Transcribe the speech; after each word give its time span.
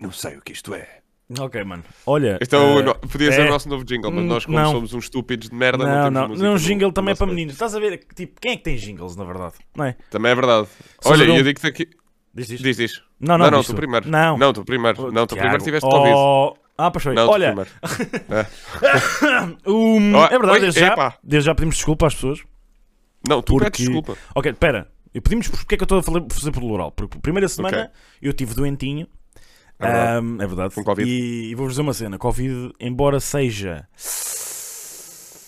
Não 0.00 0.12
sei 0.12 0.36
o 0.36 0.42
que 0.42 0.52
isto 0.52 0.74
é. 0.74 0.86
Ok, 1.38 1.62
mano. 1.64 1.84
Olha. 2.06 2.38
Este 2.40 2.54
é 2.54 2.58
o 2.58 2.82
no- 2.82 2.94
Podia 2.94 3.30
ser 3.32 3.42
é- 3.42 3.48
o 3.48 3.50
nosso 3.50 3.68
novo 3.68 3.84
jingle, 3.84 4.10
mas 4.10 4.24
Hum, 4.24 4.26
nós, 4.28 4.46
como 4.46 4.58
não. 4.58 4.72
somos 4.72 4.94
uns 4.94 5.04
estúpidos 5.04 5.50
de 5.50 5.54
merda, 5.54 5.84
não, 5.84 5.90
Não, 5.90 6.02
temos 6.04 6.12
não, 6.14 6.28
música 6.28 6.46
não, 6.46 6.52
no- 6.54 6.58
jingle 6.58 6.88
no 6.88 6.92
também 6.94 7.10
é 7.10 7.12
nosso 7.12 7.18
para 7.18 7.26
meninos. 7.26 7.52
Estás 7.54 7.74
a 7.74 7.80
ver? 7.80 7.98
Tipo, 8.14 8.40
quem 8.40 8.52
é 8.52 8.56
que 8.56 8.62
tem 8.62 8.76
jingles, 8.76 9.14
na 9.14 9.24
verdade? 9.24 9.54
Não 9.76 9.84
é? 9.84 9.94
Também 10.10 10.32
é 10.32 10.34
verdade. 10.34 10.68
Olha, 11.04 11.18
saber 11.18 11.30
um- 11.30 11.36
eu 11.36 11.44
digo-te 11.44 11.66
aqui. 11.66 11.90
Diz, 12.34 12.46
diz. 12.48 12.60
Diz, 12.60 12.76
diz. 12.78 13.02
Não, 13.20 13.36
não, 13.36 13.44
não, 13.46 13.50
não 13.50 13.58
diz 13.58 13.66
tu 13.66 13.72
tu. 13.74 13.76
primeiro. 13.76 14.08
Não. 14.08 14.38
não, 14.38 14.52
tu 14.54 14.64
primeiro. 14.64 15.12
Não, 15.12 15.26
tu 15.26 15.34
primeiro 15.34 15.62
Tiago. 15.62 15.64
tiveste 15.64 15.86
Covid. 15.90 16.14
Oh, 16.16 16.54
Ah, 16.78 16.90
pois 16.90 17.02
foi. 17.02 17.12
Não, 17.14 17.26
tu 17.26 17.32
Olha, 17.32 17.46
primeiro. 17.48 17.70
um, 19.66 20.14
Oh, 20.16 20.24
é 20.24 20.28
verdade, 20.30 20.50
oi, 20.52 20.60
desde 20.60 20.80
já, 20.80 20.86
epá. 20.92 21.14
desde 21.22 21.46
já 21.46 21.54
pedimos 21.54 21.76
desculpa 21.76 22.06
às 22.06 22.14
pessoas. 22.14 22.40
Não, 23.28 23.42
tu 23.42 23.52
Porque- 23.54 23.64
pedes 23.70 23.80
desculpa. 23.80 24.16
Ok, 24.34 24.52
espera. 24.52 24.88
E 25.14 25.20
pedimos 25.20 25.48
porque 25.48 25.74
é 25.74 25.78
que 25.78 25.82
eu 25.82 25.86
estou 25.86 25.98
a 25.98 26.02
falar- 26.02 26.24
fazer 26.30 26.50
por 26.52 26.60
plural? 26.60 26.92
Porque 26.92 27.16
a 27.18 27.20
primeira 27.20 27.48
semana 27.48 27.78
Ok. 27.84 27.90
eu 28.22 28.32
tive 28.32 28.54
doentinho. 28.54 29.06
É 29.78 29.86
verdade. 29.86 30.18
Ahm, 30.18 30.40
É 30.42 30.46
verdade. 30.46 30.74
Com 30.74 30.84
Covid. 30.84 31.08
E, 31.10 31.50
e 31.50 31.54
vou-vos 31.54 31.72
dizer 31.74 31.82
uma 31.82 31.94
cena: 31.94 32.18
Covid, 32.18 32.72
embora 32.80 33.20
seja. 33.20 33.86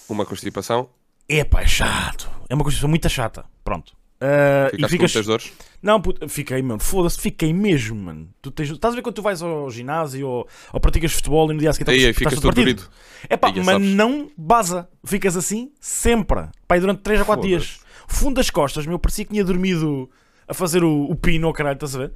Uma 0.08 0.24
constipação. 0.26 0.88
Epá, 1.28 1.62
é 1.62 1.66
chato. 1.66 2.28
É 2.48 2.54
uma 2.54 2.64
coisa 2.64 2.86
muito 2.88 3.08
chata. 3.08 3.44
Pronto. 3.62 3.92
E 4.22 4.70
Ficaste 4.76 4.80
com 4.82 4.88
ficas. 4.88 5.12
muitas 5.14 5.26
dores. 5.26 5.52
Não, 5.82 6.00
puto, 6.00 6.28
fiquei, 6.28 6.60
mano. 6.60 6.78
Foda-se, 6.80 7.18
fiquei 7.18 7.54
mesmo, 7.54 7.96
mano. 7.96 8.28
Tu 8.42 8.50
tens... 8.50 8.68
Estás 8.70 8.92
a 8.92 8.96
ver 8.96 9.02
quando 9.02 9.14
tu 9.14 9.22
vais 9.22 9.40
ao 9.40 9.70
ginásio 9.70 10.28
ou, 10.28 10.48
ou 10.74 10.80
praticas 10.80 11.12
futebol 11.12 11.50
e 11.50 11.54
no 11.54 11.60
dia 11.60 11.70
a 11.70 11.72
seguir 11.72 11.88
Aí, 11.90 11.96
aí 12.04 12.10
estás 12.10 12.18
ficas 12.34 12.40
tudo. 12.40 12.90
É 13.30 13.36
pá, 13.36 13.50
mas 13.56 13.64
sabes. 13.64 13.88
não 13.94 14.30
baza. 14.36 14.88
Ficas 15.04 15.36
assim 15.38 15.72
sempre. 15.80 16.48
Pai, 16.68 16.80
durante 16.80 17.00
3 17.00 17.22
a 17.22 17.24
4 17.24 17.42
Foda-se. 17.48 17.66
dias. 17.66 17.80
Fundo 18.12 18.36
das 18.36 18.50
costas, 18.50 18.86
meu, 18.86 18.98
parecia 18.98 19.24
que 19.24 19.30
tinha 19.32 19.44
dormido 19.44 20.10
a 20.46 20.52
fazer 20.54 20.82
o, 20.82 21.04
o 21.04 21.14
pino 21.14 21.46
ao 21.46 21.52
caralho, 21.52 21.74
estás 21.74 21.94
a 21.94 22.00
ver? 22.00 22.12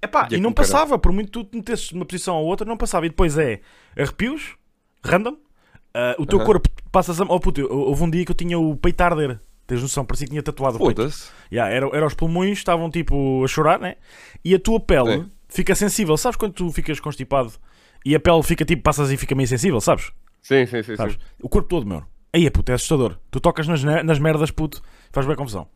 É 0.00 0.06
pá, 0.06 0.28
E 0.30 0.34
é 0.34 0.38
e 0.38 0.40
não 0.40 0.50
com 0.50 0.56
caralho. 0.56 0.72
passava. 0.72 0.98
Por 0.98 1.12
muito 1.12 1.30
tu 1.30 1.44
te 1.44 1.56
metesses 1.56 1.88
de 1.88 1.94
uma 1.94 2.04
posição 2.04 2.36
ou 2.36 2.46
outra, 2.46 2.66
não 2.66 2.76
passava. 2.76 3.06
E 3.06 3.08
depois 3.10 3.36
é 3.38 3.60
arrepios, 3.96 4.56
random. 5.04 5.36
ah, 5.94 6.14
o 6.18 6.26
teu 6.26 6.40
corpo 6.40 6.68
passas 6.90 7.20
a. 7.20 7.24
Oh 7.28 7.38
puto, 7.40 7.60
houve 7.70 8.02
um 8.02 8.10
dia 8.10 8.24
que 8.24 8.30
eu 8.30 8.36
tinha 8.36 8.58
o 8.58 8.76
peito 8.76 9.00
a 9.00 9.04
arder. 9.06 9.40
Tens 9.66 9.80
noção? 9.80 10.04
Parecia 10.04 10.26
que 10.26 10.30
tinha 10.32 10.42
tatuado 10.42 10.76
o 10.76 10.86
peito. 10.86 11.08
Yeah, 11.50 11.72
era, 11.74 11.86
era 11.96 12.06
os 12.06 12.12
pulmões, 12.14 12.58
estavam 12.58 12.90
tipo 12.90 13.42
a 13.44 13.48
chorar, 13.48 13.78
né? 13.78 13.96
E 14.44 14.54
a 14.54 14.58
tua 14.58 14.78
pele 14.78 15.24
fica 15.48 15.74
sensível. 15.74 16.16
Sabes 16.18 16.36
quando 16.36 16.52
tu 16.52 16.70
ficas 16.70 17.00
constipado 17.00 17.52
e 18.04 18.14
a 18.14 18.20
pele 18.20 18.42
fica 18.42 18.64
tipo, 18.64 18.82
passas 18.82 19.10
e 19.10 19.16
fica 19.16 19.34
meio 19.34 19.48
sensível, 19.48 19.80
sabes? 19.80 20.10
Sim, 20.42 20.66
sim, 20.66 20.82
sim. 20.82 20.96
sabes? 20.96 21.14
sim. 21.14 21.20
O 21.42 21.48
corpo 21.48 21.68
todo, 21.68 21.86
meu. 21.86 22.02
Aí 22.30 22.44
é 22.44 22.50
puto, 22.50 22.72
é 22.72 22.74
assustador. 22.74 23.16
Tu 23.30 23.40
tocas 23.40 23.66
nas, 23.66 23.82
nas 23.82 24.18
merdas, 24.18 24.50
puto, 24.50 24.82
faz 25.14 25.26
bem 25.26 25.36
confusão. 25.36 25.66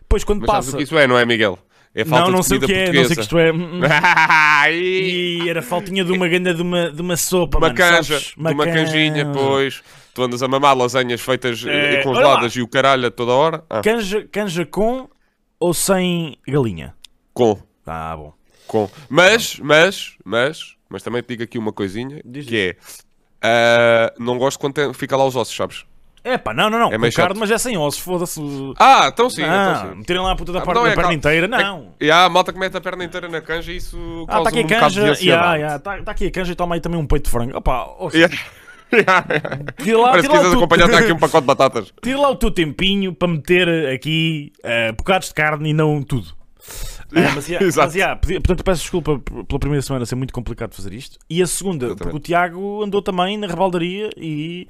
Depois 0.00 0.24
quando 0.24 0.40
Mas 0.40 0.50
sabes 0.50 0.66
passa. 0.66 0.76
o 0.76 0.78
que 0.78 0.84
isso 0.84 0.98
é, 0.98 1.06
não 1.06 1.18
é, 1.18 1.24
Miguel? 1.24 1.58
É 1.94 2.04
falta 2.06 2.24
não, 2.26 2.32
não 2.32 2.40
de 2.40 2.46
sei 2.46 2.56
o 2.58 2.60
que 2.62 2.72
é, 2.72 2.86
não 2.86 2.92
sei 2.92 3.02
o 3.04 3.08
que 3.08 3.14
portuguesa. 3.16 3.20
isto 3.22 3.38
é. 3.38 3.52
Hum, 3.52 3.80
hum. 3.80 3.82
E 4.70 5.48
era 5.48 5.60
faltinha 5.62 6.04
de 6.04 6.12
uma 6.12 6.26
ganda 6.28 6.54
de 6.54 6.62
uma, 6.62 6.90
de 6.90 7.00
uma 7.02 7.16
sopa, 7.16 7.58
uma 7.58 7.66
mano, 7.68 7.74
canja, 7.76 8.14
sabes? 8.18 8.34
de 8.36 8.40
uma 8.54 8.64
canjinha, 8.66 9.24
canja. 9.24 9.32
pois. 9.38 9.82
Tu 10.14 10.22
andas 10.22 10.42
a 10.42 10.48
mamar 10.48 10.76
lasanhas 10.76 11.20
feitas 11.20 11.64
eh, 11.66 11.94
É, 12.00 12.02
congeladas 12.02 12.54
e 12.54 12.60
o 12.62 12.68
caralho 12.68 13.06
a 13.06 13.10
toda 13.10 13.32
hora. 13.32 13.64
Ah, 13.68 13.80
Canja, 13.82 14.26
canja 14.30 14.64
com 14.66 15.08
ou 15.58 15.72
sem 15.74 16.36
galinha? 16.46 16.94
com, 17.34 17.58
Ah, 17.86 18.14
bom. 18.16 18.32
com. 18.66 18.90
Mas, 19.08 19.58
mas, 19.58 20.16
mas, 20.24 20.76
mas 20.88 21.02
também 21.02 21.22
te 21.22 21.28
digo 21.28 21.42
aqui 21.44 21.58
uma 21.58 21.72
coisinha, 21.72 22.20
Diz 22.24 22.44
que 22.46 22.56
é... 22.56 22.76
ah, 23.42 24.12
não 24.18 24.36
gosto 24.38 24.58
quando 24.58 24.74
tem- 24.74 24.92
fica 24.94 25.16
lá 25.16 25.24
os 25.24 25.34
ossos, 25.36 25.54
sabes? 25.56 25.84
É 26.24 26.38
pá, 26.38 26.54
não, 26.54 26.70
não, 26.70 26.78
não. 26.78 26.92
É 26.92 26.98
meio 26.98 27.12
com 27.12 27.16
carne, 27.16 27.34
chato. 27.34 27.38
mas 27.40 27.50
é 27.50 27.58
sem 27.58 27.76
ossos, 27.76 28.00
foda-se. 28.00 28.40
Ah, 28.78 29.10
então 29.12 29.28
sim, 29.28 29.42
Ah, 29.42 29.74
então 29.80 29.90
sim. 29.92 29.98
meterem 29.98 30.22
lá 30.22 30.30
a 30.32 30.36
puta 30.36 30.52
da, 30.52 30.60
Ah, 30.60 30.62
parte 30.62 30.76
não, 30.76 30.84
da 30.84 30.90
é 30.90 30.94
perna 30.94 31.08
cal- 31.08 31.12
inteira, 31.12 31.46
é- 31.46 31.48
não. 31.48 31.94
E 32.00 32.10
há 32.12 32.24
a 32.24 32.28
malta 32.28 32.52
que 32.52 32.58
mete 32.60 32.76
a 32.76 32.80
perna 32.80 33.04
inteira 33.04 33.28
na 33.28 33.40
canja 33.40 33.72
e 33.72 33.76
isso 33.76 33.96
Ah, 33.96 34.20
está 34.22 34.32
causa 34.34 34.48
aqui 34.50 34.58
a 34.58 34.60
um 34.60 34.64
bocado 34.64 34.94
de 34.94 35.00
canja. 35.00 35.12
ansiedade. 35.12 35.26
Yeah, 35.42 35.56
yeah, 35.56 35.78
tá, 35.80 36.02
tá 36.02 36.10
aqui 36.12 36.26
a 36.26 36.30
canja 36.30 36.52
e 36.52 36.54
toma 36.54 36.74
aí 36.76 36.80
também 36.80 36.98
um 37.00 37.06
peito 37.06 37.24
de 37.24 37.30
frango. 37.30 37.56
Opa, 37.56 37.86
oh, 37.98 38.08
Yeah. 38.14 38.36
Tira 38.92 39.10
lá, 39.10 39.22
tira 39.82 39.98
lá, 39.98 40.12
quiseres 40.20 40.52
acompanhar, 40.54 40.84
está 40.86 40.98
aqui 41.00 41.12
um 41.12 41.18
pacote 41.18 41.40
de 41.42 41.46
batatas. 41.46 41.92
tira 42.02 42.18
lá 42.20 42.30
o 42.30 42.36
teu 42.36 42.50
tempinho 42.50 43.14
para 43.14 43.26
meter 43.28 43.88
aqui 43.92 44.52
eh, 44.62 44.92
bocados 44.92 45.28
de 45.28 45.34
carne 45.34 45.70
e 45.70 45.72
não 45.72 46.02
tudo. 46.02 46.28
Ah, 47.14 47.32
mas, 47.34 47.48
yeah, 47.48 47.64
Exato. 47.66 47.86
mas, 47.88 47.94
yeah, 47.96 48.16
pedi- 48.16 48.34
portanto, 48.34 48.62
peço 48.64 48.82
desculpa 48.82 49.18
p- 49.18 49.44
pela 49.44 49.58
primeira 49.58 49.82
semana 49.82 50.04
ser 50.06 50.14
muito 50.14 50.32
complicado 50.32 50.74
fazer 50.74 50.92
isto. 50.92 51.18
E 51.28 51.42
a 51.42 51.46
segunda, 51.46 51.86
Exatamente. 51.86 52.02
porque 52.02 52.16
o 52.16 52.20
Tiago 52.20 52.82
andou 52.84 53.00
também 53.02 53.36
na 53.38 53.46
rebaldaria 53.46 54.10
e, 54.16 54.68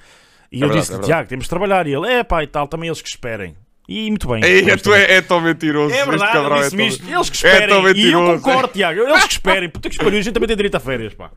e 0.53 0.61
eu 0.61 0.69
verdade, 0.69 0.81
disse: 0.81 0.95
é. 0.95 0.99
Tiago, 0.99 1.29
temos 1.29 1.45
de 1.47 1.51
trabalhar. 1.51 1.87
E 1.87 1.95
ele: 1.95 2.07
é 2.07 2.23
pá, 2.23 2.43
e 2.43 2.47
tal, 2.47 2.69
também 2.69 2.89
eles 2.89 3.01
que 3.03 3.09
esperem. 3.09 3.57
E 3.89 4.09
muito 4.09 4.29
bem. 4.29 4.41
Vamos 4.65 4.83
tu 4.83 4.95
é, 4.95 5.15
é 5.17 5.21
tão 5.21 5.41
mentiroso. 5.41 5.93
É 5.93 6.07
verdade, 6.07 6.33
cabrão 6.33 6.57
eu 6.59 6.63
é 6.63 6.71
tão-. 6.71 6.79
Eles 6.81 6.99
que 6.99 7.47
É 7.47 7.51
esperem. 7.51 7.69
tão 7.69 7.79
e 7.79 7.81
eu 7.81 7.83
mentiroso. 7.95 8.43
concordo, 8.43 8.69
Tiago. 8.73 9.01
Eles 9.01 9.25
que 9.25 9.33
esperem. 9.33 9.69
Puta 9.69 9.89
que 9.89 9.95
espalhou. 9.97 10.19
A 10.19 10.23
gente 10.23 10.33
também 10.33 10.47
tem 10.47 10.57
direito 10.57 10.77
a 10.77 10.81
férias, 10.81 11.15
pá. 11.15 11.31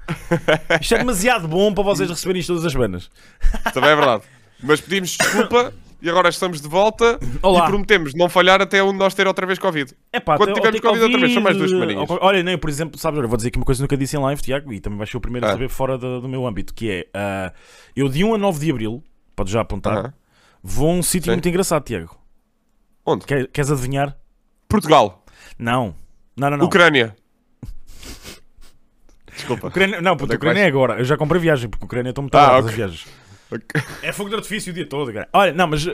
Isto 0.80 0.96
é 0.96 0.98
demasiado 1.00 1.48
bom 1.48 1.74
para 1.74 1.84
vocês 1.84 2.08
receberem 2.09 2.40
isto 2.40 2.50
todas 2.50 2.66
as 2.66 2.72
semanas. 2.72 3.09
Também 3.74 3.90
é 3.90 3.96
verdade. 3.96 4.24
Mas 4.62 4.80
pedimos 4.80 5.18
desculpa 5.18 5.74
e 6.06 6.10
agora 6.10 6.30
estamos 6.30 6.62
de 6.62 6.68
volta 6.68 7.20
Olá. 7.42 7.64
e 7.64 7.68
prometemos 7.68 8.14
não 8.14 8.30
falhar 8.30 8.62
até 8.62 8.84
onde 8.84 8.98
nós 9.00 9.14
ter 9.14 9.26
outra 9.28 9.46
vez 9.48 9.58
Covid. 9.58 9.92
É 10.14 10.20
pá, 10.20 10.38
Quando 10.38 10.54
tivermos 10.54 10.80
Covid 10.80 11.04
outra 11.04 11.20
vez, 11.20 11.34
são 11.34 11.42
mais 11.42 11.58
duas 11.58 11.72
semaninhas. 11.72 12.08
Olha, 12.10 12.44
nem, 12.44 12.58
por 12.58 12.70
exemplo, 12.70 13.00
sabes, 13.00 13.18
olha, 13.20 13.28
vou 13.28 13.38
dizer 13.38 13.50
aqui 13.50 13.58
uma 13.58 13.66
coisa 13.66 13.80
que 13.80 13.84
nunca 13.84 13.98
disse 13.98 14.16
em 14.16 14.20
live, 14.20 14.42
Tiago, 14.42 14.72
e 14.72 14.80
também 14.80 14.98
vais 15.00 15.10
ser 15.10 15.18
o 15.18 15.22
primeiro 15.22 15.46
a 15.48 15.50
Ah. 15.50 15.54
saber 15.54 15.68
fora 15.70 15.98
do, 15.98 16.22
do 16.22 16.30
meu 16.30 16.46
âmbito, 16.46 16.74
que 16.74 16.92
é, 16.92 17.08
ah, 17.14 17.52
eu 17.96 18.08
de 18.08 18.24
1 18.24 18.36
a 18.36 18.38
9 18.38 18.60
de 18.60 18.70
Abril, 18.72 19.04
podes 19.36 19.52
já 19.52 19.62
apontar, 19.62 19.98
Aham. 19.98 20.14
vou 20.62 20.90
a 20.92 20.94
um 20.94 21.02
sítio 21.04 21.32
muito 21.34 21.50
engraçado, 21.50 21.84
Tiago. 21.84 22.16
Onde? 23.06 23.26
Quer- 23.26 23.48
queres 23.48 23.72
adivinhar? 23.72 24.16
Portugal. 24.70 25.24
Não. 25.60 25.96
Não, 26.38 26.50
não, 26.50 26.58
não. 26.58 26.66
Ucrânia. 26.66 27.16
Desculpa. 29.36 29.68
Ucrânia- 29.68 30.02
não, 30.02 30.14
é 30.14 30.18
que 30.18 30.24
Ucrânia 30.36 30.62
é 30.62 30.68
agora. 30.68 31.00
Eu 31.00 31.06
já 31.06 31.18
comprei 31.18 31.42
viagem, 31.42 31.70
porque 31.70 31.86
Ucrânia 31.86 32.10
estou 32.10 32.22
muito 32.22 32.36
Ah, 32.36 32.48
ah, 32.48 32.52
ok. 32.60 32.64
das 32.64 32.74
É 34.01 34.11
fogo 34.11 34.29
de 34.29 34.35
artifício 34.35 34.72
o 34.72 34.73
dia 34.75 34.88
todo, 34.88 35.13
cara. 35.13 35.28
Olha, 35.33 35.53
não, 35.53 35.67
mas 35.67 35.85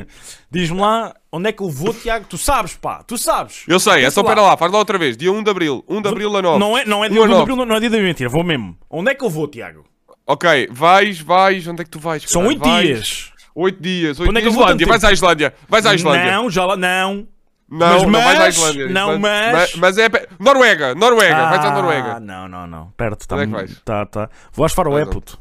diz-me 0.50 0.80
lá 0.80 1.14
onde 1.32 1.48
é 1.48 1.52
que 1.52 1.62
eu 1.62 1.70
vou, 1.70 1.92
Tiago. 1.94 2.26
Tu 2.28 2.36
sabes, 2.38 2.74
pá, 2.74 3.02
tu 3.02 3.16
sabes. 3.18 3.64
Eu 3.66 3.80
sei, 3.80 3.94
é 3.94 3.96
Pensa 4.02 4.10
só 4.12 4.22
para 4.22 4.40
lá, 4.42 4.56
faz 4.56 4.70
lá 4.72 4.78
outra 4.78 4.98
vez. 4.98 5.16
Dia 5.16 5.32
1 5.32 5.42
de 5.42 5.50
Abril. 5.50 5.84
1 5.88 6.02
de 6.02 6.08
Abril 6.08 6.36
a 6.36 6.42
9. 6.42 6.58
Não 6.58 6.76
é, 6.78 6.84
não 6.84 7.04
é 7.04 7.08
dia 7.08 7.20
a 7.20 7.24
de 7.24 7.28
nove. 7.30 7.42
abril, 7.42 7.56
não 7.66 7.76
é 7.76 7.80
dia 7.80 7.90
da 7.90 7.98
mentira, 7.98 8.28
vou 8.28 8.44
mesmo. 8.44 8.76
Onde 8.90 9.10
é 9.10 9.14
que 9.14 9.24
eu 9.24 9.30
vou, 9.30 9.48
Tiago? 9.48 9.84
Ok, 10.26 10.68
vais, 10.70 11.20
vais. 11.20 11.66
Onde 11.66 11.80
é 11.82 11.84
que 11.84 11.90
tu 11.90 11.98
vais? 11.98 12.22
São 12.26 12.42
caralho? 12.42 12.58
8 12.60 12.68
Vais. 12.68 12.86
dias. 12.86 13.32
8 13.54 13.82
dias. 13.82 14.20
8 14.20 14.28
Onde 14.30 14.38
é 14.38 14.42
que 14.42 14.48
dias. 14.48 14.54
vou 14.54 14.64
Islândia. 14.64 14.86
Vais 14.86 15.04
à 15.04 15.12
Islândia. 15.12 15.54
Vais 15.68 15.86
à 15.86 15.94
Islândia. 15.94 16.32
Não, 16.32 16.50
já 16.50 16.64
lá, 16.66 16.76
não. 16.76 17.26
Não, 17.70 17.86
Mas- 17.86 18.02
não 18.02 18.12
vais 18.12 18.38
à 18.38 18.42
mas- 18.44 18.56
Islândia. 18.56 18.88
não, 18.88 19.14
Islândia. 19.16 19.52
mas- 19.52 19.74
Mas 19.76 19.98
é. 19.98 20.08
Noruega, 20.38 20.94
Noruega. 20.94 21.46
Vais 21.48 21.64
à 21.64 21.68
Ah, 21.68 21.74
Noruega. 21.74 22.20
não, 22.20 22.48
não, 22.48 22.66
não. 22.66 22.90
Perto, 22.96 23.26
tá, 23.28 23.34
Onde 23.36 23.44
é 23.44 23.46
que 23.46 23.52
vais? 23.52 23.80
tá, 23.84 24.06
tá. 24.06 24.30
Vou 24.52 24.64
às 24.64 24.72
Faroé, 24.72 25.04
puto. 25.06 25.38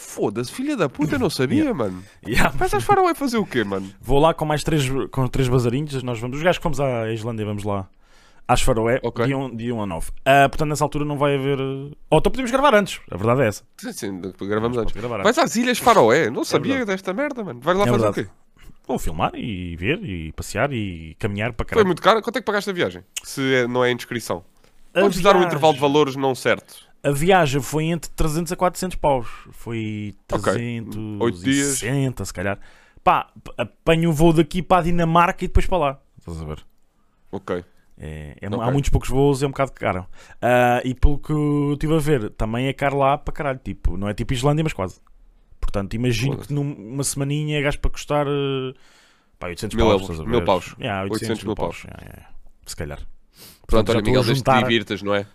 Foda-se, 0.00 0.52
filha 0.52 0.76
da 0.76 0.88
puta, 0.88 1.16
eu 1.16 1.18
não 1.18 1.28
sabia, 1.28 1.74
mano. 1.74 2.04
Yeah. 2.24 2.50
Vais 2.50 2.72
às 2.72 2.84
Faroé 2.84 3.14
fazer 3.16 3.36
o 3.36 3.44
quê, 3.44 3.64
mano? 3.64 3.90
Vou 4.00 4.20
lá 4.20 4.32
com 4.32 4.44
mais 4.44 4.62
três, 4.62 4.88
com 5.10 5.26
três 5.26 5.48
bazarinhos. 5.48 6.00
Nós 6.04 6.20
vamos, 6.20 6.36
os 6.36 6.42
gajos 6.42 6.58
que 6.58 6.62
fomos 6.62 6.78
à 6.78 7.10
Islândia, 7.12 7.44
vamos 7.44 7.64
lá. 7.64 7.88
Às 8.46 8.62
Faroé, 8.62 9.00
Ok. 9.02 9.26
dia 9.26 9.36
1 9.36 9.56
dia 9.56 9.74
um 9.74 9.82
a 9.82 9.86
9. 9.86 10.10
Ah, 10.24 10.48
portanto, 10.48 10.68
nessa 10.68 10.84
altura 10.84 11.04
não 11.04 11.18
vai 11.18 11.34
haver. 11.34 11.60
uh, 11.60 11.90
Ou 12.10 12.18
então 12.18 12.30
podemos 12.30 12.50
gravar 12.50 12.74
antes. 12.76 13.00
A 13.10 13.16
verdade 13.16 13.42
é 13.42 13.46
essa. 13.48 13.64
Sim, 13.76 13.92
sim, 13.92 14.20
gravamos 14.40 14.78
antes. 14.78 14.94
gravar 14.94 15.16
antes. 15.16 15.24
Vais 15.24 15.38
às 15.38 15.56
Ilhas 15.56 15.78
Faroé, 15.78 16.30
não 16.30 16.44
sabia 16.44 16.74
verdade. 16.76 16.92
desta 16.92 17.12
merda, 17.12 17.42
mano. 17.42 17.60
Vais 17.60 17.76
lá 17.76 17.84
É 17.84 17.88
fazer 17.88 17.98
o 17.98 18.12
verdade. 18.12 18.28
quê? 18.28 18.32
Vou 18.86 18.98
filmar 18.98 19.32
e 19.34 19.76
ver 19.76 20.02
e 20.02 20.32
passear 20.32 20.72
e 20.72 21.14
caminhar 21.18 21.52
para 21.52 21.64
Foi 21.66 21.70
caralho. 21.70 21.86
muito 21.88 22.00
caro? 22.00 22.22
Quanto 22.22 22.36
é 22.36 22.40
que 22.40 22.46
pagaste 22.46 22.70
a 22.70 22.72
viagem? 22.72 23.02
Se 23.22 23.42
é- 23.54 23.66
não 23.66 23.84
é 23.84 23.90
inscrição. 23.92 24.42
A 24.94 25.00
Podes 25.00 25.20
dar 25.20 25.36
um 25.36 25.42
intervalo 25.42 25.74
de 25.74 25.80
valores 25.80 26.16
não 26.16 26.34
certo. 26.34 26.87
A 27.02 27.10
viagem 27.12 27.60
foi 27.60 27.84
entre 27.86 28.10
300 28.10 28.52
a 28.52 28.56
400 28.56 28.96
paus. 28.96 29.28
Foi 29.52 30.14
Ok. 30.32 30.52
360, 30.52 31.24
Oito 31.24 31.38
dias. 31.42 31.82
se 32.26 32.34
calhar. 32.34 32.58
Pá, 33.04 33.30
apanho 33.56 34.10
o 34.10 34.12
voo 34.12 34.32
daqui 34.32 34.62
para 34.62 34.78
a 34.78 34.82
Dinamarca 34.84 35.44
e 35.44 35.48
depois 35.48 35.66
para 35.66 35.78
lá. 35.78 36.00
Estás 36.18 36.40
a 36.42 36.44
ver? 36.44 36.64
Ok. 37.30 37.64
É, 38.00 38.36
é- 38.40 38.46
Ok. 38.48 38.60
Há 38.60 38.70
muitos 38.70 38.90
poucos 38.90 39.08
voos, 39.08 39.42
é 39.42 39.46
um 39.46 39.50
bocado 39.50 39.72
caro. 39.72 40.06
Ah, 40.42 40.80
e 40.84 40.94
pelo 40.94 41.18
que 41.18 41.30
eu 41.32 41.72
estive 41.74 41.94
a 41.94 41.98
ver, 41.98 42.30
também 42.30 42.66
é 42.66 42.72
caro 42.72 42.98
lá 42.98 43.16
para 43.16 43.32
caralho. 43.32 43.60
Tipo, 43.62 43.96
não 43.96 44.08
é 44.08 44.14
tipo 44.14 44.32
Islândia, 44.32 44.62
mas 44.64 44.72
quase. 44.72 45.00
Portanto, 45.60 45.94
imagino 45.94 46.32
Foda-se. 46.32 46.48
que 46.48 46.54
numa 46.54 47.04
semaninha 47.04 47.58
é 47.58 47.62
gasto 47.62 47.80
para 47.80 47.90
custar 47.90 48.26
eh, 48.26 48.74
pá, 49.38 49.48
800 49.48 49.76
Mil 49.76 49.86
paus. 49.86 50.02
euros, 50.02 50.26
mil 50.26 50.44
paus. 50.44 50.74
Yeah, 50.80 51.02
800, 51.04 51.12
800 51.22 51.44
mil 51.44 51.48
mil 51.50 51.56
paus. 51.56 51.84
Yeah, 51.84 52.02
yeah. 52.04 52.30
Se 52.66 52.76
calhar. 52.76 52.98
Pronto, 53.66 53.86
já 53.92 53.98
olha, 53.98 54.04
Miguel, 54.04 54.22
desde 54.22 54.34
juntar- 54.38 54.62
divirtas, 54.62 55.02
não 55.02 55.14
é? 55.14 55.26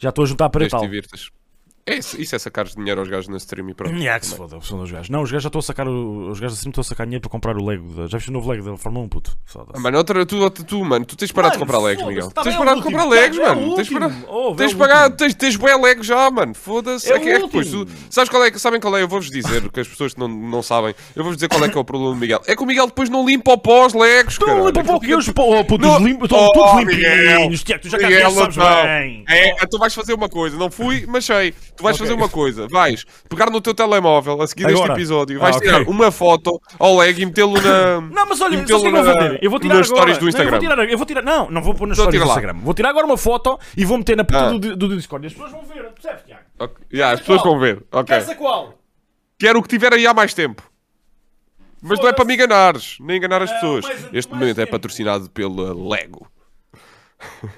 Já 0.00 0.08
estou 0.08 0.24
a 0.24 0.26
juntar 0.28 0.48
para 0.50 0.60
Desde 0.60 0.70
que 0.70 0.76
tal. 0.76 0.80
te 0.80 0.86
divirtas. 0.86 1.30
É 1.86 1.96
isso, 1.96 2.16
é 2.36 2.38
sacar 2.38 2.66
dinheiro 2.66 3.00
aos 3.00 3.08
gajos 3.08 3.26
na 3.28 3.36
stream 3.38 3.68
e 3.70 3.74
pronto. 3.74 3.96
Yeah, 3.96 4.20
que 4.20 4.26
se 4.26 4.36
foda, 4.36 4.60
são 4.60 4.78
dos 4.78 4.92
gajos. 4.92 5.08
Não, 5.08 5.22
os 5.22 5.30
gajos 5.30 5.42
já 5.42 5.48
estão 5.48 5.58
a 5.58 5.62
sacar. 5.62 5.88
o- 5.88 6.30
Os 6.30 6.38
gajos 6.38 6.58
assim 6.58 6.68
estão 6.68 6.82
a 6.82 6.84
sacar 6.84 7.06
dinheiro 7.06 7.20
para 7.22 7.30
comprar 7.30 7.56
o 7.56 7.64
Lego. 7.66 7.88
da- 7.94 8.06
Já 8.06 8.18
viste 8.18 8.28
o 8.30 8.32
novo 8.32 8.48
Lego 8.50 8.62
da 8.70 8.76
Fórmula 8.76 9.06
1, 9.06 9.08
puto? 9.08 9.36
Foda-se. 9.44 9.72
Ah, 9.74 9.80
Mano, 9.80 9.98
outra, 9.98 10.24
tu, 10.24 10.50
tu, 10.50 10.84
mano, 10.84 11.04
tu 11.04 11.16
tens 11.16 11.32
parar 11.32 11.48
de 11.48 11.58
comprar 11.58 11.78
Legos, 11.78 12.06
Miguel. 12.06 12.30
tá 12.30 12.42
tens 12.42 12.52
de 12.52 12.56
é 12.56 12.58
parar 12.64 12.72
o 12.72 12.76
de 12.76 12.82
comprar. 12.82 13.04
Legos, 13.06 13.38
É 13.38 13.40
o 13.42 13.48
mano. 13.48 13.74
Tens 13.76 13.90
último. 13.90 14.24
Oh, 14.28 14.54
Tens 14.54 14.72
é 14.72 14.74
o 14.74 14.78
pagar, 14.78 15.02
último. 15.04 15.16
tens, 15.16 15.34
tens 15.34 15.56
bué 15.56 15.76
Legos 15.76 16.06
já, 16.06 16.30
mano. 16.30 16.54
Foda-se. 16.54 17.10
É 17.12 17.18
que- 17.18 17.28
é 17.28 17.36
que 17.40 17.46
depois 17.46 17.68
tu. 17.70 17.86
Sabes 18.08 18.28
qual 18.30 18.44
é, 18.44 18.52
sabem 18.58 18.78
qual 18.80 18.96
é? 18.96 19.02
Eu 19.02 19.08
vou-vos 19.08 19.30
dizer, 19.30 19.68
que 19.70 19.80
as 19.80 19.88
pessoas 19.88 20.14
não, 20.14 20.28
não 20.28 20.62
sabem, 20.62 20.94
eu 21.16 21.22
vou-vos 21.24 21.36
dizer 21.36 21.48
qual 21.48 21.64
é 21.64 21.68
que 21.68 21.76
é 21.76 21.80
o 21.80 21.84
problema 21.84 22.12
do 22.14 22.20
Miguel. 22.20 22.40
É 22.46 22.54
que 22.54 22.62
o 22.62 22.66
Miguel 22.66 22.86
depois 22.86 23.08
não 23.10 23.26
limpa 23.26 23.52
o 23.52 23.58
pó 23.58 23.82
aos 23.84 23.94
Legos, 23.94 24.34
Estão 24.34 24.46
cara. 24.48 24.60
limpa 24.66 24.84
para 24.84 25.00
que 25.00 25.14
os 25.14 25.28
oh, 25.36 25.78
Não. 25.78 25.98
limpos, 25.98 26.24
estão 26.30 26.38
Oh, 26.46 26.52
todos 26.52 26.74
limpinhos. 26.84 27.62
Tiago, 27.62 27.82
tu 27.82 27.88
já 27.88 27.98
cá 27.98 28.30
sabes 28.30 28.56
não. 28.56 28.82
bem. 28.84 29.24
É, 29.28 29.66
tu 29.66 29.78
vais 29.78 29.92
fazer 29.94 30.14
uma 30.14 30.28
coisa, 30.28 30.56
não 30.56 30.70
fui, 30.70 31.04
mas 31.08 31.24
sei. 31.24 31.52
Tu 31.80 31.82
vais 31.82 31.96
Ok. 31.96 32.06
fazer 32.06 32.12
uma 32.18 32.28
coisa, 32.28 32.68
vais 32.68 33.06
pegar 33.26 33.48
no 33.50 33.58
teu 33.58 33.72
telemóvel 33.72 34.42
a 34.42 34.46
seguir 34.46 34.64
este 34.66 34.74
Agora? 34.74 34.92
episódio, 34.92 35.40
vais 35.40 35.56
Ah, 35.56 35.58
ok. 35.58 35.68
tirar 35.70 35.82
uma 35.88 36.10
foto 36.12 36.60
ao 36.78 36.98
leg 36.98 37.18
e 37.22 37.24
metê-lo 37.24 37.54
na. 37.58 38.02
Não, 38.02 38.26
mas 38.26 38.38
olha, 38.42 38.58
sabes 38.58 38.70
o 38.70 38.80
que 38.80 38.86
eu 38.86 38.92
vou 38.92 39.04
fazer? 39.04 39.38
Eu 39.42 39.50
vou 39.50 39.58
tirar 39.58 39.74
nas 39.76 39.90
agora. 39.90 40.12
do 40.14 40.20
Não, 40.20 40.28
Instagram. 40.28 40.46
eu, 40.46 40.50
vou 40.50 40.60
tirar, 40.60 40.90
eu 40.90 40.96
vou 40.98 41.06
tirar. 41.06 41.22
Não, 41.22 41.50
não 41.50 41.62
vou 41.62 41.74
pôr 41.74 41.88
nas 41.88 41.96
Então 41.98 42.10
stories 42.10 42.22
do. 42.22 42.28
Instagram. 42.28 42.60
Vou 42.62 42.74
tirar 42.74 42.90
agora 42.90 43.06
uma 43.06 43.16
foto 43.16 43.58
e 43.74 43.84
vou 43.86 43.96
meter 43.96 44.14
na 44.14 44.24
puta 44.24 44.38
Ah. 44.38 44.50
do, 44.52 44.76
do 44.76 44.94
Discord. 44.94 45.24
E 45.24 45.28
as 45.28 45.32
pessoas 45.32 45.52
vão 45.52 45.62
ver, 45.62 45.90
percebes, 45.92 46.22
Tiago? 46.26 46.42
Ok. 46.58 46.76
Yeah, 46.92 47.14
as 47.14 47.20
pessoas 47.20 47.40
qual? 47.40 47.52
vão 47.54 47.60
ver. 47.62 47.82
Ok. 47.90 48.14
Essa 48.14 48.34
qual? 48.34 48.74
Quero 49.38 49.58
o 49.58 49.62
que 49.62 49.68
tiver 49.68 49.94
aí 49.94 50.06
há 50.06 50.12
mais 50.12 50.34
tempo. 50.34 50.62
Mas 51.80 51.98
não 51.98 52.08
é 52.08 52.12
para 52.12 52.26
me 52.26 52.34
enganares, 52.34 52.98
nem 53.00 53.16
enganar 53.16 53.40
as 53.40 53.50
pessoas. 53.50 53.86
Este 54.12 54.30
momento 54.34 54.60
é 54.60 54.66
patrocinado 54.66 55.30
pela 55.30 55.72
Lego. 55.74 56.30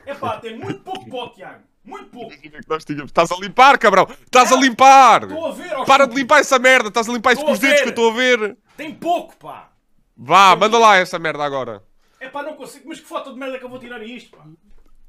É 0.07 0.15
pá, 0.15 0.37
tem 0.39 0.57
muito 0.57 0.79
pouco 0.85 1.11
pó, 1.11 1.29
Tiago. 1.31 1.65
Muito 1.85 2.07
pouco. 2.07 2.33
Nós 2.69 2.85
tínhamos- 2.85 3.11
Estás 3.11 3.31
a 3.33 3.37
limpar, 3.37 3.77
cabrão! 3.79 4.07
Estás 4.25 4.53
a 4.53 4.57
limpar! 4.57 5.25
Estou 5.25 5.47
a 5.47 5.53
ver, 5.53 5.75
ó, 5.75 5.85
Para 5.85 6.07
de 6.07 6.15
limpar 6.15 6.39
essa 6.41 6.59
merda! 6.59 6.89
Estás 6.89 7.09
a 7.09 7.13
limpar 7.13 7.33
isso 7.33 7.43
com 7.43 7.49
a 7.51 7.53
os 7.53 7.59
dedos 7.59 7.77
ver. 7.77 7.83
que 7.83 7.89
eu 7.89 7.91
estou 7.91 8.11
a 8.11 8.15
ver! 8.15 8.57
Tem 8.77 8.95
pouco, 8.95 9.37
pá. 9.37 9.71
Vá, 10.17 10.55
manda 10.55 10.79
lá 10.79 10.97
essa 10.97 11.19
merda 11.19 11.45
agora! 11.45 11.83
É 12.21 12.29
pá, 12.29 12.43
não 12.43 12.55
consigo. 12.55 12.85
Mas 12.89 13.01
que 13.01 13.07
foto 13.07 13.33
de 13.33 13.39
merda 13.39 13.59
que 13.59 13.65
eu 13.65 13.69
vou 13.69 13.81
tirar 13.81 14.01
isto, 14.03 14.37
pá? 14.37 14.45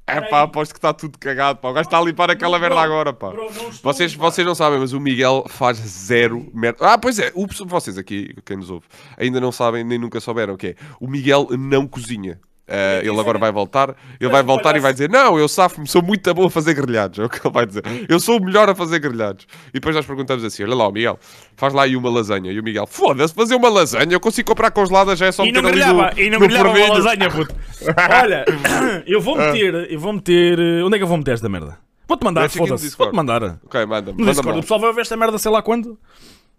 É 0.06 0.20
pá, 0.20 0.42
aposto 0.42 0.72
que 0.72 0.78
está 0.78 0.92
tudo 0.92 1.16
cagado, 1.18 1.60
pá. 1.60 1.70
O 1.70 1.72
gajo 1.72 1.86
está 1.86 1.98
a 1.98 2.02
limpar 2.02 2.30
aquela 2.30 2.58
merda 2.58 2.78
agora, 2.80 3.12
pá. 3.12 3.30
bro, 3.30 3.42
não 3.44 3.68
estou 3.70 3.70
Vocês, 3.92 4.12
limpar. 4.12 4.30
vocês 4.32 4.46
não 4.46 4.54
sabem, 4.54 4.78
mas 4.80 4.92
o 4.92 5.00
Miguel 5.00 5.46
faz 5.48 5.78
zero 5.78 6.50
merda. 6.52 6.92
Ah, 6.92 6.98
pois 6.98 7.18
é, 7.18 7.30
o, 7.34 7.46
vocês 7.66 7.96
aqui, 7.96 8.34
quem 8.44 8.56
nos 8.56 8.68
ouve, 8.68 8.86
ainda 9.16 9.40
não 9.40 9.50
sabem 9.52 9.82
nem 9.84 9.96
nunca 9.98 10.20
souberam 10.20 10.54
o 10.54 10.58
que 10.58 10.66
é. 10.68 10.74
O 11.00 11.06
Miguel 11.08 11.46
não 11.58 11.86
cozinha. 11.86 12.38
Ah, 12.66 13.00
ele 13.02 13.20
agora 13.20 13.38
vai 13.38 13.52
voltar, 13.52 13.94
ele 14.18 14.30
vai 14.30 14.42
voltar 14.42 14.74
e 14.74 14.80
vai 14.80 14.90
dizer: 14.92 15.10
Não, 15.10 15.38
eu 15.38 15.46
safo-me, 15.46 15.86
sou 15.86 16.02
muito 16.02 16.32
bom 16.32 16.46
a 16.46 16.50
fazer 16.50 16.72
grelhados. 16.72 17.18
É 17.18 17.24
o 17.24 17.28
que 17.28 17.46
ele 17.46 17.52
vai 17.52 17.66
dizer. 17.66 17.82
Eu 18.08 18.18
sou 18.18 18.38
o 18.38 18.42
melhor 18.42 18.70
a 18.70 18.74
fazer 18.74 18.98
grelhados. 19.00 19.46
E 19.68 19.72
depois 19.74 19.94
nós 19.94 20.06
perguntamos 20.06 20.42
assim: 20.44 20.62
Olha 20.64 20.74
lá, 20.74 20.88
o 20.88 20.90
Miguel, 20.92 21.18
faz 21.56 21.74
lá 21.74 21.82
aí 21.82 21.94
uma 21.94 22.08
lasanha. 22.08 22.50
E 22.50 22.58
o 22.58 22.62
Miguel, 22.62 22.86
foda-se, 22.86 23.34
fazer 23.34 23.54
uma 23.54 23.68
lasanha, 23.68 24.10
eu 24.12 24.18
consigo 24.20 24.48
comprar 24.48 24.70
congelada, 24.70 25.14
já 25.14 25.26
é 25.26 25.32
só 25.32 25.44
E 25.44 25.52
não 25.52 25.60
meter 25.62 25.82
ali 25.84 25.92
no, 25.92 26.20
e 26.22 26.30
não 26.30 26.38
grelhava 26.38 26.68
uma 26.70 26.76
fornilho." 26.78 27.04
lasanha, 27.04 27.30
puto. 27.30 27.54
Olha, 28.22 28.44
eu 29.06 29.20
vou 29.20 29.36
meter, 29.36 29.92
eu 29.92 30.00
vou 30.00 30.12
meter. 30.14 30.58
eh, 30.58 30.82
Onde 30.82 30.94
é 30.94 30.98
que 30.98 31.04
eu 31.04 31.08
vou 31.08 31.18
meter 31.18 31.34
esta 31.34 31.48
merda? 31.50 31.76
Vou-te 32.08 32.24
mandar, 32.24 32.48
foda-se. 32.48 32.96
Vou-te 32.96 33.14
mandar. 33.14 33.58
Ok, 33.66 33.84
manda, 33.86 34.10
No 34.12 34.18
manda, 34.20 34.32
Discord, 34.32 34.58
o 34.58 34.62
pessoal 34.62 34.80
vai 34.80 34.92
ver 34.94 35.00
esta 35.02 35.16
merda 35.18 35.36
sei 35.38 35.50
lá 35.50 35.60
quando. 35.62 35.98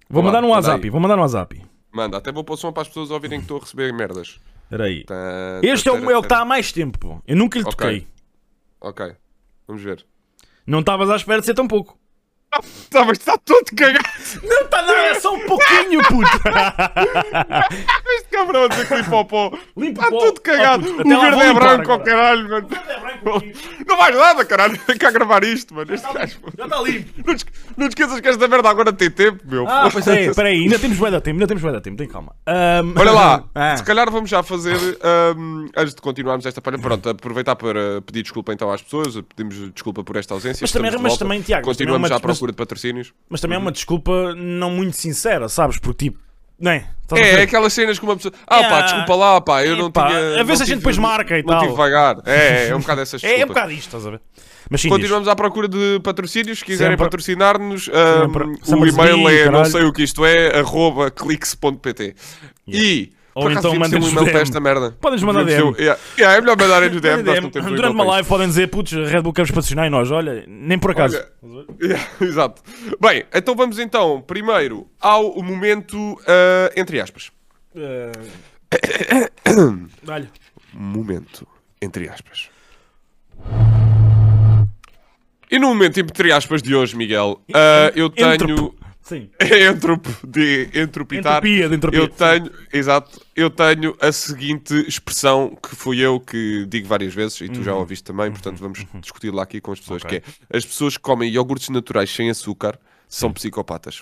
Vou 0.08 0.22
Vá 0.22 0.28
lá, 0.30 0.36
mandar 0.36 0.42
no 0.42 0.50
WhatsApp, 0.54 0.88
vou 0.90 1.00
mandar 1.02 1.16
no 1.16 1.24
WhatsApp. 1.24 1.62
manda. 1.92 2.18
Até 2.18 2.32
vou 2.32 2.44
pôr 2.44 2.58
som 2.58 2.72
para 2.72 2.84
as 2.84 2.88
pessoas 2.88 3.10
ouvirem 3.10 3.40
que 3.40 3.46
estou 3.46 3.58
a 3.58 3.62
receber 3.62 3.92
merdas. 3.92 4.40
Espera 4.66 4.86
aí. 4.86 5.04
Tá, 5.06 5.62
Este 5.64 5.90
é 5.90 5.92
tá, 5.92 5.98
o 5.98 6.02
meu 6.02 6.22
que 6.22 6.28
tá, 6.28 6.36
está 6.36 6.42
há 6.42 6.46
mais 6.46 6.72
tempo. 6.72 7.22
Eu 7.28 7.36
nunca 7.36 7.58
lhe 7.60 7.66
toquei. 7.66 8.08
Ok, 8.82 9.16
vamos 9.68 9.82
ver. 9.82 10.06
Não 10.66 10.80
estavas 10.80 11.10
à 11.10 11.16
espera 11.16 11.40
de 11.40 11.46
ser 11.46 11.54
tão 11.54 11.68
pouco. 11.68 11.98
Tá, 12.90 13.04
mas 13.06 13.18
está 13.18 13.38
todo 13.38 13.66
cagado. 13.76 14.06
Não 14.44 14.62
está 14.62 14.82
nada, 14.82 14.94
é 15.08 15.20
só 15.20 15.34
um 15.34 15.40
pouquinho, 15.46 16.02
puto. 16.04 16.30
Este 18.16 18.30
cabrão 18.32 18.64
a 18.64 18.68
dizer 18.68 18.88
que 18.88 18.96
limpa 18.96 19.16
o 19.18 19.26
pó. 19.26 19.52
Limpa 19.78 20.04
Está 20.04 20.08
o 20.16 20.20
pó. 20.20 20.26
tudo 20.26 20.42
cagado. 20.42 20.86
Oh, 20.88 21.02
o 21.02 21.22
verde 21.22 21.42
é 21.42 21.54
branco, 21.54 21.92
oh 21.94 22.00
caralho, 22.00 22.50
mano. 22.50 22.68
É. 22.72 23.86
Não 23.88 23.98
vais 23.98 24.16
nada, 24.16 24.46
caralho. 24.46 24.78
Tem 24.86 24.98
que 24.98 25.12
gravar 25.12 25.44
isto, 25.44 25.74
mano. 25.74 25.94
Este 25.94 26.12
gajo. 26.14 26.38
Já 26.58 26.64
está 26.66 26.82
limpo. 26.82 27.10
Não 27.26 27.36
te, 27.36 27.46
não 27.78 27.88
te 27.88 27.92
esqueças 27.92 28.20
que 28.22 28.28
esta 28.28 28.48
merda 28.48 28.70
agora 28.70 28.94
tem 28.94 29.10
tempo, 29.10 29.42
meu. 29.46 29.68
Ah, 29.68 29.90
pois 29.92 30.08
é, 30.08 30.26
espera 30.26 30.50
aí, 30.50 30.64
ainda 30.64 30.80
temos 30.80 30.98
bué 30.98 31.12
de 31.12 31.22
tempo, 31.22 31.36
ainda 31.36 31.48
temos 31.48 31.62
bué 31.64 31.72
de 31.74 31.82
tempo, 31.82 31.98
tem 31.98 32.08
calma. 32.08 32.36
Ahm, 32.46 32.94
Olha 32.98 33.12
lá, 33.12 33.44
Ah. 33.56 33.76
se 33.78 33.84
calhar 33.84 34.10
vamos 34.12 34.30
já 34.30 34.44
fazer, 34.44 34.76
ahm, 35.02 35.68
antes 35.76 35.96
de 35.96 36.02
continuarmos 36.02 36.46
esta 36.46 36.62
palha, 36.62 36.78
pronto, 36.78 37.10
aproveitar 37.10 37.56
para 37.56 38.02
pedir 38.06 38.22
desculpa 38.24 38.54
então 38.54 38.72
às 38.72 38.82
pessoas, 38.82 39.16
pedimos 39.36 39.72
desculpa 39.74 40.04
por 40.04 40.16
esta 40.18 40.34
ausência. 40.34 40.64
Mas 40.64 40.72
também- 40.72 40.92
de 40.92 40.98
mas 40.98 41.18
também, 41.18 41.42
Tiago, 41.42 41.66
mas 41.68 41.78
também 41.78 41.94
é 41.94 42.00
continuamos 42.00 42.02
uma- 42.02 42.08
já 42.10 42.16
à 42.16 42.20
procura 42.46 42.52
de 42.52 42.58
patrocínios. 42.58 43.14
Mas 43.30 43.42
também 43.42 43.56
é 43.56 43.60
uma 43.60 43.72
desculpa 43.72 44.34
não 44.36 44.70
muito 44.72 44.96
sincera, 44.96 45.50
sabes? 45.50 45.78
Porque 45.80 46.06
tipo, 46.06 46.20
não 46.60 46.72
é? 46.72 46.86
É, 47.14 47.42
aquelas 47.42 47.74
cenas 47.74 48.00
que 48.00 48.06
uma 48.06 48.16
pessoa. 48.16 48.34
Ah, 48.48 48.64
pá, 48.64 48.80
Ah, 48.80 48.82
desculpa 48.84 49.16
lá, 49.16 49.42
pá, 49.42 49.64
eu 49.66 49.76
não 49.76 49.88
epá, 49.88 50.08
tinha. 50.08 50.20
a 50.20 50.38
não 50.38 50.46
ver 50.46 50.58
se 50.58 50.64
a 50.64 50.66
gente 50.66 50.78
depois 50.78 50.98
marca 50.98 51.38
e 51.38 51.44
não 51.44 51.50
tal. 51.50 51.62
tive 51.64 51.74
vagar. 51.76 52.18
É, 52.26 52.68
é 52.70 52.76
um 52.76 52.80
bocado 52.80 53.02
essas 53.02 53.22
É, 53.24 53.28
desculpas. 53.28 53.42
é 53.42 53.46
um 53.46 53.48
bocado 53.50 53.72
isto, 53.72 53.86
estás 53.88 54.08
a 54.08 54.12
ver? 54.12 54.22
Mas 54.70 54.82
sim, 54.82 54.88
diz. 54.88 54.98
Continuamos 54.98 55.28
à 55.28 55.36
procura 55.36 55.68
de 55.68 56.00
patrocínios. 56.04 56.60
Se 56.60 56.66
quiserem 56.66 56.98
patrocinar-nos, 56.98 57.90
ahm, 57.90 58.80
o 58.80 58.86
e-mail 58.88 59.30
é 59.30 59.46
não 59.46 59.52
caralho. 59.52 59.72
sei 59.72 59.84
o 59.84 59.94
que 59.94 60.04
isto 60.04 60.26
é, 60.26 60.58
arroba 60.60 61.12
clix.pt. 61.12 62.16
E. 62.68 63.12
Ou 63.36 63.52
então 63.52 63.72
um 63.74 63.80
mandem-nos 63.80 64.10
e-mail 64.12 64.24
para 64.24 64.32
DM. 64.34 64.42
esta 64.44 64.60
merda. 64.62 64.92
Podem-nos 65.02 65.24
mandar 65.24 65.44
DM. 65.44 65.62
um- 65.64 65.76
yeah. 65.78 66.00
Yeah, 66.18 66.38
é 66.38 66.42
melhor 66.42 66.58
mandarem 66.58 66.90
nos 66.90 67.02
DM, 67.02 67.22
nós 67.22 67.42
não 67.42 67.50
temos 67.50 67.70
um 67.70 67.76
Durante 67.76 67.94
uma 67.94 68.06
live 68.06 68.28
podem 68.30 68.48
dizer, 68.48 68.68
putz, 68.68 68.94
Red 68.94 69.22
Bull 69.22 69.34
queremos 69.34 69.52
patrocinar 69.52 69.88
e 69.88 69.90
nós, 69.90 70.10
olha, 70.10 70.46
nem 70.48 70.80
por 70.80 70.92
acaso. 70.92 71.22
Olha, 71.44 71.66
Yeah, 71.82 72.08
Exato. 72.22 72.62
Bem, 73.00 73.26
então 73.34 73.54
vamos 73.54 73.78
então, 73.78 74.24
primeiro, 74.26 74.88
ao 75.02 75.36
momento, 75.44 76.18
ah, 76.28 76.72
entre 76.78 77.00
aspas. 77.02 77.30
Dá-lhe. 80.04 80.28
Momento, 80.74 81.48
entre 81.82 82.10
aspas. 82.10 82.50
E 85.52 85.60
no 85.60 85.68
momento, 85.68 86.00
entre 86.00 86.32
aspas, 86.32 86.62
de 86.62 86.76
hoje, 86.76 86.96
Miguel, 86.96 87.40
ah, 87.54 87.92
eu 87.96 88.10
tenho... 88.10 88.74
Sim. 89.06 89.30
Entropo, 89.72 90.10
de 90.28 90.68
entropitar. 90.74 91.38
Entropia, 91.38 91.70
de 91.70 91.76
entropia. 91.76 92.00
Eu 92.00 92.08
tenho, 92.08 92.52
exato, 92.74 93.22
eu 93.36 93.50
tenho 93.52 93.96
a 94.02 94.12
seguinte 94.12 94.74
expressão 94.88 95.56
que 95.62 95.76
fui 95.76 96.00
eu 96.00 96.20
que 96.20 96.66
digo 96.68 96.88
várias 96.88 97.14
vezes 97.14 97.40
e 97.42 97.48
tu 97.48 97.62
já 97.64 97.76
ouviste 97.76 98.04
também, 98.04 98.32
portanto 98.32 98.58
vamos 98.58 98.84
discutir 98.96 99.32
lá 99.32 99.44
aqui 99.44 99.62
com 99.62 99.72
as 99.72 99.80
pessoas, 99.80 100.02
Uhum. 100.02 100.08
Ok. 100.08 100.20
que 100.22 100.26
é 100.52 100.58
as 100.58 100.66
pessoas 100.66 100.98
que 100.98 101.04
comem 101.04 101.30
iogurtes 101.32 101.70
naturais 101.70 102.10
sem 102.10 102.32
açúcar 102.32 102.80
são 103.08 103.32
psicopatas. 103.32 104.02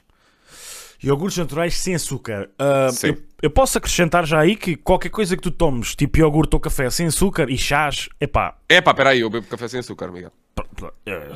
Iogurtes 1.03 1.37
naturais 1.37 1.75
sem 1.75 1.95
açúcar. 1.95 2.49
Sim. 2.91 3.07
eu, 3.07 3.17
eu 3.43 3.49
posso 3.49 3.77
acrescentar 3.77 4.25
já 4.25 4.39
aí 4.39 4.55
que 4.55 4.75
qualquer 4.75 5.09
coisa 5.09 5.35
que 5.35 5.41
tu 5.43 5.51
tomes, 5.51 5.95
tipo 5.95 6.17
iogurte 6.19 6.55
ou 6.55 6.59
café 6.59 6.89
sem 6.89 7.07
açúcar 7.07 7.49
e 7.49 7.57
chás, 7.57 8.07
epá, 8.21 8.55
É 8.69 8.79
pá, 8.81 8.93
peraí, 8.93 9.19
eu 9.19 9.29
bebo 9.29 9.45
café 9.47 9.67
sem 9.67 9.79
açúcar, 9.81 10.09
Miguel. 10.11 10.31
eh, 11.05 11.31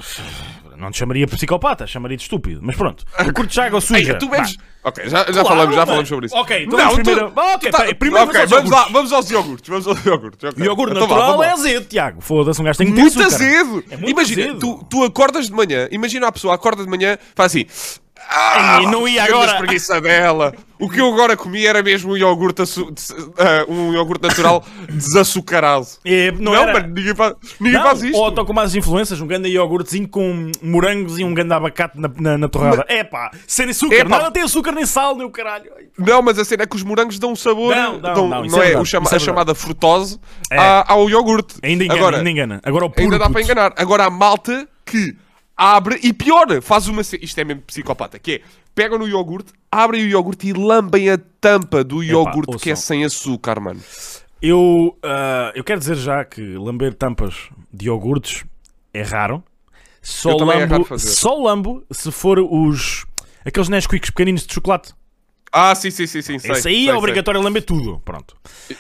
não 0.77 0.91
te 0.91 0.99
chamaria 0.99 1.27
psicopata, 1.27 1.85
chamaria 1.87 2.15
de 2.15 2.23
estúpido, 2.23 2.59
mas 2.63 2.75
pronto. 2.75 3.03
Curto 3.35 3.59
água 3.61 3.81
suja. 3.81 4.11
Ei, 4.13 4.17
tu 4.17 4.29
bebes... 4.29 4.55
Pá, 4.57 4.63
Ok, 4.87 5.03
já, 5.09 5.17
já 5.17 5.25
Claro, 5.33 5.47
falamos, 5.49 5.75
já 5.75 5.85
falamos 5.85 6.07
sobre 6.07 6.25
isso. 6.27 6.35
Ok, 6.37 6.63
então 6.63 6.77
vamos 6.79 6.93
primeiro- 6.95 7.29
tu- 7.29 7.71
peraí, 7.71 7.93
primeiro 7.93 8.29
ok, 8.29 8.45
vamos 8.45 8.71
lá, 8.71 8.87
vamos 8.89 9.11
aos 9.11 9.29
iogurtes, 9.29 9.67
vamos 9.67 9.85
aos 9.85 10.05
iogurtes. 10.05 10.49
ok. 10.49 10.63
Iogurte 10.65 10.91
Então 10.95 11.07
natural 11.09 11.27
vamos 11.31 11.41
lá. 11.41 11.47
é 11.47 11.51
azedo, 11.51 11.85
Tiago. 11.87 12.21
Foda-se, 12.21 12.61
um 12.61 12.63
gajo 12.63 12.77
tem 12.77 12.87
que 12.87 12.93
ter 12.93 13.01
Muito 13.01 13.19
açúcar. 13.19 13.35
azedo! 13.35 13.83
É 13.89 13.97
muito 13.97 14.09
imagina, 14.11 14.43
azedo. 14.43 14.59
Tu, 14.59 14.85
tu 14.89 15.03
acordas 15.03 15.47
de 15.47 15.51
manhã, 15.51 15.89
imagina 15.91 16.27
a 16.27 16.31
pessoa 16.31 16.55
acorda 16.55 16.85
de 16.85 16.89
manhã, 16.89 17.17
faz 17.35 17.51
assim. 17.51 17.65
Ah, 18.29 18.79
Ei, 18.81 18.87
não 18.87 19.07
ia 19.07 19.23
agora." 19.23 19.51
espreguiça 19.51 19.99
dela. 20.01 20.53
O 20.79 20.87
que 20.87 21.01
eu 21.01 21.11
agora 21.11 21.35
comi 21.35 21.65
era 21.65 21.81
mesmo 21.81 22.11
um 22.13 22.17
iogurte, 22.17 22.61
ah, 22.61 23.65
um 23.67 23.93
iogurte 23.93 24.27
natural 24.27 24.63
desaçucarado. 24.87 25.87
É, 26.05 26.31
não, 26.33 26.53
Não, 26.53 26.55
era... 26.55 26.73
mano, 26.73 26.93
ninguém 26.93 27.15
faz, 27.15 27.33
ninguém 27.59 27.79
Não, 27.79 27.87
faz 27.87 28.03
isto. 28.03 28.15
ou 28.17 28.29
estão 28.29 28.45
com 28.45 28.53
mais 28.53 28.75
influências, 28.75 29.19
um 29.19 29.25
grande 29.25 29.49
iogurtezinho 29.49 30.07
com 30.07 30.51
morangos 30.61 31.17
e 31.17 31.23
um 31.23 31.33
grande 31.33 31.53
abacate 31.53 31.99
na, 31.99 32.07
na, 32.19 32.37
na 32.37 32.47
torrada. 32.47 32.85
É 32.87 33.03
pá, 33.03 33.31
sem 33.47 33.69
açúcar. 33.69 33.95
Epá. 33.95 34.17
Não, 34.17 34.25
não 34.25 34.31
tem 34.31 34.43
açúcar 34.43 34.71
nem 34.71 34.85
sal, 34.85 35.15
nem 35.15 35.25
o 35.25 35.31
caralho. 35.31 35.71
Não, 35.97 36.21
mas 36.21 36.37
a 36.37 36.45
cena 36.45 36.63
é 36.63 36.65
que 36.67 36.75
os 36.75 36.83
morangos 36.83 37.17
dão 37.17 37.31
um 37.31 37.35
sabor. 37.35 37.75
Não, 37.75 37.93
não, 37.93 37.99
dão- 38.13 38.27
não, 38.27 38.43
não, 38.43 38.61
é 38.61 38.73
é, 38.73 38.85
chama- 38.85 39.09
é 39.11 39.15
a 39.15 39.19
chamada 39.19 39.55
frutose 39.55 40.19
É. 40.51 40.57
ao 40.87 41.09
iogurte. 41.09 41.55
Ainda 41.63 41.85
engana, 41.85 41.99
Agora, 41.99 42.17
ainda 42.17 42.29
engana. 42.29 42.61
Agora 42.63 42.85
o 42.85 42.89
puro, 42.89 43.03
ainda 43.03 43.17
dá 43.17 43.25
para 43.25 43.33
puto. 43.41 43.45
enganar. 43.51 43.73
Agora 43.75 44.05
há 44.05 44.09
malta 44.11 44.67
que 44.85 45.15
abre 45.57 45.99
e 46.03 46.13
pior, 46.13 46.61
faz 46.61 46.87
uma. 46.87 47.01
Isto 47.01 47.39
é 47.39 47.43
mesmo 47.43 47.63
psicopata, 47.63 48.19
que 48.19 48.33
é 48.33 48.41
pegam 48.75 48.99
no 48.99 49.07
iogurte, 49.07 49.51
abrem 49.71 50.03
o 50.03 50.07
iogurte 50.07 50.47
e 50.47 50.53
lambem 50.53 51.09
a 51.09 51.17
tampa 51.41 51.83
do 51.83 52.03
iogurte 52.03 52.57
que 52.57 52.69
é 52.69 52.75
sem 52.75 53.03
açúcar, 53.03 53.59
mano. 53.59 53.81
Eu, 54.39 54.95
ah, 55.01 55.51
eu 55.55 55.63
quero 55.63 55.79
dizer 55.79 55.95
já 55.95 56.23
que 56.23 56.41
lamber 56.55 56.93
tampas 56.93 57.49
de 57.73 57.87
iogurtes 57.87 58.45
é 58.93 59.01
raro. 59.01 59.43
Só 60.01 60.31
Eu 60.31 60.51
é 60.51 60.65
lambo, 60.65 60.85
fazer. 60.85 61.07
só 61.09 61.33
lambo 61.35 61.83
se 61.91 62.11
for 62.11 62.39
os 62.39 63.05
aqueles 63.43 63.67
Nesquiks 63.67 64.09
pequeninos 64.11 64.45
de 64.45 64.53
chocolate. 64.53 64.93
Ah, 65.51 65.73
sim, 65.73 65.89
sim, 65.89 66.05
sim, 66.05 66.21
sim. 66.21 66.39
Sei, 66.39 66.51
Esse 66.51 66.67
aí 66.67 66.75
sei, 66.75 66.83
é 66.83 66.89
sei. 66.89 66.93
obrigatório 66.93 67.41
lamber 67.41 67.63
tudo. 67.63 67.99
Pronto. 68.05 68.35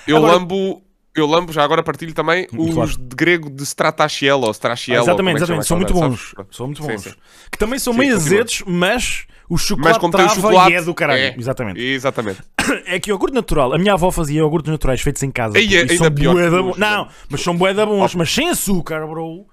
Eu 0.05 0.17
Agora- 0.17 0.33
lambo. 0.33 0.81
Eu 1.19 1.27
lambo, 1.27 1.51
já 1.51 1.63
agora 1.63 1.81
partilho 1.83 2.13
também 2.13 2.47
os 2.57 2.73
Claro. 2.73 2.91
de 2.97 3.15
grego 3.15 3.49
de 3.49 3.63
Stratachiel 3.63 4.39
ou 4.39 4.51
Strachiel. 4.51 5.01
ou 5.01 5.05
como 5.05 5.11
exatamente, 5.11 5.35
é 5.35 5.37
exatamente. 5.43 5.67
São 5.67 5.77
muito 5.77 5.93
bons. 5.93 6.33
sabes? 6.35 6.55
São 6.57 6.65
muito 6.67 6.81
bons. 6.81 7.01
sim. 7.01 7.13
Que 7.51 7.57
também 7.57 7.79
são 7.79 7.93
Sim, 7.93 7.99
meio 7.99 8.13
continua. 8.13 8.35
azedos, 8.35 8.63
mas 8.65 9.25
o 9.49 9.53
Mas 9.53 9.61
chocolate 9.61 9.99
como 9.99 10.11
tem 10.13 10.21
o 10.21 10.25
trava 10.25 10.41
chocolate. 10.41 10.71
e 10.71 10.75
é 10.75 10.81
do 10.81 10.93
caralho. 10.93 11.21
é. 11.21 11.35
Exatamente. 11.37 11.81
Exatamente. 11.81 12.39
É 12.85 12.99
que 12.99 13.09
iogurte 13.09 13.33
natural, 13.33 13.73
a 13.73 13.77
minha 13.77 13.93
avó 13.93 14.11
fazia 14.11 14.39
iogurtes 14.39 14.69
naturais 14.69 14.99
feitos 15.01 15.23
em 15.23 15.31
casa. 15.31 15.57
É- 15.57 15.61
puto, 15.61 15.73
e 15.73 15.77
ainda 15.77 15.95
são 15.97 16.11
pior 16.11 16.33
bué 16.33 16.43
que 16.45 16.49
da 16.51 16.57
os, 16.57 16.65
bons. 16.65 16.77
Não, 16.77 17.07
mas 17.29 17.41
são 17.41 17.55
bué 17.55 17.73
bons, 17.85 18.13
mas 18.15 18.33
sem 18.33 18.49
açúcar, 18.49 19.07
bro. 19.07 19.45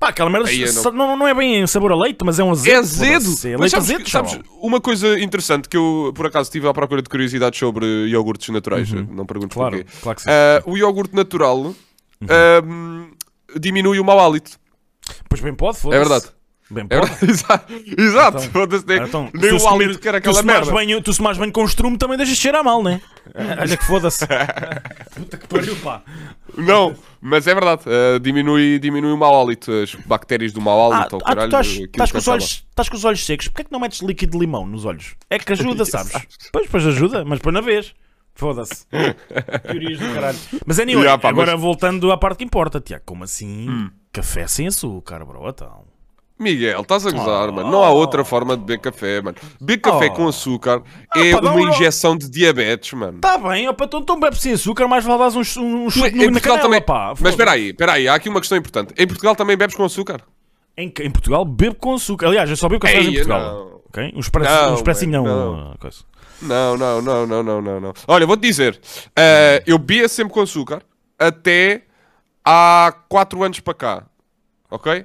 Pá, 0.00 0.08
aquela 0.08 0.30
merda 0.30 0.48
Aí 0.48 0.62
eu 0.62 0.68
sa- 0.68 0.90
não... 0.90 1.14
Não, 1.16 1.28
é 1.28 1.34
bem 1.34 1.66
sabor 1.66 1.92
a 1.92 1.94
leite, 1.96 2.18
mas 2.24 2.38
é 2.38 2.42
um 2.42 2.50
azedo. 2.50 2.74
É 2.74 2.78
azedo! 2.78 3.24
foda-se. 3.26 3.48
É 3.48 3.52
Mas 3.52 3.60
leite 3.60 3.70
sabes, 3.72 3.90
azedo, 3.90 4.08
sabes 4.10 4.30
chaval. 4.32 4.46
uma 4.62 4.80
coisa 4.80 5.20
interessante 5.20 5.68
que 5.68 5.76
eu, 5.76 6.10
por 6.16 6.24
acaso, 6.26 6.48
estive 6.48 6.66
à 6.66 6.72
procura 6.72 7.02
de 7.02 7.08
curiosidades 7.10 7.58
sobre 7.58 7.84
iogurtes 8.08 8.48
naturais. 8.48 8.90
Não 8.90 9.26
pergunto 9.26 9.54
Claro, 9.54 9.76
porquê. 9.76 9.90
claro 10.02 10.16
que 10.16 10.22
sim. 10.22 10.30
Ah, 10.30 10.62
o 10.64 10.74
iogurte 10.78 11.14
natural 11.14 11.74
ahm, 12.28 13.10
diminui 13.58 14.00
o 14.00 14.04
mau 14.04 14.18
hálito. 14.18 14.52
Pois 15.28 15.40
bem 15.42 15.54
pode, 15.54 15.76
É 15.76 15.80
foda-se. 15.80 15.98
verdade. 16.00 16.24
Bem 16.70 16.86
É 16.88 17.00
pode. 17.00 17.10
verdade. 17.26 17.30
Exato. 17.32 17.72
Exato. 18.00 18.38
Então- 18.38 18.50
Foda-se, 18.52 18.86
nem, 18.86 19.02
Então, 19.02 19.30
nem 19.34 19.52
o 19.52 19.58
tu 19.58 19.68
hálito 19.68 19.98
que 19.98 20.08
era 20.08 20.18
tu 20.20 20.30
aquela 20.30 20.40
se 20.40 20.46
merda. 20.46 20.70
banho- 20.72 21.02
Tu 21.02 21.12
se 21.12 21.18
tomares 21.18 21.36
banho 21.38 21.52
com 21.52 21.64
estrume 21.64 21.98
também 21.98 22.16
deixas 22.16 22.36
de 22.36 22.40
cheirar 22.40 22.62
mal, 22.64 22.82
né? 22.82 23.00
Olha 23.60 23.76
que 23.76 23.84
foda-se. 23.84 24.24
Puta 25.14 25.36
que 25.36 25.46
pariu, 25.48 25.76
pá. 25.76 26.02
Não, 26.64 26.94
mas 27.20 27.46
é 27.46 27.54
verdade. 27.54 27.82
ah, 27.86 28.18
diminui, 28.18 28.78
diminui 28.78 29.12
o 29.12 29.16
mau 29.16 29.40
hálito. 29.40 29.70
As 29.72 29.94
bactérias 29.94 30.52
do 30.52 30.60
mau 30.60 30.92
Ah, 30.92 30.98
hálito. 30.98 31.16
ou 31.16 31.22
ah, 31.24 31.24
tu 31.30 31.34
caralho, 31.48 31.84
estás, 31.84 32.12
com 32.12 32.18
os 32.18 32.28
olhos, 32.28 32.64
estás 32.68 32.88
com 32.88 32.96
os 32.96 33.04
olhos 33.04 33.24
secos. 33.24 33.48
Porquê 33.48 33.62
é 33.62 33.64
que 33.64 33.72
não 33.72 33.80
metes 33.80 34.00
líquido 34.00 34.32
de 34.32 34.38
limão 34.38 34.66
nos 34.66 34.84
olhos? 34.84 35.14
É 35.28 35.38
que 35.38 35.52
ajuda, 35.52 35.84
sabes? 35.86 36.12
Pois, 36.52 36.66
pois 36.68 36.86
ajuda, 36.86 37.24
mas 37.24 37.38
põe 37.40 37.52
na 37.52 37.60
vez. 37.60 37.94
Foda-se. 38.34 38.86
Teorias 39.66 39.98
do 39.98 40.14
caralho. 40.14 40.38
Mas 40.64 40.78
é 40.78 40.82
anyway, 40.82 41.02
Yeah, 41.04 41.20
pá, 41.20 41.28
agora 41.28 41.52
mas- 41.52 41.60
Hum. 41.60 41.62
voltando 41.62 42.10
à 42.12 42.16
parte 42.16 42.38
que 42.38 42.44
importa, 42.44 42.80
Tiago. 42.80 43.02
Como 43.04 43.24
assim? 43.24 43.90
Café 44.12 44.46
sem 44.46 44.66
açúcar, 44.66 45.24
bro. 45.24 45.48
Então. 45.48 45.84
Miguel, 46.40 46.80
estás 46.80 47.06
a 47.06 47.10
gozar, 47.10 47.52
mano. 47.52 47.70
Não 47.70 47.84
há 47.84 47.90
outra 47.90 48.24
forma 48.24 48.56
de 48.56 48.62
beber 48.64 48.78
café, 48.80 49.20
mano. 49.20 49.36
Beber 49.60 49.78
café 49.82 50.06
Oh. 50.10 50.14
com 50.14 50.28
açúcar 50.28 50.82
é 51.14 51.32
pá, 51.32 51.40
dá 51.40 51.52
uma 51.52 51.60
um- 51.60 51.68
injeção 51.68 52.16
de 52.16 52.30
diabetes, 52.30 52.92
mano. 52.94 53.18
Tá 53.20 53.36
bem, 53.36 53.68
opa, 53.68 53.84
então, 53.84 54.00
então 54.00 54.18
bebe 54.18 54.40
sem 54.40 54.52
açúcar, 54.54 54.88
mais 54.88 55.04
vale 55.04 55.18
dar 55.18 55.26
uns, 55.38 55.56
uns 55.56 55.92
chute 55.92 56.08
em 56.08 56.12
no- 56.18 56.24
na 56.26 56.30
Portugal 56.32 56.56
canela, 56.56 56.62
também. 56.62 56.80
pá. 56.82 57.14
Mas 57.20 57.30
espera 57.30 57.50
aí, 57.52 57.68
espera 57.70 57.92
aí, 57.92 58.08
há 58.08 58.14
aqui 58.14 58.28
uma 58.28 58.40
questão 58.40 58.56
importante. 58.56 58.94
Em 58.96 59.06
Portugal 59.06 59.36
também 59.36 59.56
bebes 59.56 59.76
com 59.76 59.84
açúcar? 59.84 60.20
Em, 60.76 60.86
em 61.00 61.10
Portugal, 61.10 61.44
bebo 61.44 61.74
com 61.74 61.94
açúcar. 61.94 62.28
Aliás, 62.28 62.48
eu 62.48 62.56
só 62.56 62.68
bebo 62.68 62.80
café 62.80 63.00
em 63.00 63.12
Portugal. 63.12 63.40
não. 63.40 63.80
Ok? 63.90 64.12
Um 64.16 64.20
expressinho 64.74 65.12
não. 65.12 65.24
não. 65.24 65.72
ah. 65.82 65.90
Não, 66.40 66.76
não, 66.78 67.02
não, 67.02 67.26
não, 67.26 67.42
não, 67.42 67.60
não, 67.60 67.80
não. 67.80 67.92
Olha, 68.08 68.24
vou-te 68.26 68.40
dizer, 68.40 68.80
eh, 69.14 69.62
eu 69.66 69.76
bebia 69.78 70.08
sempre 70.08 70.32
com 70.32 70.40
açúcar 70.40 70.80
até 71.18 71.82
há 72.42 72.94
4 73.10 73.42
anos 73.42 73.60
para 73.60 73.74
cá. 73.74 74.06
Ok? 74.70 75.04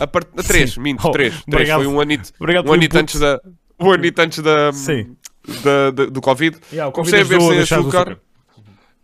A 0.00 0.06
part... 0.06 0.28
3, 0.46 0.72
Sim. 0.74 0.80
minto, 0.80 1.06
Oh, 1.06 1.10
3. 1.10 1.32
3 1.32 1.44
obrigado. 1.48 1.78
foi 1.84 1.86
um 1.86 2.00
anito, 2.00 2.30
Obrigado 2.38 2.68
um 2.68 2.72
anito 2.72 2.98
antes 2.98 3.18
da. 3.20 3.40
Um 3.78 3.92
anito 3.92 4.20
antes 4.20 4.38
da, 4.42 4.70
da- 5.62 5.90
da- 5.90 6.06
do 6.06 6.20
Covid. 6.20 6.56
Yeah, 6.72 6.90
Comecei 6.92 7.20
a 7.20 7.22
Covid 7.22 7.38
beber 7.38 7.52
ajudou 7.52 7.66
sem 7.66 7.76
a 7.76 7.80
do 7.80 7.88
açúcar. 7.88 8.18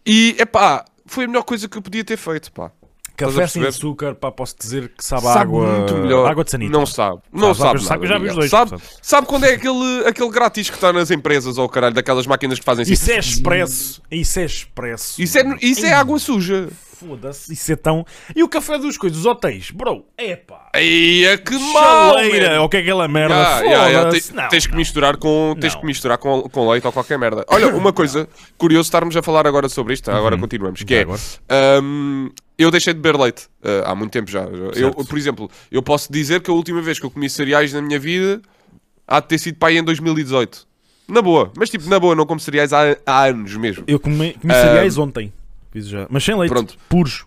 E, 0.04 0.36
epá, 0.38 0.84
foi 1.06 1.24
a 1.24 1.28
melhor 1.28 1.42
coisa 1.44 1.68
que 1.68 1.76
eu 1.78 1.82
podia 1.82 2.02
ter 2.04 2.16
feito, 2.16 2.50
pá. 2.52 2.66
A 2.66 3.14
Café 3.14 3.46
sem 3.46 3.64
açúcar, 3.64 4.14
pá, 4.16 4.32
posso 4.32 4.56
dizer 4.58 4.88
que 4.96 5.04
sabe, 5.04 5.22
Sabe 5.22 5.38
água. 5.40 5.78
muito 5.78 5.94
melhor. 5.94 6.28
Água 6.28 6.42
de 6.42 6.50
sanita. 6.50 6.72
Não 6.72 6.84
sabe. 6.86 7.20
Não 7.32 7.54
Sabe, 7.54 7.78
sabe. 7.80 7.86
sabe, 7.86 8.08
nada, 8.08 8.18
Miguel. 8.18 8.34
dois, 8.34 8.50
Sabe, 8.50 8.76
sabe 9.00 9.26
quando 9.28 9.44
é 9.44 9.52
aquele, 9.52 10.04
aquele 10.06 10.30
grátis 10.30 10.68
que 10.70 10.74
está 10.74 10.92
nas 10.92 11.10
empresas 11.10 11.56
ou 11.58 11.68
caralho, 11.68 11.94
daquelas 11.94 12.26
máquinas 12.26 12.58
que 12.58 12.64
fazem 12.64 12.82
assim? 12.82 12.94
Isso 12.94 13.12
é 13.12 13.18
expresso. 13.18 14.02
Isso 14.10 14.40
é 14.40 14.44
expresso. 14.44 15.22
Isso 15.22 15.38
é, 15.38 15.56
isso 15.60 15.86
é 15.86 15.92
água 15.92 16.18
suja. 16.18 16.68
Foda-se, 17.06 17.52
isso 17.52 17.72
é 17.72 17.76
tão. 17.76 18.04
E 18.34 18.42
o 18.42 18.48
café 18.48 18.78
dos 18.78 18.96
coisas, 18.96 19.18
dos 19.18 19.26
hotéis, 19.26 19.70
bro, 19.70 20.04
epá. 20.16 20.70
Eia, 20.74 21.36
que 21.38 21.58
mal, 21.58 22.14
Chaleira, 22.14 22.50
man. 22.56 22.60
ou 22.62 22.68
que 22.68 22.76
é 22.76 22.80
aquela 22.80 23.08
merda? 23.08 23.34
Foda-se. 23.44 24.28
te- 24.30 24.34
Não, 24.36 24.48
tens 24.48 24.66
que 24.66 24.76
misturar 24.76 25.16
com 25.16 25.56
tens 25.60 25.74
Não. 25.74 25.80
que 25.80 25.86
misturar 25.86 26.18
com, 26.18 26.42
com 26.42 26.70
leite 26.70 26.86
ou 26.86 26.92
qualquer 26.92 27.18
merda. 27.18 27.44
Olha, 27.48 27.68
uma 27.74 27.92
coisa 27.92 28.28
curioso 28.56 28.86
estarmos 28.86 29.16
a 29.16 29.22
falar 29.22 29.46
agora 29.46 29.68
sobre 29.68 29.94
isto, 29.94 30.10
agora 30.10 30.36
continuamos, 30.38 30.82
que 30.82 30.94
é 30.94 31.06
hum, 31.82 32.30
eu 32.58 32.70
deixei 32.70 32.92
de 32.94 33.00
beber 33.00 33.18
leite 33.18 33.46
uh, 33.64 33.84
há 33.86 33.94
muito 33.94 34.12
tempo 34.12 34.30
já. 34.30 34.42
Eu, 34.42 34.72
Certo. 34.74 35.04
por 35.04 35.18
exemplo, 35.18 35.50
eu 35.70 35.82
posso 35.82 36.12
dizer 36.12 36.40
que 36.40 36.50
a 36.50 36.54
última 36.54 36.80
vez 36.80 36.98
que 36.98 37.06
eu 37.06 37.10
comi 37.10 37.28
cereais 37.28 37.72
na 37.72 37.82
minha 37.82 37.98
vida 37.98 38.40
há 39.06 39.20
de 39.20 39.26
ter 39.28 39.38
sido 39.38 39.56
para 39.58 39.68
aí 39.68 39.78
em 39.78 39.82
2018. 39.84 40.66
Na 41.08 41.20
boa, 41.20 41.52
mas 41.56 41.68
tipo, 41.68 41.88
na 41.90 41.98
boa, 41.98 42.14
não 42.14 42.24
como 42.24 42.38
cereais 42.40 42.72
há, 42.72 42.96
há 43.04 43.24
anos 43.24 43.56
mesmo. 43.56 43.84
Eu 43.86 43.98
comi, 43.98 44.34
comi 44.40 44.54
cereais 44.54 44.96
ontem. 44.96 45.32
Fiz 45.72 45.88
já. 45.88 46.06
Mas 46.10 46.22
sem 46.22 46.36
leite. 46.38 46.52
Pronto. 46.52 46.76
Puros. 46.88 47.24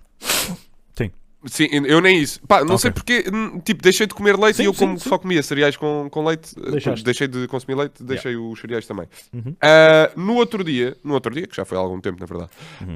Sim. 0.96 1.12
Sim, 1.46 1.68
eu 1.86 2.00
nem 2.02 2.20
isso. 2.20 2.40
Pá, 2.48 2.60
não 2.60 2.76
Ok. 2.76 2.78
sei 2.80 2.92
porque, 2.92 3.24
tipo, 3.64 3.82
deixei 3.84 4.08
de 4.08 4.14
comer 4.14 4.38
leite 4.38 4.58
Sim, 4.58 4.64
e 4.64 4.66
eu 4.66 4.74
sim, 4.74 4.80
como 4.80 5.00
sim. 5.00 5.10
só 5.10 5.18
comia 5.18 5.42
cereais 5.44 5.76
com, 5.76 6.08
com 6.10 6.24
leite. 6.26 6.56
eh, 6.64 6.72
Deixaste. 6.72 7.04
Deixei 7.04 7.28
de 7.28 7.48
consumir 7.48 7.76
leite, 7.76 8.04
deixei 8.04 8.36
os 8.36 8.60
cereais 8.60 8.86
também. 8.88 9.08
Uhum. 9.34 9.56
Ah, 9.62 10.12
no 10.16 10.36
outro 10.36 10.64
dia, 10.64 10.96
no 11.04 11.14
outro 11.14 11.34
dia, 11.34 11.46
que 11.48 11.56
já 11.56 11.66
foi 11.66 11.78
há 11.78 11.82
algum 11.82 12.00
tempo, 12.00 12.20
na 12.20 12.26
verdade, 12.26 12.50
Uhum. 12.82 12.94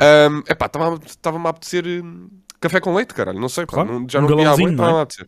é 0.48 0.52
epá, 0.52 0.66
estava-me 0.68 1.46
a 1.46 1.50
apetecer 1.50 1.86
hum, 1.86 2.30
café 2.60 2.80
com 2.80 2.94
leite, 2.96 3.14
caralho. 3.14 3.40
Não 3.40 3.50
sei, 3.50 3.66
pá, 3.66 3.74
Claro. 3.74 4.00
não- 4.00 4.10
já 4.10 4.20
Um 4.20 4.22
não 4.24 4.30
comia 4.30 4.50
há 4.52 4.58
muito, 4.58 4.76
não 4.78 4.84
é? 4.84 4.88
estava-me 4.88 5.00
a 5.00 5.02
apetecer. 5.02 5.28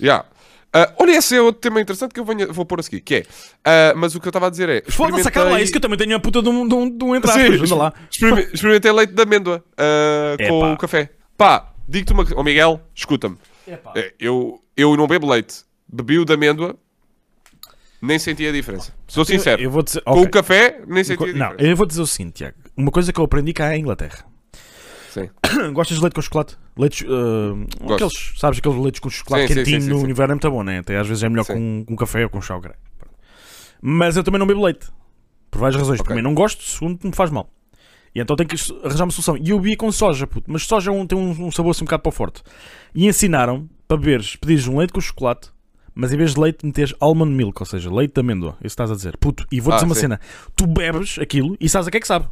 Yeah. 0.00 0.24
Ah, 0.72 0.92
olha, 1.00 1.16
esse 1.16 1.34
é 1.34 1.40
outro 1.42 1.60
tema 1.60 1.80
interessante 1.80 2.12
que 2.14 2.20
eu 2.20 2.24
venho, 2.24 2.52
vou 2.52 2.64
pôr 2.64 2.78
a 2.78 2.82
seguir, 2.82 3.00
que 3.00 3.14
é, 3.16 3.26
ah, 3.64 3.92
mas 3.96 4.14
o 4.14 4.20
que 4.20 4.26
eu 4.28 4.30
estava 4.30 4.46
a 4.46 4.50
dizer 4.50 4.68
é, 4.68 4.82
Foda-se, 4.88 5.26
acaba 5.26 5.50
lá. 5.50 5.60
Isso 5.60 5.72
que 5.72 5.78
eu 5.78 5.82
também 5.82 5.98
tenho 5.98 6.14
a 6.16 6.20
puta 6.20 6.40
de 6.40 6.48
um, 6.48 6.66
de 6.68 6.74
um, 6.74 6.96
de 6.96 7.04
um 7.04 7.14
anda 7.14 7.26
lá. 7.76 7.92
experime- 8.10 8.48
experimentei 8.52 8.92
leite 8.92 9.12
de 9.12 9.20
amêndoa 9.22 9.64
ah, 9.76 10.36
com 10.48 10.72
o 10.72 10.76
café. 10.76 11.10
Pá, 11.36 11.72
digo-te 11.88 12.12
uma 12.12 12.24
coisa, 12.24 12.38
oh 12.38 12.44
Miguel, 12.44 12.80
escuta-me. 12.94 13.36
É, 13.94 14.12
Eu, 14.20 14.62
eu 14.76 14.96
não 14.96 15.06
bebo 15.06 15.28
leite. 15.28 15.64
Bebi 15.92 16.18
o 16.20 16.24
de 16.24 16.32
amêndoa, 16.34 16.76
nem 18.00 18.18
senti 18.18 18.46
a 18.46 18.52
diferença. 18.52 18.92
Sou 19.08 19.24
sincero. 19.24 19.60
Eu, 19.60 19.64
eu 19.66 19.70
vou 19.70 19.82
dizer. 19.82 20.00
Com 20.02 20.12
ok. 20.12 20.24
o 20.24 20.30
café, 20.30 20.80
nem 20.86 21.02
senti 21.02 21.22
a 21.22 21.26
Não, 21.26 21.32
diferença. 21.32 21.56
eu 21.62 21.76
vou 21.76 21.86
dizer 21.86 22.00
o 22.00 22.06
seguinte, 22.06 22.34
Tiago. 22.34 22.56
Uma 22.76 22.90
coisa 22.92 23.12
que 23.12 23.18
eu 23.20 23.24
aprendi 23.24 23.52
cá 23.52 23.76
em 23.76 23.80
Inglaterra. 23.80 24.24
Sim. 25.14 25.28
Gostas 25.72 25.96
de 25.96 26.02
leite 26.02 26.14
com 26.14 26.22
chocolate? 26.22 26.56
Leites, 26.76 27.02
uh, 27.02 27.92
aqueles, 27.92 28.32
sabes, 28.38 28.58
aqueles 28.58 28.78
leites 28.78 29.00
com 29.00 29.10
chocolate 29.10 29.48
Sim, 29.48 29.54
quentinho 29.54 29.80
sim, 29.82 29.86
sim, 29.88 30.02
no 30.02 30.08
inverno 30.08 30.32
é 30.32 30.34
muito 30.36 30.50
bom, 30.50 30.62
né? 30.62 30.78
Até 30.78 30.96
às 30.98 31.06
vezes 31.06 31.22
é 31.22 31.28
melhor 31.28 31.44
com, 31.44 31.84
com 31.86 31.96
café 31.96 32.24
ou 32.24 32.30
com 32.30 32.40
chá. 32.40 32.58
caralho. 32.60 32.78
Mas 33.82 34.16
eu 34.16 34.22
também 34.24 34.38
não 34.38 34.46
bebo 34.46 34.64
leite. 34.64 34.86
Por 35.50 35.58
várias 35.60 35.76
razões. 35.80 36.00
Ok. 36.00 36.04
Primeiro, 36.04 36.28
não 36.28 36.34
gosto. 36.34 36.62
Segundo, 36.62 36.98
me 37.04 37.12
faz 37.12 37.30
mal. 37.30 37.50
E 38.14 38.20
então 38.20 38.36
tenho 38.36 38.48
que 38.48 38.56
arranjar 38.84 39.04
uma 39.04 39.10
solução. 39.10 39.36
E 39.36 39.50
eu 39.50 39.58
bebia 39.58 39.76
com 39.76 39.90
soja, 39.90 40.26
puto. 40.26 40.50
Mas 40.50 40.64
soja 40.64 40.92
é 40.92 41.06
tem 41.06 41.18
um, 41.18 41.46
um 41.46 41.50
sabor 41.50 41.70
assim 41.70 41.82
um 41.82 41.86
bocado 41.86 42.02
para 42.02 42.10
o 42.10 42.12
forte. 42.12 42.42
E 42.94 43.06
ensinaram 43.06 43.68
para 43.86 43.96
beberes, 43.96 44.36
pedires 44.36 44.66
um 44.68 44.78
leite 44.78 44.92
com 44.92 45.00
chocolate, 45.00 45.50
mas 45.94 46.12
em 46.12 46.16
vez 46.16 46.34
de 46.34 46.40
leite 46.40 46.64
meteres 46.64 46.94
almond 47.00 47.32
milk, 47.32 47.60
ou 47.60 47.66
seja, 47.66 47.92
leite 47.92 48.14
de 48.14 48.20
amêndoa. 48.20 48.56
Isso 48.60 48.66
estás 48.72 48.90
a 48.90 48.94
dizer. 48.94 49.16
Puto, 49.16 49.46
e 49.50 49.60
vou 49.60 49.72
Ah, 49.72 49.76
dizer 49.76 49.86
uma 49.86 49.94
sim. 49.94 50.02
cena. 50.02 50.20
Tu 50.56 50.66
bebes 50.66 51.18
aquilo 51.18 51.56
e 51.60 51.68
sabes 51.68 51.88
a 51.88 51.90
que 51.90 51.96
é 51.96 52.00
que 52.00 52.06
sabe. 52.06 52.26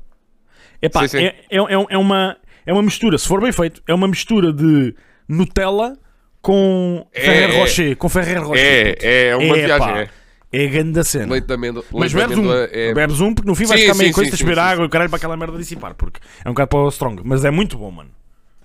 Epá, 0.81 1.03
Sim, 1.03 1.09
sim. 1.09 1.25
É, 1.25 1.45
é, 1.51 1.57
é, 1.59 1.87
é 1.91 1.99
uma, 1.99 2.37
é 2.69 2.73
uma 2.73 2.83
mistura, 2.83 3.17
se 3.19 3.27
for 3.27 3.41
bem 3.41 3.51
feito, 3.53 3.83
é 3.87 3.95
uma 3.95 4.07
mistura 4.07 4.53
de 4.53 4.95
Nutella 5.29 5.97
com 6.43 7.07
É, 7.13 7.21
Ferrer 7.21 7.51
é. 7.51 7.59
Rocher. 7.61 7.97
Com 7.97 8.09
Ferrer 8.09 8.43
Rocher. 8.45 8.95
puto. 8.95 9.07
É, 9.07 9.29
é 9.29 9.37
uma 9.37 9.57
É, 9.59 9.65
viagem. 9.67 9.79
pá. 9.89 9.99
É. 10.01 10.09
É 10.51 10.67
grande 10.67 10.99
a 10.99 11.05
cena. 11.05 11.33
Leite 11.33 11.47
de 11.47 11.53
amêndoa. 11.53 11.85
Mas 11.93 12.13
bebes 12.13 12.39
um, 12.39 12.51
é... 12.53 12.95
bebes 12.95 13.21
um 13.21 13.35
porque 13.35 13.47
no 13.49 13.55
fim 13.55 13.67
vais 13.67 13.81
Sim, 13.81 13.87
ficar 13.89 13.99
meio 13.99 14.15
coisa, 14.15 14.31
tens 14.31 14.39
de 14.39 14.45
beber 14.45 14.59
água 14.59 14.83
e 14.85 14.87
o 14.87 14.91
caralho 14.91 15.11
para 15.11 15.19
aquela 15.19 15.37
merda 15.37 15.59
dissipar, 15.59 15.95
porque 15.95 16.21
é 16.43 16.49
um 16.49 16.53
bocado 16.55 16.69
para 16.69 16.79
o 16.79 16.89
strong, 16.89 17.21
mas 17.23 17.45
é 17.45 17.51
muito 17.51 17.77
bom, 17.77 17.91
mano. 17.91 18.09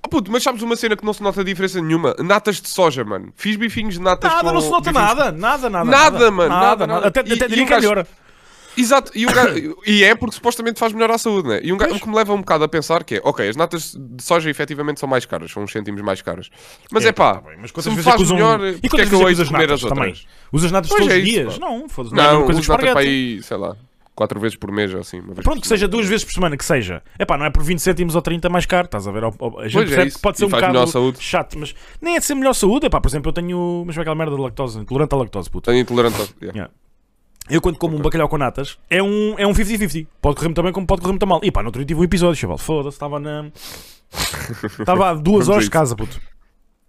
Oh, 0.06 0.08
puto, 0.08 0.32
mas 0.32 0.44
sabes 0.44 0.62
uma 0.62 0.76
cena 0.78 0.96
que 0.96 1.04
não 1.04 1.12
se 1.14 1.22
nota 1.22 1.44
diferença 1.44 1.82
nenhuma? 1.82 2.16
Natas 2.20 2.62
de 2.62 2.70
soja, 2.70 3.04
mano. 3.04 3.34
Fiz 3.36 3.56
bifinhos 3.58 3.96
de 3.96 4.02
natas 4.02 4.32
Nada, 4.32 4.48
com... 4.50 4.54
não 4.54 4.62
se 4.62 4.70
nota 4.70 4.92
bifinhos- 4.94 5.16
nada, 5.18 5.32
nada, 5.34 5.70
nada. 5.70 5.86
Nada, 5.92 6.32
mano, 6.32 6.50
nada, 6.50 6.88
nada. 6.88 7.08
Até, 7.08 7.20
E- 7.22 7.34
até 7.34 7.48
diria 7.50 7.66
que 7.66 7.74
é 7.74 7.76
gajo- 7.76 7.90
melhor. 7.90 8.06
Exato, 8.78 9.12
e, 9.16 9.26
o 9.26 9.34
gajo- 9.34 9.78
e 9.86 10.04
é 10.04 10.16
porque 10.16 10.36
supostamente 10.36 10.80
faz 10.80 10.94
melhor 10.94 11.12
à 11.12 11.18
saúde, 11.18 11.48
né? 11.48 11.60
E 11.64 11.72
um 11.72 11.78
gajo, 11.78 11.96
o 11.96 12.00
que 12.00 12.08
me 12.10 12.16
leva 12.16 12.34
um 12.34 12.40
bocado 12.40 12.64
a 12.64 12.68
pensar 12.68 13.04
que 13.04 13.16
é, 13.16 13.22
ok, 13.24 13.48
as 13.48 13.56
natas 13.56 13.96
de 13.98 14.24
soja 14.24 14.50
efetivamente 14.50 15.00
são 15.00 15.08
mais 15.08 15.26
caras, 15.26 15.52
são 15.52 15.64
uns 15.64 15.72
cêntimos 15.72 16.02
mais 16.02 16.22
caras. 16.22 16.50
Mas 16.92 17.06
é, 17.06 17.12
pá, 17.12 17.36
tá 17.36 17.44
mas 17.60 17.68
se 17.70 17.74
quantas 17.74 17.86
me 17.92 17.96
vezes 17.96 18.08
é 18.08 18.12
faz 18.12 18.22
usam... 18.22 18.36
melhor, 18.38 18.66
e 18.66 18.74
porque 18.90 19.02
é 19.02 19.06
que 19.06 19.14
eu 19.16 19.20
é 19.20 19.22
hei 19.24 19.28
que 19.30 19.36
de 19.36 19.42
usas 19.42 19.50
comer 19.50 19.72
as 19.72 19.84
outras? 19.84 20.00
também? 20.00 20.16
Usas 20.52 20.72
natas 20.72 20.90
Pois 20.90 21.02
todos 21.02 21.14
é 21.16 21.18
os 21.20 21.24
isso, 21.28 21.34
dias? 21.40 21.58
pá. 21.58 21.66
Não, 21.66 21.90
foda-se. 21.90 22.16
não 22.16 22.24
é 22.24 22.28
Não, 22.34 22.42
uso 22.48 22.72
natas 22.72 22.90
para 22.92 23.00
aí, 23.00 23.42
sei 23.44 23.58
lá, 23.58 23.76
quatro 24.16 24.40
vezes 24.40 24.56
por 24.56 24.72
mês 24.72 24.94
ou 24.94 25.00
assim. 25.00 25.22
Pronto, 25.22 25.60
que 25.62 25.68
seja 25.68 25.88
duas 25.88 26.06
vezes 26.08 26.24
por 26.24 26.34
semana, 26.34 26.56
que 26.56 26.64
seja. 26.66 27.02
É 27.18 27.26
pá, 27.26 27.38
não 27.38 27.46
é 27.46 27.50
por 27.50 27.64
20 27.64 27.80
cêntimos 27.80 28.16
ou 28.16 28.22
30 28.22 28.48
mais 28.50 28.66
caro, 28.66 28.86
estás 28.86 29.08
a 29.08 29.12
ver? 29.12 29.24
A 29.24 29.30
gente 29.30 29.38
Pois 29.40 29.76
é 29.76 29.80
percebe 29.86 30.08
isso. 30.08 30.18
que 30.18 30.22
pode 30.22 30.38
ser 30.38 30.44
E 30.44 30.48
um 30.48 30.50
bocado 30.50 31.16
chato, 31.20 31.58
mas 31.58 31.74
nem 32.02 32.16
é 32.16 32.20
de 32.20 32.26
ser 32.26 32.36
melhor 32.36 32.54
saúde. 32.54 32.86
É 32.86 32.90
pá, 32.90 33.02
por 33.02 33.08
exemplo, 33.08 33.30
eu 33.30 33.34
tenho. 33.34 33.84
Mas 33.86 33.96
vai 33.96 34.04
aquela 34.04 34.16
merda 34.16 34.36
de 34.36 34.42
lactose, 34.42 34.80
intolerante 34.80 35.16
à 35.16 35.18
lactose, 35.18 35.50
puto. 35.50 35.70
Tenho 35.72 35.82
intolerante 35.82 36.16
ao... 36.22 36.28
yeah. 36.42 36.54
Yeah. 36.56 36.74
Eu 37.50 37.62
quando 37.62 37.78
como 37.78 37.98
um 37.98 38.02
bacalhau 38.02 38.30
com 38.30 38.38
natas 38.38 38.78
é 38.90 39.04
um 39.04 39.36
é 39.38 39.46
um 39.46 39.52
50-50. 39.52 40.08
Pode 40.22 40.36
correr 40.36 40.48
muito 40.48 40.64
bem 40.64 40.72
como 40.72 40.88
pode 40.88 41.02
correr 41.02 41.14
muito 41.14 41.28
mal. 41.28 41.40
E 41.44 41.52
pá, 41.52 41.62
no 41.62 41.68
outro 41.68 41.80
dia 41.80 41.88
tive 41.88 42.00
um 42.00 42.04
episódio, 42.04 42.40
chaval. 42.40 42.58
Foda-se, 42.58 42.96
estava 42.96 43.20
na. 43.20 43.52
Estava 44.80 45.10
a 45.10 45.14
duas 45.16 45.50
horas 45.50 45.64
de 45.64 45.72
casa, 45.72 45.96
puto. 45.96 46.22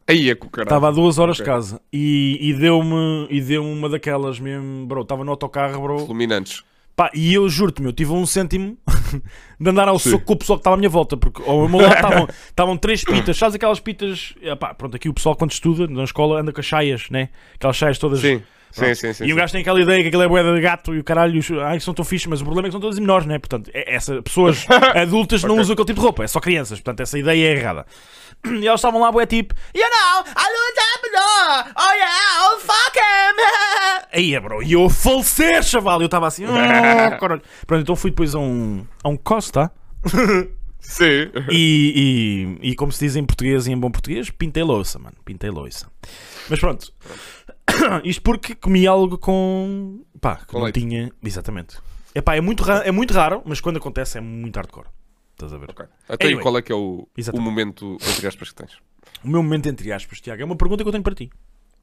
Aí 0.06 0.28
é 0.28 0.34
com 0.34 0.46
o 0.46 0.50
caralho. 0.50 0.68
Estava 0.68 0.88
a 0.88 0.90
duas 0.90 1.18
horas 1.18 1.36
de 1.36 1.42
casa. 1.42 1.80
E, 1.90 2.38
e 2.38 2.52
deu-me 2.52 3.26
e 3.30 3.40
deu 3.40 3.64
uma 3.64 3.88
daquelas 3.88 4.38
mesmo, 4.38 4.86
bro. 4.86 5.00
Estava 5.00 5.24
no 5.24 5.30
autocarro, 5.30 5.80
bro. 5.80 6.06
Fulminantes. 6.06 6.62
Pá, 6.94 7.10
e 7.12 7.34
eu 7.34 7.48
juro-te, 7.48 7.82
meu, 7.82 7.92
tive 7.92 8.12
um 8.12 8.24
cêntimo 8.24 8.78
de 9.58 9.70
andar 9.70 9.88
ao 9.88 9.98
Sim. 9.98 10.10
soco 10.10 10.26
com 10.26 10.32
o 10.34 10.36
pessoal 10.36 10.58
que 10.58 10.60
estava 10.60 10.76
à 10.76 10.78
minha 10.78 10.88
volta, 10.88 11.16
porque 11.16 11.42
ao 11.42 11.68
meu 11.68 11.80
lado 11.80 12.28
estavam, 12.48 12.76
três 12.76 13.02
pitas, 13.02 13.36
sabes 13.36 13.56
aquelas 13.56 13.80
pitas, 13.80 14.32
epá, 14.40 14.72
pronto, 14.74 14.94
aqui 14.94 15.08
o 15.08 15.14
pessoal 15.14 15.34
quando 15.34 15.50
estuda 15.50 15.88
na 15.88 16.04
escola 16.04 16.40
anda 16.40 16.52
com 16.52 16.60
as 16.60 16.66
chaias, 16.66 17.10
né? 17.10 17.30
Aquelas 17.56 17.76
chaias 17.76 17.98
todas. 17.98 18.20
Sim, 18.20 18.40
sim, 18.74 18.94
sim. 18.94 19.12
sim, 19.12 19.24
e 19.26 19.32
o 19.32 19.36
gajo 19.36 19.52
tem 19.52 19.60
aquela 19.62 19.80
ideia 19.80 20.02
que 20.02 20.08
aquilo 20.08 20.22
é 20.22 20.28
boeda 20.28 20.54
de 20.54 20.60
gato 20.60 20.94
e 20.94 20.98
o 20.98 21.04
caralho, 21.04 21.38
os- 21.38 21.50
ai, 21.52 21.80
são 21.80 21.94
tão 21.94 22.04
fixe, 22.04 22.28
mas 22.28 22.40
o 22.40 22.44
problema 22.44 22.66
é 22.66 22.68
que 22.68 22.72
são 22.72 22.80
todas 22.80 22.98
menores, 22.98 23.26
né? 23.26 23.38
Portanto, 23.38 23.70
é- 23.72 23.94
essa, 23.94 24.20
pessoas 24.22 24.66
adultas 25.00 25.42
não 25.44 25.52
Ok. 25.54 25.62
usam 25.62 25.72
aquele 25.74 25.86
tipo 25.86 26.00
de 26.00 26.04
roupa, 26.04 26.24
é 26.24 26.26
só 26.26 26.40
crianças, 26.40 26.78
portanto, 26.80 27.00
essa 27.00 27.18
ideia 27.18 27.46
é 27.48 27.58
errada. 27.58 27.86
E 28.44 28.66
elas 28.66 28.80
estavam 28.80 29.00
lá, 29.00 29.10
boé, 29.10 29.24
tipo, 29.24 29.54
you 29.74 29.80
know, 29.82 30.20
I 30.26 30.32
don't 30.34 30.78
have 30.80 31.10
no, 31.12 31.72
oh 31.80 31.92
yeah, 31.94 32.52
oh 32.52 32.58
fuck 32.58 32.98
him. 32.98 34.04
Aí, 34.12 34.38
bro, 34.40 34.62
e 34.62 34.72
eu 34.72 34.90
falecer, 34.90 35.62
chaval, 35.62 36.00
eu 36.00 36.06
estava 36.06 36.26
assim, 36.26 36.44
oh, 36.44 36.52
caralho. 37.18 37.40
Pronto, 37.66 37.82
então 37.82 37.96
fui 37.96 38.10
depois 38.10 38.34
a 38.34 38.38
um, 38.38 38.84
a 39.02 39.08
um 39.08 39.16
Costa. 39.16 39.70
Sim. 40.86 41.30
E, 41.50 42.58
e, 42.62 42.70
e 42.70 42.74
como 42.76 42.92
se 42.92 43.04
diz 43.04 43.16
em 43.16 43.24
português 43.24 43.66
e 43.66 43.72
em 43.72 43.78
bom 43.78 43.90
português, 43.90 44.30
pintei 44.30 44.62
louça, 44.62 44.98
mano. 44.98 45.16
Pintei 45.24 45.50
louça. 45.50 45.90
Mas 46.48 46.60
pronto. 46.60 46.92
Isto 48.04 48.22
porque 48.22 48.54
comi 48.54 48.86
algo 48.86 49.18
com. 49.18 50.04
pá, 50.20 50.36
que 50.36 50.46
Com 50.46 50.58
não 50.58 50.64
leite. 50.64 50.80
tinha. 50.80 51.10
Exatamente. 51.22 51.78
Epá, 52.14 52.36
é 52.36 52.40
muito, 52.40 52.62
ra- 52.62 52.82
é 52.84 52.92
muito 52.92 53.12
raro, 53.12 53.42
mas 53.44 53.60
quando 53.60 53.78
acontece 53.78 54.18
é 54.18 54.20
muito 54.20 54.54
hardcore. 54.56 54.86
Estás 55.32 55.52
a 55.52 55.58
ver? 55.58 55.70
Ok. 55.70 55.84
Até 56.08 56.26
aí, 56.26 56.32
Anyway. 56.32 56.42
qual 56.42 56.58
é 56.58 56.62
que 56.62 56.70
é 56.70 56.74
o, 56.76 57.08
o 57.32 57.40
momento, 57.40 57.96
entre 58.08 58.26
aspas, 58.28 58.50
que 58.50 58.54
tens? 58.54 58.78
O 59.24 59.28
meu 59.28 59.42
momento 59.42 59.68
entre 59.68 59.90
aspas, 59.92 60.20
Tiago, 60.20 60.40
é 60.42 60.44
uma 60.44 60.54
pergunta 60.56 60.84
que 60.84 60.88
eu 60.88 60.92
tenho 60.92 61.02
para 61.02 61.14
ti. 61.14 61.30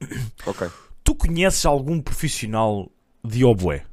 Ok. 0.46 0.68
Tu 1.04 1.14
conheces 1.16 1.66
algum 1.66 2.00
profissional 2.00 2.90
de 3.24 3.44
oboé? 3.44 3.84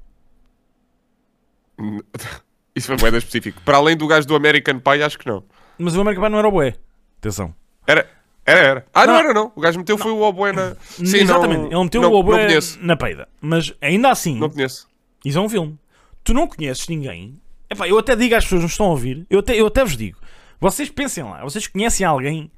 Isso 2.80 2.88
foi 2.88 2.98
moeda 2.98 3.18
específico. 3.18 3.62
Para 3.64 3.78
além 3.78 3.98
do 3.98 4.08
gajo 4.08 4.26
do 4.26 4.36
American 4.36 4.80
Pie, 4.80 5.04
acho 5.04 5.20
que 5.20 5.28
não. 5.28 5.44
Mas 5.78 5.96
o 5.96 6.02
American 6.02 6.24
Pie 6.24 6.32
não 6.32 6.40
era 6.40 6.48
oboé. 6.48 6.76
Atenção. 7.18 7.54
Era, 7.86 8.10
era, 8.46 8.60
era. 8.60 8.86
Ah, 8.94 9.06
não, 9.06 9.14
Não. 9.14 9.20
era, 9.20 9.34
não. 9.34 9.52
O 9.54 9.60
gajo 9.60 9.78
meteu 9.78 9.98
foi 9.98 10.12
o 10.12 10.22
oboé 10.22 10.54
na. 10.54 10.76
Sim, 10.80 11.18
Exatamente. 11.18 11.60
não, 11.64 11.72
Ele 11.72 11.84
meteu 11.84 12.02
não, 12.02 12.12
o 12.12 12.16
oboé 12.16 12.48
Não 12.48 12.88
na 12.88 12.96
peida. 12.96 13.28
Mas 13.42 13.74
ainda 13.82 14.10
assim, 14.10 14.40
Não 14.40 14.50
conheço. 14.50 14.88
Isso 15.26 15.38
é 15.38 15.42
um 15.42 15.50
filme. 15.50 15.78
Tu 16.24 16.34
não 16.34 16.48
conheces 16.48 16.88
ninguém. 16.88 17.38
Epá, 17.70 17.88
eu 17.88 18.00
até 18.00 18.16
digo 18.16 18.34
às 18.36 18.46
pessoas 18.46 18.60
que 18.60 18.64
nos 18.64 18.72
estão 18.72 18.86
a 18.88 18.90
ouvir, 18.90 19.28
eu 19.30 19.40
até, 19.40 19.60
eu 19.60 19.68
até 19.68 19.84
vos 19.84 19.96
digo, 19.96 20.18
vocês 20.60 20.90
pensem 20.90 21.24
lá, 21.24 21.44
vocês 21.44 21.68
conhecem 21.68 22.06
alguém 22.06 22.50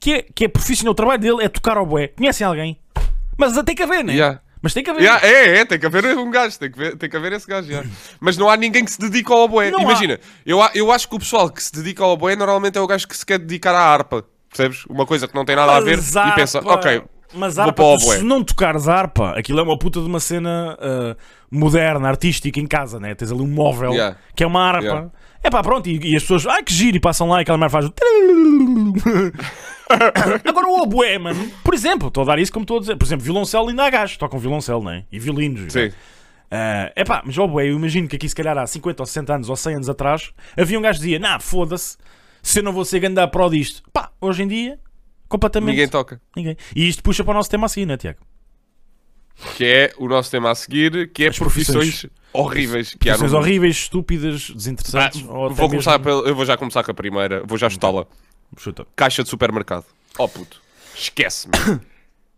que 0.00 0.14
é, 0.14 0.22
que 0.22 0.44
é 0.44 0.48
profissional, 0.48 0.92
o 0.92 0.94
trabalho 0.94 1.20
dele 1.20 1.42
é 1.44 1.48
tocar 1.48 1.76
ao 1.76 1.84
bué. 1.84 2.08
Conhecem 2.08 2.46
alguém? 2.46 2.78
Mas 3.36 3.52
tem 3.64 3.74
que 3.74 3.82
haver, 3.82 4.02
né? 4.04 4.14
Yeah. 4.14 4.40
Mas 4.62 4.72
tem 4.74 4.82
que 4.82 4.90
haver. 4.90 5.02
Yeah, 5.02 5.26
é, 5.26 5.58
é, 5.58 5.64
tem 5.64 5.78
que 5.78 5.86
haver 5.86 6.16
um 6.16 6.30
gajo, 6.30 6.58
tem 6.58 6.70
que, 6.70 6.78
ver, 6.78 6.96
tem 6.96 7.08
que 7.10 7.16
haver 7.16 7.32
esse 7.32 7.46
gajo. 7.46 7.68
yeah. 7.68 7.88
Mas 8.20 8.36
não 8.36 8.48
há 8.48 8.56
ninguém 8.56 8.84
que 8.84 8.90
se 8.90 8.98
dedique 8.98 9.30
ao 9.30 9.40
oboé. 9.40 9.70
Não 9.70 9.80
há. 9.80 9.82
Imagina, 9.82 10.18
eu, 10.44 10.60
a- 10.62 10.70
eu 10.74 10.90
acho 10.90 11.08
que 11.08 11.14
o 11.14 11.18
pessoal 11.18 11.50
que 11.50 11.62
se 11.62 11.72
dedica 11.72 12.02
ao 12.02 12.10
oboé 12.10 12.34
normalmente 12.36 12.76
é 12.78 12.80
o 12.80 12.86
gajo 12.86 13.06
que 13.06 13.16
se 13.16 13.24
quer 13.24 13.38
dedicar 13.38 13.74
à 13.74 13.80
harpa. 13.80 14.24
Percebes? 14.48 14.84
Uma 14.86 15.04
coisa 15.04 15.28
que 15.28 15.34
não 15.34 15.44
tem 15.44 15.54
nada 15.54 15.76
a 15.76 15.80
ver 15.80 15.96
Mas 15.98 16.14
e 16.14 16.32
pensa, 16.34 16.60
ok, 16.64 17.02
Mas 17.34 17.56
vou 17.56 17.72
para 17.72 17.84
o 17.84 17.98
se 17.98 18.22
não 18.22 18.42
tocares 18.42 18.88
harpa, 18.88 19.32
aquilo 19.38 19.60
é 19.60 19.62
uma 19.62 19.78
puta 19.78 20.00
de 20.00 20.06
uma 20.06 20.20
cena 20.20 20.78
ah, 20.80 21.16
moderna, 21.50 22.08
artística 22.08 22.58
em 22.58 22.66
casa, 22.66 22.98
né? 22.98 23.14
Tens 23.14 23.30
ali 23.30 23.42
um 23.42 23.46
móvel 23.46 23.92
Yeah. 23.92 24.16
que 24.34 24.42
é 24.42 24.46
uma 24.46 24.62
harpa. 24.62 25.12
É 25.42 25.50
pá, 25.50 25.62
pronto, 25.62 25.88
e, 25.88 26.12
e 26.12 26.16
as 26.16 26.22
pessoas, 26.22 26.46
ai 26.46 26.62
que 26.62 26.72
giro, 26.72 26.96
e 26.96 27.00
passam 27.00 27.28
lá 27.28 27.38
e 27.38 27.42
aquela 27.42 27.58
merda 27.58 27.70
faz. 27.72 27.90
Agora 30.44 30.66
o 30.66 30.82
oboé, 30.82 31.18
mano, 31.18 31.50
por 31.62 31.72
exemplo, 31.74 32.08
estou 32.08 32.22
a 32.24 32.26
dar 32.26 32.38
isso 32.38 32.52
como 32.52 32.64
estou 32.64 32.78
a 32.78 32.80
dizer, 32.80 32.96
por 32.96 33.04
exemplo, 33.04 33.24
violoncelo 33.24 33.68
ainda 33.68 33.84
há 33.84 33.90
gajos, 33.90 34.16
tocam 34.16 34.38
violoncelo, 34.38 34.82
não 34.82 34.90
é? 34.90 35.04
E 35.10 35.18
violinos. 35.18 35.72
sim. 35.72 35.92
É 36.48 36.92
epá, 36.96 37.22
mas 37.24 37.36
o 37.36 37.42
oboé, 37.42 37.68
eu 37.68 37.76
imagino 37.76 38.06
que 38.06 38.14
aqui 38.14 38.28
se 38.28 38.34
calhar 38.34 38.56
há 38.56 38.64
50 38.66 39.02
ou 39.02 39.06
60 39.06 39.34
anos 39.34 39.48
ou 39.48 39.56
100 39.56 39.74
anos 39.74 39.88
atrás, 39.88 40.32
havia 40.56 40.78
um 40.78 40.82
gajo 40.82 41.00
que 41.00 41.04
dizia, 41.04 41.18
nah, 41.18 41.40
foda-se, 41.40 41.96
se 42.40 42.60
eu 42.60 42.62
não 42.62 42.72
vou 42.72 42.84
ser 42.84 43.00
ganda 43.00 43.26
pró 43.26 43.48
disto. 43.48 43.82
Pá, 43.92 44.12
hoje 44.20 44.44
em 44.44 44.48
dia, 44.48 44.78
completamente 45.28 45.70
Ninguém 45.72 45.88
toca. 45.88 46.20
ninguém. 46.36 46.56
E 46.74 46.88
isto 46.88 47.02
puxa 47.02 47.24
para 47.24 47.32
o 47.32 47.34
nosso 47.34 47.50
tema 47.50 47.66
assim, 47.66 47.84
né, 47.84 47.96
Tiago? 47.96 48.20
Que 49.56 49.64
é 49.64 49.92
o 49.98 50.08
nosso 50.08 50.30
tema 50.30 50.50
a 50.50 50.54
seguir, 50.54 51.10
que 51.12 51.24
é 51.24 51.28
As 51.28 51.38
profissões, 51.38 51.76
profissões. 52.00 52.12
horríveis 52.32 52.94
que 52.98 53.08
há 53.10 53.12
no 53.12 53.18
Profissões 53.18 53.42
horríveis, 53.44 53.76
estúpidas, 53.76 54.48
Ah, 54.50 54.54
desinteressantes. 54.54 55.20
até 55.22 55.28
vou 55.54 55.68
começar 55.68 55.98
mesmo- 55.98 56.04
pela- 56.04 56.28
eu 56.28 56.34
vou 56.34 56.44
já 56.46 56.56
começar 56.56 56.82
com 56.82 56.90
a 56.90 56.94
primeira, 56.94 57.42
vou 57.44 57.58
já 57.58 57.68
chutá-la. 57.68 58.06
Chuta. 58.56 58.86
Caixa 58.96 59.22
de 59.22 59.28
supermercado. 59.28 59.84
Oh 60.18 60.26
puto, 60.28 60.60
esquece-me. 60.94 61.52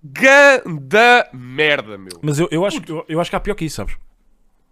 Ganda 0.02 1.28
merda, 1.33 1.99
meu. 1.99 2.19
Mas 2.23 2.38
eu, 2.38 2.49
eu, 2.50 2.64
acho, 2.64 2.81
eu, 2.88 3.05
eu 3.09 3.21
acho 3.21 3.31
que 3.31 3.37
há 3.37 3.40
pior 3.40 3.55
que 3.55 3.64
isso, 3.64 3.76
sabes? 3.76 3.97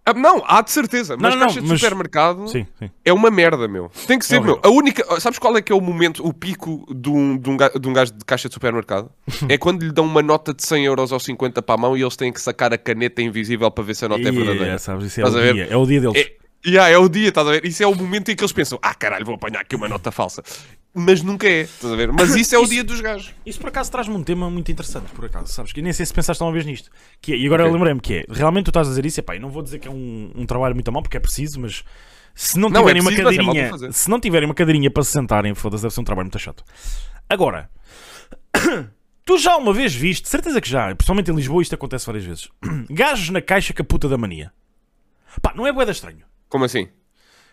Ah, 0.09 0.13
não, 0.13 0.41
há 0.47 0.61
de 0.61 0.71
certeza, 0.71 1.17
mas 1.19 1.33
não, 1.33 1.39
não, 1.41 1.47
caixa 1.47 1.61
de 1.61 1.67
mas- 1.67 1.81
supermercado 1.81 2.47
Sim, 2.47 2.65
sim. 2.79 2.89
é 3.03 3.11
uma 3.11 3.29
merda, 3.29 3.67
meu. 3.67 3.91
Tem 4.07 4.17
que 4.17 4.25
ser, 4.25 4.37
É 4.37 4.39
meu. 4.39 4.57
A 4.63 4.69
única. 4.69 5.19
Sabes 5.19 5.37
qual 5.37 5.57
é 5.57 5.61
que 5.61 5.69
é 5.71 5.75
o 5.75 5.81
momento, 5.81 6.25
o 6.25 6.33
pico 6.33 6.85
de 6.95 7.09
um, 7.09 7.37
de 7.37 7.49
um, 7.49 7.57
ga- 7.57 7.71
de 7.77 7.87
um 7.89 7.91
gajo 7.91 8.13
de 8.13 8.23
caixa 8.23 8.47
de 8.47 8.53
supermercado? 8.53 9.11
é 9.49 9.57
quando 9.57 9.83
lhe 9.83 9.91
dão 9.91 10.05
uma 10.05 10.21
nota 10.21 10.53
de 10.53 10.65
100 10.65 10.85
euros 10.85 11.11
ou 11.11 11.19
50 11.19 11.61
para 11.61 11.75
a 11.75 11.77
mão 11.77 11.97
e 11.97 12.01
eles 12.01 12.15
têm 12.15 12.31
que 12.31 12.41
sacar 12.41 12.71
a 12.73 12.77
caneta 12.77 13.21
invisível 13.21 13.69
para 13.69 13.83
ver 13.83 13.95
se 13.95 14.05
a 14.05 14.07
nota 14.07 14.21
é 14.21 14.31
verdadeira. 14.31 14.63
Yeah, 14.63 14.79
sabes, 14.79 15.07
isso 15.07 15.19
é 15.19 15.23
Estás 15.25 15.45
o 15.49 15.53
dia. 15.53 15.67
É 15.69 15.75
o 15.75 15.85
dia 15.85 15.99
deles. 15.99 16.15
É, 16.15 16.31
yeah, 16.65 16.89
é 16.89 16.97
o 16.97 17.07
dia, 17.09 17.29
estás 17.29 17.47
a 17.47 17.51
ver? 17.51 17.65
Isso 17.65 17.81
é 17.83 17.87
o 17.87 17.95
momento 17.95 18.29
em 18.29 18.35
que 18.35 18.43
eles 18.43 18.51
pensam: 18.51 18.77
ah, 18.81 18.93
caralho, 18.93 19.25
vou 19.25 19.35
apanhar 19.35 19.61
aqui 19.61 19.75
uma 19.75 19.87
nota 19.87 20.11
falsa. 20.11 20.43
Mas 20.99 21.21
nunca 21.21 21.47
é, 21.47 21.61
estás 21.61 21.93
a 21.93 21.95
ver? 21.95 22.11
Mas 22.11 22.35
isso 22.35 22.55
é 22.55 22.57
o 22.57 22.63
Isso- 22.63 22.71
dia 22.71 22.83
dos 22.83 22.99
gajos. 23.01 23.31
Isso 23.45 23.59
por 23.59 23.67
acaso 23.69 23.91
traz-me 23.91 24.15
um 24.15 24.23
tema 24.23 24.49
muito 24.49 24.71
interessante, 24.71 25.11
por 25.11 25.25
acaso, 25.25 25.53
sabes? 25.53 25.71
Que 25.71 25.81
nem 25.81 25.93
sei 25.93 26.05
se 26.05 26.13
pensaste 26.13 26.41
uma 26.41 26.51
vez 26.51 26.65
nisto. 26.65 26.89
Que 27.21 27.33
é- 27.33 27.37
e 27.37 27.45
agora 27.45 27.63
Ok. 27.63 27.69
eu 27.69 27.73
lembrei-me 27.75 27.99
que 28.01 28.13
é, 28.15 28.25
realmente 28.29 28.65
tu 28.65 28.69
estás 28.69 28.87
a 28.87 28.89
dizer 28.89 29.05
isso, 29.05 29.19
epá, 29.19 29.35
e 29.35 29.39
não 29.39 29.49
vou 29.49 29.61
dizer 29.61 29.77
que 29.77 29.87
é 29.87 29.91
um, 29.91 30.31
um 30.35 30.45
trabalho 30.47 30.73
muito 30.73 30.91
mal, 30.91 31.03
porque 31.03 31.17
é 31.17 31.19
preciso, 31.19 31.59
mas 31.59 31.83
se 32.33 32.57
não 32.57 32.69
Não, 32.69 32.77
é 32.79 32.81
tiverem 32.81 33.01
uma 33.01 33.11
preciso, 33.11 33.25
mas 33.27 33.33
é 33.35 33.37
cadeirinha, 33.37 33.69
fazer. 33.69 33.93
se 33.93 34.09
não 34.09 34.19
tiverem 34.19 34.47
uma 34.47 34.55
cadeirinha 34.55 34.89
para 34.89 35.03
se 35.03 35.11
sentarem, 35.11 35.53
foda-se, 35.53 35.83
deve 35.83 35.93
ser 35.93 36.01
um 36.01 36.03
trabalho 36.03 36.25
muito 36.25 36.39
chato. 36.39 36.63
Agora, 37.29 37.69
tu 39.23 39.37
já 39.37 39.55
uma 39.57 39.73
vez 39.73 39.93
viste, 39.93 40.27
certeza 40.27 40.59
que 40.61 40.69
já, 40.69 40.95
principalmente 40.95 41.29
em 41.29 41.35
Lisboa 41.35 41.61
isto 41.61 41.75
acontece 41.75 42.05
várias 42.07 42.25
vezes, 42.25 42.49
gajos 42.89 43.29
na 43.29 43.41
caixa 43.41 43.71
com 43.73 43.81
a 43.83 43.85
puta 43.85 44.09
da 44.09 44.17
mania. 44.17 44.51
Pá, 45.43 45.53
não 45.55 45.67
é 45.67 45.71
boeda 45.71 45.91
estranho. 45.91 46.25
Como 46.49 46.65
assim? 46.65 46.87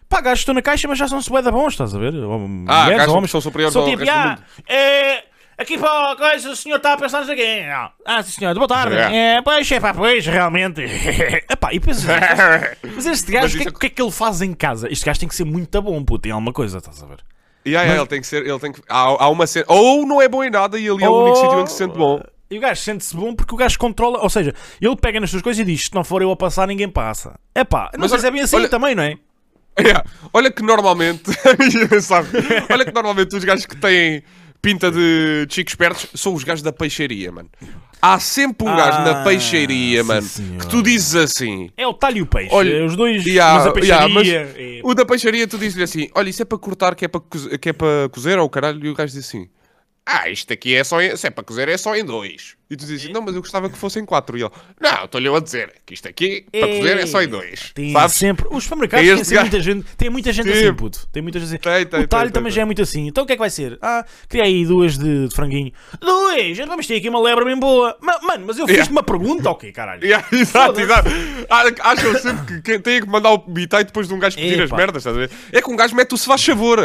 Pá, 0.08 0.20
gajos 0.20 0.40
estão 0.40 0.54
na 0.54 0.62
caixa, 0.62 0.86
mas 0.86 0.98
já 0.98 1.08
são 1.08 1.20
bué 1.28 1.42
da 1.42 1.50
bons, 1.50 1.72
estás 1.72 1.94
a 1.94 1.98
ver? 1.98 2.12
Ah, 2.14 2.38
mulheres, 2.38 2.96
gajos 2.98 3.14
homens. 3.14 3.30
são 3.30 3.40
superiores 3.40 3.72
São 3.72 3.82
ao 3.82 3.88
tipo, 3.88 4.00
resto 4.00 4.14
"Ah, 4.14 4.28
mundo." 4.28 4.42
é, 4.68 5.24
aqui 5.58 5.78
para 5.78 6.12
a 6.12 6.16
coisa, 6.16 6.50
o 6.50 6.56
senhor 6.56 6.76
está 6.76 6.92
a 6.92 6.96
pensar 6.96 7.20
nisso 7.20 7.32
aqui. 7.32 7.60
Ah, 7.62 7.90
Ah, 8.04 8.22
sim 8.22 8.32
senhor, 8.38 8.54
boa 8.54 8.68
tarde. 8.68 8.94
É. 8.96 9.36
É, 9.36 9.42
pois, 9.42 9.70
é 9.72 9.80
pá, 9.80 9.94
pois, 9.94 10.26
realmente. 10.26 10.82
Epá, 11.50 11.72
e 11.72 11.80
pensa, 11.80 12.08
mas 12.94 13.06
este 13.06 13.32
gajo, 13.32 13.56
o 13.56 13.60
que, 13.62 13.68
é- 13.68 13.72
que 13.72 13.86
é 13.86 13.90
que 13.90 14.02
ele 14.02 14.10
faz 14.10 14.42
em 14.42 14.52
casa? 14.52 14.92
Este 14.92 15.04
gajo 15.06 15.18
tem 15.20 15.28
que 15.28 15.34
ser 15.34 15.44
muito 15.44 15.80
bom, 15.82 16.04
puto, 16.04 16.20
tem 16.22 16.32
alguma 16.32 16.52
coisa, 16.52 16.78
estás 16.78 17.02
a 17.02 17.06
ver? 17.06 17.18
Yeah, 17.66 17.82
yeah, 17.86 18.00
ele 18.02 18.06
tem 18.08 18.20
que 18.20 18.26
ser, 18.26 18.46
ele 18.46 18.58
tem 18.58 18.72
que. 18.72 18.82
Há, 18.86 18.98
há 19.24 19.28
uma 19.30 19.46
cena. 19.46 19.64
Ou 19.68 20.04
não 20.06 20.20
é 20.20 20.28
bom 20.28 20.44
em 20.44 20.50
nada 20.50 20.78
e 20.78 20.86
ali 20.86 21.02
é 21.02 21.08
o 21.08 21.22
único 21.22 21.36
sítio 21.38 21.60
em 21.60 21.64
que 21.64 21.70
se 21.72 21.78
sente 21.78 21.96
bom. 21.96 22.22
E 22.54 22.58
o 22.58 22.60
gajo 22.60 22.80
sente-se 22.80 23.16
bom 23.16 23.34
porque 23.34 23.52
o 23.52 23.58
gajo 23.58 23.76
controla, 23.78 24.20
ou 24.20 24.30
seja, 24.30 24.54
ele 24.80 24.94
pega 24.96 25.18
nas 25.18 25.30
suas 25.30 25.42
coisas 25.42 25.60
e 25.60 25.64
diz: 25.64 25.82
se 25.82 25.94
não 25.94 26.04
for 26.04 26.22
eu 26.22 26.30
a 26.30 26.36
passar, 26.36 26.68
ninguém 26.68 26.88
passa. 26.88 27.34
É 27.54 27.64
pá, 27.64 27.90
não 27.94 28.00
Mas 28.02 28.10
sei 28.12 28.20
se 28.20 28.26
é 28.26 28.30
bem 28.30 28.40
assim 28.42 28.56
olha- 28.56 28.68
também, 28.68 28.94
não 28.94 29.02
é? 29.02 29.16
Yeah. 29.78 30.04
Olha 30.32 30.52
que 30.52 30.62
normalmente, 30.62 31.22
sabe? 32.00 32.28
Olha 32.70 32.84
que 32.84 32.92
normalmente 32.92 33.34
os 33.34 33.42
gajos 33.42 33.66
que 33.66 33.74
têm 33.76 34.22
pinta 34.62 34.88
de 34.90 35.46
chicos 35.50 35.72
espertos 35.72 36.06
são 36.14 36.32
os 36.32 36.44
gajos 36.44 36.62
da 36.62 36.72
peixaria, 36.72 37.32
mano. 37.32 37.50
Há 38.00 38.20
sempre 38.20 38.68
um 38.68 38.76
gajo 38.76 38.98
na 39.00 39.20
Ah, 39.22 39.24
peixaria, 39.24 40.04
mano, 40.04 40.22
senhor. 40.22 40.60
que 40.60 40.68
tu 40.68 40.80
dizes 40.80 41.16
assim. 41.16 41.70
É 41.76 41.86
o 41.88 41.92
talho 41.92 42.18
e 42.18 42.22
o 42.22 42.26
peixe. 42.26 42.54
Olha, 42.54 42.84
os 42.84 42.94
dois, 42.94 43.26
Yeah, 43.26 43.54
mas 43.54 43.66
a 43.66 43.80
yeah, 43.80 44.04
peixaria. 44.08 44.44
mas 44.46 44.56
é- 44.56 44.80
O 44.84 44.94
da 44.94 45.04
peixaria, 45.04 45.48
tu 45.48 45.58
dizes-lhe 45.58 45.82
assim: 45.82 46.08
olha, 46.14 46.28
isso 46.30 46.40
é 46.40 46.44
para 46.44 46.56
cortar, 46.58 46.94
que 46.94 47.04
é 47.06 47.08
para, 47.08 47.20
que 47.60 47.68
é 47.70 47.72
para 47.72 48.08
cozer 48.12 48.38
ou 48.38 48.48
caralho? 48.48 48.84
E 48.86 48.88
o 48.90 48.94
gajo 48.94 49.12
diz 49.12 49.26
assim: 49.26 49.48
ah, 50.06 50.28
isto 50.28 50.52
aqui 50.52 50.74
é 50.74 50.84
só 50.84 51.00
em, 51.00 51.16
se 51.16 51.26
é 51.26 51.30
para 51.30 51.44
cozer, 51.44 51.68
é 51.68 51.76
só 51.76 51.94
em 51.96 52.04
dois. 52.04 52.56
E 52.70 52.76
tu 52.76 52.86
dizes 52.86 53.10
não, 53.10 53.20
mas 53.20 53.34
eu 53.34 53.42
gostava 53.42 53.68
que 53.68 53.76
fossem 53.76 54.04
quatro. 54.06 54.36
E 54.38 54.42
ele: 54.42 54.50
não, 54.80 55.04
estou-lhe 55.04 55.28
a 55.28 55.38
dizer 55.38 55.74
que 55.84 55.92
isto 55.94 56.08
aqui 56.08 56.46
para 56.50 56.66
cozer 56.66 56.98
é 56.98 57.06
só 57.06 57.22
em 57.22 57.28
dois. 57.28 57.70
Tem 57.74 57.92
Sabes? 57.92 58.16
sempre. 58.16 58.46
Os 58.50 58.64
supermercados 58.64 59.06
têm 59.06 59.16
gajo. 59.36 59.40
muita 59.42 59.60
gente. 59.60 59.84
Tem 59.96 60.10
muita 60.10 60.32
gente 60.32 60.50
Sim. 60.50 60.58
assim, 60.64 60.74
puto. 60.74 61.06
Tem 61.12 61.22
muita 61.22 61.38
gente 61.38 61.48
assim. 61.48 61.58
Tem, 61.58 61.86
tem, 61.86 62.00
o 62.00 62.08
talho 62.08 62.30
também 62.30 62.50
já 62.50 62.62
é 62.62 62.64
muito 62.64 62.80
assim. 62.80 63.06
Então 63.06 63.24
o 63.24 63.26
que 63.26 63.34
é 63.34 63.36
que 63.36 63.40
vai 63.40 63.50
ser? 63.50 63.78
Ah, 63.82 64.04
queria 64.28 64.44
aí 64.46 64.64
duas 64.64 64.96
de, 64.98 65.28
de 65.28 65.34
franguinho. 65.34 65.72
Duas! 66.00 66.56
Vamos 66.66 66.86
ter 66.86 66.96
aqui 66.96 67.08
uma 67.08 67.20
lebre 67.20 67.44
bem 67.44 67.58
boa. 67.58 67.96
Ma- 68.00 68.18
mano, 68.22 68.44
mas 68.46 68.58
eu 68.58 68.66
fiz-te 68.66 68.78
Yeah. 68.80 68.92
uma 68.92 69.02
pergunta 69.02 69.48
ou 69.50 69.54
quê, 69.56 69.70
caralho? 69.70 70.02
Yeah, 70.04 70.26
exato, 70.32 70.80
exato. 70.80 71.08
Ah, 71.50 71.64
Acham 71.90 72.18
sempre 72.18 72.60
que 72.62 72.78
tem 72.78 73.00
que 73.02 73.06
mandar 73.08 73.30
o 73.30 73.38
bitite 73.38 73.84
depois 73.84 74.08
de 74.08 74.14
um 74.14 74.18
gajo 74.18 74.36
pedir 74.36 74.60
as 74.62 74.68
Epá. 74.70 74.76
merdas, 74.76 75.02
estás 75.02 75.14
a 75.16 75.20
ver? 75.20 75.30
É 75.52 75.60
que 75.62 75.70
um 75.70 75.76
gajo 75.76 75.94
mete 75.94 76.12
o 76.14 76.16
se 76.18 76.26
faz 76.26 76.44
favor. 76.44 76.78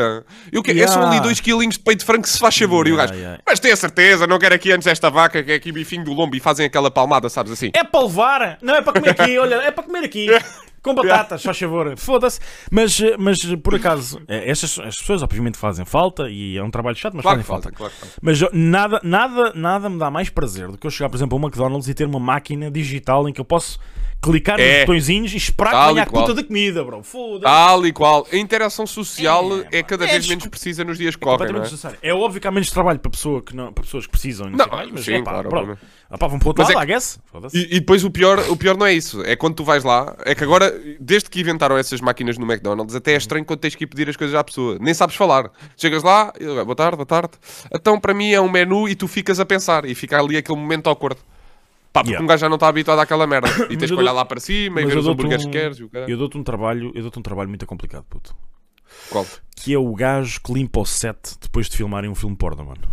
Eu 0.51 0.61
que, 0.61 0.71
É 0.71 0.87
só 0.87 0.95
Yeah. 0.99 1.11
ali 1.11 1.19
dois 1.21 1.39
quilinhos 1.39 1.75
de 1.75 1.79
peito 1.83 1.99
de 1.99 2.05
frango 2.05 2.27
se 2.27 2.37
faz 2.37 2.55
favor. 2.57 2.85
e 2.87 2.91
o 2.91 2.97
Yeah, 3.09 3.15
gajo, 3.15 3.21
yeah. 3.21 3.43
mas 3.45 3.59
tenha 3.59 3.75
certeza, 3.75 4.27
não 4.27 4.39
quero 4.39 4.55
aqui 4.55 4.71
antes 4.71 4.87
esta 4.87 5.09
vaca, 5.09 5.43
que 5.43 5.51
é 5.51 5.55
aqui 5.55 5.71
bifinho 5.71 6.03
do 6.03 6.13
lombo 6.13 6.35
e 6.35 6.39
fazem 6.39 6.65
aquela 6.65 6.89
palmada, 6.89 7.29
sabes 7.29 7.51
assim? 7.51 7.71
É 7.73 7.83
para 7.83 8.01
levar? 8.01 8.57
Não 8.61 8.75
é 8.75 8.81
para 8.81 8.93
comer 8.93 9.09
aqui, 9.09 9.37
olha, 9.39 9.55
é 9.55 9.71
para 9.71 9.83
comer 9.83 10.05
aqui. 10.05 10.27
Com 10.81 10.93
batatas, 10.95 11.41
só 11.41 11.53
favor. 11.53 11.97
Foda-se. 11.97 12.39
Mas, 12.71 12.99
eh, 13.01 13.15
mas 13.17 13.39
eh, 13.43 13.57
por 13.57 13.75
acaso, 13.75 14.21
eh, 14.27 14.49
estas 14.49 14.77
as 14.79 14.95
pessoas 14.97 15.21
obviamente 15.23 15.57
fazem 15.57 15.85
falta 15.85 16.29
e 16.29 16.57
é 16.57 16.63
um 16.63 16.71
trabalho 16.71 16.95
chato, 16.97 17.13
mas 17.15 17.23
Claro 17.23 17.39
que 17.39 17.45
fazem 17.45 17.63
falta, 17.63 17.77
falta. 17.77 17.91
claro 17.99 18.13
que. 18.13 18.19
Mas 18.21 18.39
nada, 18.53 19.01
nada, 19.03 19.51
nada 19.55 19.89
me 19.89 19.97
dá 19.99 20.09
mais 20.09 20.29
prazer 20.29 20.67
do 20.69 20.77
que 20.77 20.87
eu 20.87 20.91
chegar, 20.91 21.09
por 21.09 21.17
exemplo, 21.17 21.37
a 21.37 21.41
um 21.41 21.43
McDonald's 21.43 21.87
e 21.89 21.93
ter 21.93 22.05
uma 22.05 22.19
máquina 22.19 22.71
digital 22.71 23.27
em 23.27 23.33
que 23.33 23.41
eu 23.41 23.45
posso 23.45 23.79
clicar 24.21 24.57
nos 24.57 24.67
É. 24.67 24.81
botõezinhos 24.81 25.33
e 25.33 25.37
esperar 25.37 25.71
Tal 25.71 25.87
que 25.87 25.93
venha 25.93 26.03
a 26.03 26.05
qual. 26.05 26.23
puta 26.25 26.33
da 26.35 26.43
comida, 26.45 26.83
bro. 26.83 27.01
Foda-se. 27.03 27.41
Tal 27.43 27.85
e 27.87 27.93
qual. 27.93 28.27
A 28.31 28.35
interação 28.35 28.85
social 28.85 29.45
É, 29.71 29.79
é, 29.79 29.83
cada 29.83 30.03
é 30.05 30.11
vez 30.11 30.27
menos 30.27 30.45
precisa 30.47 30.83
nos 30.83 30.97
dias 30.97 31.15
que 31.15 31.21
correm, 31.21 31.47
não 31.53 31.61
completamente 31.61 31.97
é? 32.03 32.09
É 32.09 32.13
óbvio 32.13 32.41
que 32.41 32.47
há 32.47 32.51
menos 32.51 32.69
trabalho 32.69 32.99
para, 32.99 33.11
pessoa 33.11 33.41
que 33.41 33.55
não, 33.55 33.71
para 33.71 33.83
pessoas 33.83 34.05
que 34.05 34.11
precisam. 34.11 34.49
Não, 34.49 34.57
Não, 34.57 34.67
mais, 34.67 34.91
mas 34.91 35.05
sim, 35.05 35.13
é 35.13 35.21
pá, 35.23 35.31
claro, 35.31 35.47
pronto. 35.49 35.61
obviamente. 35.71 35.99
Ah, 36.11 36.17
vão 36.27 36.39
para 36.39 36.45
o 36.45 36.49
outro 36.49 36.63
Mas 36.65 36.73
lado, 36.73 36.81
é 36.81 36.91
I 36.91 36.93
guess. 36.93 37.19
E, 37.53 37.75
e 37.77 37.79
depois 37.79 38.03
o 38.03 38.09
pior, 38.11 38.39
o 38.49 38.57
pior 38.57 38.75
não 38.75 38.85
é 38.85 38.91
isso. 38.93 39.23
É 39.23 39.35
quando 39.37 39.55
tu 39.55 39.63
vais 39.63 39.83
lá, 39.85 40.15
é 40.25 40.33
que 40.35 40.43
agora, 40.43 40.68
desde 40.99 41.29
que 41.29 41.39
inventaram 41.41 41.77
essas 41.77 42.01
máquinas 42.01 42.37
no 42.37 42.45
McDonald's, 42.51 42.95
até 42.95 43.13
é 43.13 43.17
estranho 43.17 43.45
quando 43.45 43.59
tens 43.59 43.75
que 43.75 43.83
ir 43.83 43.87
pedir 43.87 44.09
as 44.09 44.15
coisas 44.15 44.35
à 44.35 44.43
pessoa. 44.43 44.77
Nem 44.79 44.93
sabes 44.93 45.15
falar. 45.15 45.51
Chegas 45.77 46.03
lá, 46.03 46.33
boa 46.65 46.75
tarde, 46.75 46.95
boa 46.97 47.05
tarde. 47.05 47.33
Então 47.73 47.99
para 47.99 48.13
mim 48.13 48.31
é 48.31 48.39
um 48.41 48.49
menu 48.49 48.87
e 48.87 48.95
tu 48.95 49.07
ficas 49.07 49.39
a 49.39 49.45
pensar. 49.45 49.85
E 49.85 49.93
fica 49.95 50.19
ali 50.19 50.37
aquele 50.37 50.57
momento 50.57 50.87
awkward. 50.89 51.19
Pá, 51.91 52.01
porque 52.01 52.11
Yeah. 52.11 52.23
um 52.23 52.27
gajo 52.27 52.41
já 52.41 52.47
não 52.49 52.55
está 52.55 52.67
habituado 52.67 52.99
àquela 52.99 53.25
merda. 53.25 53.47
E 53.69 53.75
tens 53.77 53.89
que 53.89 53.97
olhar 53.97 54.11
lá 54.11 54.23
para 54.23 54.39
cima 54.39 54.79
e 54.81 54.85
ver 54.85 54.97
os 54.97 55.07
hambúrgueres 55.07 55.43
um- 55.45 55.49
que 55.49 55.57
queres. 55.57 55.79
e. 55.79 55.89
Eu 56.07 56.17
dou-te 56.17 56.37
um 56.37 56.43
trabalho, 56.43 56.91
eu 56.93 57.01
dou-te 57.01 57.17
um 57.17 57.21
trabalho 57.23 57.49
muito 57.49 57.65
complicado, 57.65 58.05
puto. 58.09 58.35
Qual? 59.09 59.25
Que 59.55 59.73
é 59.73 59.77
o 59.77 59.93
gajo 59.95 60.39
que 60.41 60.53
limpa 60.53 60.79
o 60.81 60.85
set 60.85 61.35
depois 61.41 61.67
de 61.67 61.75
filmarem 61.77 62.09
um 62.09 62.15
filme 62.15 62.35
porno, 62.35 62.63
mano. 62.65 62.87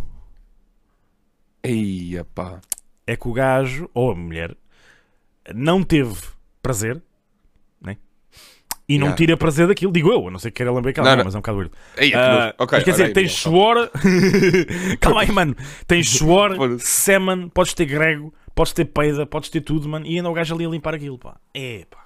Eia 1.62 2.24
pá. 2.24 2.60
É 3.06 3.16
que 3.16 3.28
o 3.28 3.32
gajo, 3.32 3.88
ou 3.94 4.10
a 4.12 4.14
mulher, 4.14 4.56
não 5.54 5.82
teve 5.82 6.14
prazer? 6.62 7.00
E 8.88 8.98
não 8.98 9.06
Yeah. 9.06 9.16
tira 9.16 9.36
prazer 9.36 9.66
daquilo, 9.66 9.90
digo 9.90 10.12
eu, 10.12 10.28
a 10.28 10.30
não 10.30 10.38
ser 10.38 10.50
que 10.52 10.58
queira 10.58 10.72
lembrar 10.72 10.90
aquela, 10.90 11.04
Não, 11.08 11.12
não, 11.12 11.18
não. 11.18 11.24
mas 11.24 11.34
é 11.34 11.38
um 11.38 11.40
bocado 11.40 11.58
weird. 11.58 11.74
Eia, 11.96 12.10
que 12.10 12.16
Ah, 12.16 12.32
nojo. 12.40 12.54
Ok, 12.58 12.78
mas 12.78 12.84
quer 12.84 12.90
dizer, 12.92 13.04
aí, 13.06 13.12
tens 13.12 13.44
Miguel. 13.46 13.52
suor. 13.52 13.90
Calma 15.00 15.20
aí, 15.22 15.32
mano. 15.32 15.56
Tens 15.86 16.08
suor, 16.10 16.56
semen, 16.78 17.48
podes 17.48 17.74
ter 17.74 17.84
grego, 17.86 18.32
podes 18.54 18.72
ter 18.72 18.84
peida, 18.84 19.26
podes 19.26 19.50
ter 19.50 19.60
tudo, 19.60 19.88
mano. 19.88 20.06
E 20.06 20.16
ainda 20.16 20.30
o 20.30 20.32
gajo 20.32 20.54
ali 20.54 20.64
a 20.66 20.68
limpar 20.68 20.94
aquilo, 20.94 21.18
pá. 21.18 21.34
É, 21.52 21.84
pá. 21.90 21.98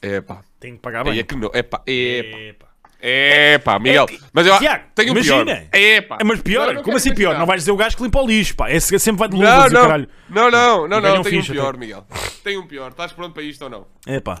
É 0.00 0.20
pá. 0.20 0.42
Tem 0.60 0.74
que 0.74 0.78
pagar 0.80 1.02
bem. 1.04 1.14
Eia, 1.14 1.24
que 1.24 1.34
no... 1.34 1.50
É 1.52 1.62
pá. 1.62 1.82
É 1.86 2.22
pá. 2.22 2.38
É, 2.38 2.52
pá. 2.52 2.68
É 3.00 3.58
pá, 3.58 3.78
Miguel. 3.78 4.06
Mas 4.32 4.46
eu 4.46 4.58
Tiago, 4.58 4.84
tenho 4.94 5.10
imagina. 5.10 5.44
pior. 5.44 5.66
É 5.72 6.00
pá. 6.00 6.18
É, 6.20 6.24
mas 6.24 6.40
pior, 6.40 6.66
Não, 6.68 6.74
não 6.74 6.82
como 6.82 6.96
assim 6.96 7.14
pior? 7.14 7.36
Não 7.38 7.46
vais 7.46 7.60
dizer 7.62 7.70
o 7.72 7.76
gajo 7.76 7.96
que 7.96 8.02
limpa 8.02 8.20
o 8.20 8.26
lixo, 8.26 8.54
pá. 8.56 8.70
Esse 8.72 8.96
sempre 8.98 9.18
vai 9.20 9.28
de 9.28 9.36
Não, 9.36 9.42
luvas 9.56 9.72
e 9.72 9.74
o 9.74 9.78
não. 9.78 9.82
caralho. 9.86 10.08
Não, 10.28 10.50
não, 10.50 10.88
não, 10.88 11.00
não. 11.00 11.22
Tem 11.22 11.38
um 11.40 11.44
pior, 11.44 11.76
Miguel. 11.76 12.04
Tem 12.44 12.56
um 12.58 12.66
pior. 12.66 12.90
Estás 12.90 13.12
pronto 13.12 13.34
para 13.34 13.42
isto 13.42 13.62
ou 13.62 13.70
não? 13.70 13.86
É, 14.06 14.18
pá. 14.20 14.40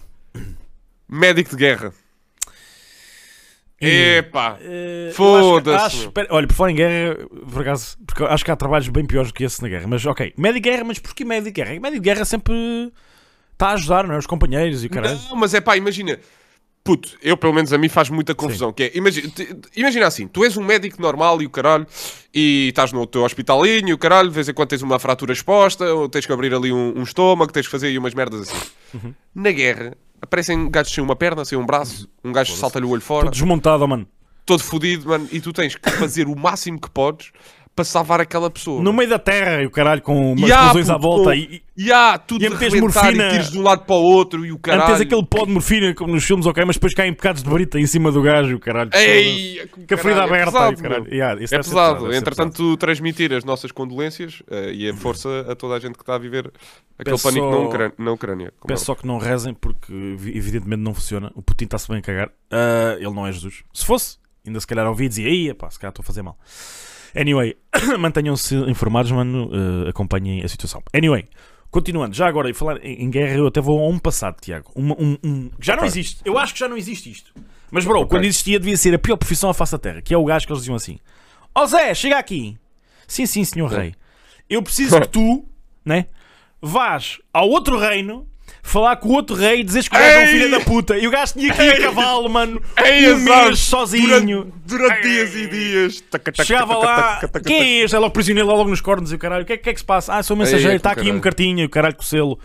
Médico 1.08 1.50
de 1.50 1.56
guerra. 1.56 1.92
Epá. 3.80 4.58
Eh, 4.60 5.12
Foda-se, 5.14 6.10
olha, 6.30 6.46
por 6.48 6.54
falar 6.54 6.70
em 6.72 6.74
guerra, 6.74 7.16
por 7.50 7.62
acaso, 7.62 7.96
porque 8.04 8.24
acho 8.24 8.44
que 8.44 8.50
há 8.50 8.56
trabalhos 8.56 8.88
bem 8.88 9.06
piores 9.06 9.30
do 9.30 9.34
que 9.34 9.44
esse 9.44 9.62
na 9.62 9.68
guerra. 9.68 9.86
Mas 9.86 10.04
ok, 10.04 10.34
médico 10.36 10.64
de 10.64 10.70
guerra, 10.70 10.84
mas 10.84 10.98
porquê 10.98 11.24
médico 11.24 11.54
de 11.54 11.62
guerra? 11.62 11.70
Médico 11.80 11.92
de 11.92 12.00
guerra 12.00 12.24
sempre 12.24 12.92
está 13.52 13.68
a 13.68 13.72
ajudar, 13.74 14.06
não 14.06 14.14
é? 14.14 14.18
Os 14.18 14.26
companheiros 14.26 14.82
e 14.82 14.88
o 14.88 14.90
caralho. 14.90 15.18
Não, 15.28 15.36
mas 15.36 15.54
é 15.54 15.60
pá, 15.60 15.76
imagina. 15.76 16.18
Puto, 16.82 17.18
eu 17.22 17.36
pelo 17.36 17.52
menos 17.52 17.72
a 17.72 17.78
mim 17.78 17.88
faz 17.88 18.08
muita 18.08 18.34
confusão. 18.34 18.72
Que 18.72 18.84
é, 18.84 18.90
imagina, 18.94 19.30
imagina 19.76 20.06
assim, 20.06 20.26
tu 20.26 20.42
és 20.42 20.56
um 20.56 20.64
médico 20.64 21.00
normal 21.00 21.40
e 21.42 21.46
o 21.46 21.50
caralho, 21.50 21.86
e 22.34 22.68
estás 22.70 22.92
no 22.92 23.06
teu 23.06 23.22
hospitalinho 23.22 23.90
e 23.90 23.92
o 23.92 23.98
caralho, 23.98 24.28
de 24.28 24.34
vez 24.34 24.48
em 24.48 24.54
quando 24.54 24.70
tens 24.70 24.82
uma 24.82 24.98
fratura 24.98 25.32
exposta, 25.32 25.84
ou 25.92 26.08
tens 26.08 26.24
que 26.24 26.32
abrir 26.32 26.52
ali 26.54 26.72
um, 26.72 26.98
um 26.98 27.02
estômago, 27.02 27.52
tens 27.52 27.66
que 27.66 27.70
fazer 27.70 27.88
aí 27.88 27.98
umas 27.98 28.14
merdas 28.14 28.48
assim. 28.48 28.70
Uhum. 28.94 29.14
Na 29.34 29.52
guerra, 29.52 29.96
aparecem 30.20 30.70
gajos 30.70 30.92
sem 30.92 31.02
uma 31.02 31.16
perna, 31.16 31.44
sem 31.44 31.56
um 31.58 31.64
braço, 31.66 32.08
um 32.24 32.32
gajo 32.32 32.54
salta-lhe 32.54 32.84
o 32.86 32.90
olho 32.90 33.00
fora, 33.02 33.26
Todo 33.26 33.34
desmontado, 33.34 33.86
mano. 33.88 34.06
todo 34.44 34.62
fodido, 34.62 35.08
mano, 35.08 35.28
e 35.30 35.40
tu 35.40 35.52
tens 35.52 35.74
que 35.76 35.90
fazer 35.90 36.26
o 36.26 36.34
máximo 36.36 36.80
que 36.80 36.90
podes 36.90 37.30
para 37.78 37.84
salvar 37.84 38.20
aquela 38.20 38.50
pessoa. 38.50 38.82
No 38.82 38.92
meio 38.92 39.08
da 39.08 39.18
terra 39.20 39.62
e 39.62 39.66
o 39.66 39.70
caralho 39.70 40.02
com 40.02 40.32
umas 40.32 40.50
há, 40.50 40.54
explosões 40.66 40.90
à 40.90 40.96
volta 40.98 41.30
com- 41.30 41.32
e, 41.34 41.62
E 41.80 41.92
há 41.92 42.18
tudo 42.18 42.42
E 42.42 42.46
a 42.46 42.48
de 42.50 42.80
morfina- 42.80 43.34
e 43.36 43.38
de 43.52 43.56
um 43.56 43.62
lado 43.62 43.84
para 43.84 43.94
o 43.94 44.02
outro 44.02 44.44
e 44.44 44.50
o 44.50 44.58
caralho. 44.58 44.86
tens 44.96 45.00
aquele 45.02 45.24
pó 45.24 45.44
de 45.46 45.52
morfina 45.52 45.94
como 45.94 46.12
nos 46.12 46.24
filmes, 46.24 46.44
ok, 46.44 46.64
mas 46.64 46.74
depois 46.74 46.92
caem 46.92 47.12
bocados 47.12 47.40
de 47.40 47.48
brita 47.48 47.78
em 47.78 47.86
cima 47.86 48.10
do 48.10 48.20
gajo, 48.20 48.56
o 48.56 48.58
caralho. 48.58 48.90
Ei, 48.94 49.64
Com 49.86 49.94
a 49.94 49.96
ferida 49.96 50.22
é 50.22 50.24
aberta 50.24 50.46
pesado, 50.50 50.72
e 50.72 50.74
o 50.74 50.82
caralho. 50.82 51.04
meu. 51.04 51.12
Yeah, 51.12 51.40
É 51.40 51.46
pesado. 51.46 52.10
ser 52.10 52.16
Entretanto, 52.18 52.56
pesado. 52.56 52.76
transmitir 52.78 53.32
as 53.32 53.44
nossas 53.44 53.70
condolências 53.70 54.42
eh, 54.50 54.72
e 54.72 54.90
a 54.90 54.94
força 54.94 55.46
a 55.48 55.54
toda 55.54 55.74
a 55.74 55.78
gente 55.78 55.94
que 55.94 56.02
está 56.02 56.16
a 56.16 56.18
viver 56.18 56.50
aquele 56.98 57.14
Peço 57.14 57.22
pânico 57.28 57.46
só- 57.46 57.50
na, 57.52 57.58
Ucrânia. 57.68 57.94
Na 57.96 58.10
Ucrânia 58.12 58.52
Peço 58.66 58.82
é. 58.82 58.86
só 58.86 58.94
que 58.96 59.06
não 59.06 59.18
rezem 59.18 59.54
porque 59.54 59.92
evi- 59.92 60.36
evidentemente 60.36 60.82
não 60.82 60.92
funciona. 60.94 61.30
O 61.36 61.42
Putin 61.42 61.66
está-se 61.66 61.86
bem 61.88 61.98
a 61.98 62.02
cagar. 62.02 62.30
Ah, 62.50 62.96
ele 62.98 63.14
não 63.14 63.24
é 63.24 63.30
Jesus. 63.30 63.62
Se 63.72 63.86
fosse, 63.86 64.16
ainda 64.44 64.58
se 64.58 64.66
calhar 64.66 64.84
ouvi 64.88 65.04
e 65.04 65.08
dizia, 65.08 65.28
aí, 65.28 65.54
pá, 65.54 65.70
se 65.70 65.78
calhar 65.78 65.92
estou 65.92 66.02
a 66.02 66.06
fazer 66.06 66.22
mal. 66.22 66.36
Anyway, 67.16 67.56
mantenham-se 67.98 68.54
informados, 68.54 69.10
mano. 69.12 69.50
ah, 69.52 69.90
acompanhem 69.90 70.42
a 70.44 70.48
situação. 70.48 70.82
Anyway, 70.94 71.24
continuando, 71.70 72.14
já 72.14 72.26
agora, 72.26 72.48
e 72.50 72.54
falar 72.54 72.84
em, 72.84 73.10
guerra, 73.10 73.36
eu 73.36 73.46
até 73.46 73.60
vou 73.60 73.78
a 73.80 73.88
um 73.88 73.98
passado, 73.98 74.36
Tiago. 74.40 74.70
Uma- 74.74 74.96
um, 74.98 75.16
um- 75.24 75.50
já 75.60 75.76
não 75.76 75.84
existe. 75.84 76.20
Eu 76.24 76.38
acho 76.38 76.52
que 76.54 76.60
já 76.60 76.68
não 76.68 76.76
existe 76.76 77.10
isto. 77.10 77.32
Mas, 77.70 77.84
bro, 77.84 78.00
Ok. 78.00 78.08
quando 78.10 78.24
existia, 78.24 78.58
devia 78.58 78.76
ser 78.76 78.94
a 78.94 78.98
pior 78.98 79.16
profissão 79.16 79.50
à 79.50 79.54
face 79.54 79.72
da 79.72 79.78
terra, 79.78 80.00
que 80.00 80.14
é 80.14 80.16
o 80.18 80.24
gajo 80.24 80.46
que 80.46 80.52
eles 80.52 80.62
diziam 80.62 80.76
assim: 80.76 80.98
Ó 81.54 81.66
Zé, 81.66 81.92
chega 81.94 82.18
aqui. 82.18 82.56
Sim, 83.06 83.26
sim, 83.26 83.44
senhor 83.44 83.68
rei. 83.70 83.94
Eu 84.48 84.62
preciso 84.62 84.98
que 85.00 85.08
tu, 85.08 85.44
né, 85.84 86.06
vás 86.62 87.18
ao 87.32 87.48
outro 87.48 87.78
reino 87.78 88.26
falar 88.62 88.96
com 88.96 89.08
o 89.08 89.12
outro 89.12 89.34
rei 89.36 89.60
e 89.60 89.64
dizes 89.64 89.88
que 89.88 89.96
o 89.96 89.98
gajo 89.98 90.10
é 90.18 90.24
um 90.24 90.26
filho 90.26 90.50
da 90.50 90.60
puta. 90.60 90.96
E 90.98 91.06
o 91.06 91.10
gajo 91.10 91.32
tinha 91.34 91.52
que 91.52 91.62
ir 91.62 91.72
a 91.72 91.80
cavalo, 91.82 92.28
mano. 92.28 92.60
Ei, 92.84 93.12
um 93.12 93.18
mês 93.18 93.58
sozinho. 93.60 94.08
Durante, 94.08 94.52
durante 94.66 95.02
dias 95.02 95.34
e 95.34 95.46
dias. 95.46 96.04
Chegava 96.44 96.76
lá, 96.78 97.20
quem 97.44 97.80
é 97.80 97.84
este? 97.84 97.96
É 97.96 97.98
logo 97.98 98.12
prisioneiro, 98.12 98.48
logo 98.48 98.68
nos 98.68 98.80
cornos 98.80 99.12
e 99.12 99.14
o 99.14 99.18
caralho. 99.18 99.42
O 99.42 99.46
que 99.46 99.52
é, 99.54 99.56
o 99.56 99.58
que, 99.58 99.70
é 99.70 99.72
que 99.72 99.80
se 99.80 99.86
passa? 99.86 100.14
Ah, 100.14 100.22
sou 100.22 100.36
mensageiro, 100.36 100.70
Ei, 100.72 100.76
está 100.76 100.92
aqui 100.92 101.20
cartinha 101.20 101.62
e 101.62 101.66
o 101.66 101.70
caralho 101.70 101.94
com 101.94 102.02
o 102.02 102.04
selo. 102.04 102.38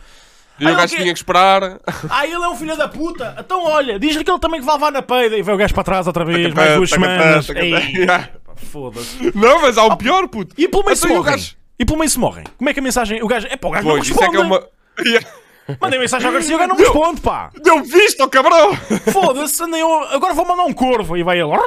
E 0.59 0.65
o 0.65 0.69
Ah, 0.69 0.71
gajo 0.73 0.93
ok. 0.93 0.97
tinha 0.99 1.13
que 1.13 1.19
esperar. 1.19 1.79
Ah, 2.09 2.25
ele 2.25 2.35
é 2.35 2.47
um 2.47 2.55
filho 2.55 2.77
da 2.77 2.87
puta. 2.87 3.35
Então 3.39 3.63
olha, 3.65 3.97
diz-lhe 3.99 4.23
que 4.23 4.29
ele 4.31 4.39
também 4.39 4.59
que 4.59 4.65
vai 4.65 4.75
levar 4.75 4.91
na 4.91 5.01
peida. 5.01 5.35
E 5.37 5.41
vai 5.41 5.55
o 5.55 5.57
gajo 5.57 5.73
para 5.73 5.83
trás 5.83 6.05
outra 6.07 6.23
vez, 6.23 6.53
mais 6.53 6.75
duas 6.75 6.89
semanas. 6.89 7.47
Foda-se. 8.71 9.31
Não, 9.35 9.61
mas 9.61 9.77
há 9.77 9.85
um 9.85 9.95
pior, 9.97 10.27
puto. 10.27 10.53
E 10.57 10.67
pelo 10.67 10.83
meio 10.85 10.95
se 10.95 11.05
Então, 11.05 11.15
e 11.15 11.19
o 11.19 11.23
morrem. 11.23 11.43
E 11.79 11.85
pelo 11.85 11.97
meio 11.99 12.09
se 12.09 12.19
morrem. 12.19 12.43
Como 12.57 12.69
é 12.69 12.73
que 12.73 12.79
a 12.79 12.83
mensagem. 12.83 13.21
O 13.23 13.27
gajo. 13.27 13.47
É 13.49 13.57
pá, 13.57 13.67
o 13.67 13.71
gajo 13.71 13.87
não 13.87 13.95
Pois, 13.95 14.07
isso 14.07 14.13
é 14.23 14.27
responde. 14.27 14.37
que 14.37 14.43
é 14.43 14.45
uma. 14.45 15.23
Mandei 15.79 15.99
mensagem 15.99 16.27
ao 16.27 16.33
Garcia 16.33 16.51
e 16.51 16.55
o 16.55 16.57
gajo 16.59 16.69
não 16.71 16.77
responde, 16.77 17.21
pá. 17.21 17.49
Deu 17.63 17.83
visto, 17.83 18.27
cabrão! 18.29 18.75
Foda-se, 19.11 19.63
andei 19.63 19.81
eu- 19.81 20.03
agora 20.09 20.33
vou 20.33 20.45
mandar 20.45 20.63
um 20.63 20.73
corvo. 20.73 21.15
E 21.17 21.23
vai 21.23 21.39
ele. 21.39 21.49
Rá, 21.51 21.57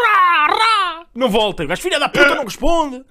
rá. 0.48 1.02
Não 1.14 1.28
volta. 1.30 1.64
O 1.64 1.66
gajo, 1.66 1.80
filha 1.82 1.98
da 1.98 2.08
puta, 2.08 2.34
não 2.34 2.44
responde. 2.44 3.02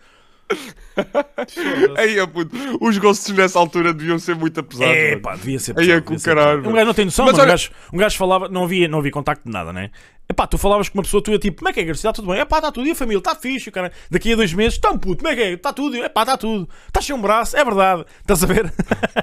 Aí, 1.97 2.15
puto, 2.27 2.55
os 2.81 2.97
gostos 2.97 3.33
nessa 3.35 3.57
altura 3.59 3.93
deviam 3.93 4.19
ser 4.19 4.35
muito 4.35 4.61
pesados. 4.63 4.93
É, 4.95 5.09
mano. 5.11 5.21
pá, 5.21 5.35
devia 5.35 5.59
ser 5.59 5.71
Aí 5.77 5.85
é 5.91 5.99
pesado, 5.99 6.03
com 6.05 6.19
caralho, 6.19 6.49
pesado. 6.57 6.69
Um 6.69 6.73
gajo 6.73 6.85
não 6.85 6.93
tem 6.93 7.05
noção, 7.05 7.25
Mas. 7.25 7.35
Um, 7.35 7.41
olha- 7.41 7.47
gajo, 7.51 7.71
um 7.93 7.97
gajo 7.97 8.17
falava, 8.17 8.47
não 8.49 8.63
havia, 8.63 8.87
não 8.87 8.99
havia 8.99 9.11
contacto 9.11 9.43
de 9.45 9.51
nada, 9.51 9.73
né? 9.73 9.89
Epá, 10.27 10.47
tu 10.47 10.57
falavas 10.57 10.89
com 10.89 10.97
uma 10.97 11.03
pessoa, 11.03 11.21
tu 11.21 11.31
ia 11.31 11.37
tipo, 11.37 11.57
como 11.59 11.69
é 11.69 11.73
que 11.73 11.79
é, 11.79 11.83
Garcia? 11.83 12.09
Está 12.09 12.13
tudo 12.21 12.31
bem? 12.31 12.41
Epá, 12.41 12.57
está 12.57 12.71
tudo. 12.71 12.87
E 12.87 12.91
a 12.91 12.95
família? 12.95 13.19
Está 13.19 13.35
fixe, 13.35 13.69
cara. 13.69 13.91
Daqui 14.09 14.33
a 14.33 14.35
dois 14.35 14.53
meses, 14.53 14.77
tão 14.77 14.97
puto, 14.97 15.17
como 15.23 15.27
é 15.31 15.35
que 15.35 15.41
é? 15.41 15.51
Está 15.53 15.71
tudo. 15.71 15.97
Epá, 15.97 16.21
está 16.21 16.35
tudo. 16.37 16.67
Estás 16.87 17.05
sem 17.05 17.15
um 17.15 17.21
braço, 17.21 17.55
é 17.55 17.63
verdade. 17.63 18.05
Estás 18.21 18.43
a 18.43 18.47
ver? 18.47 18.73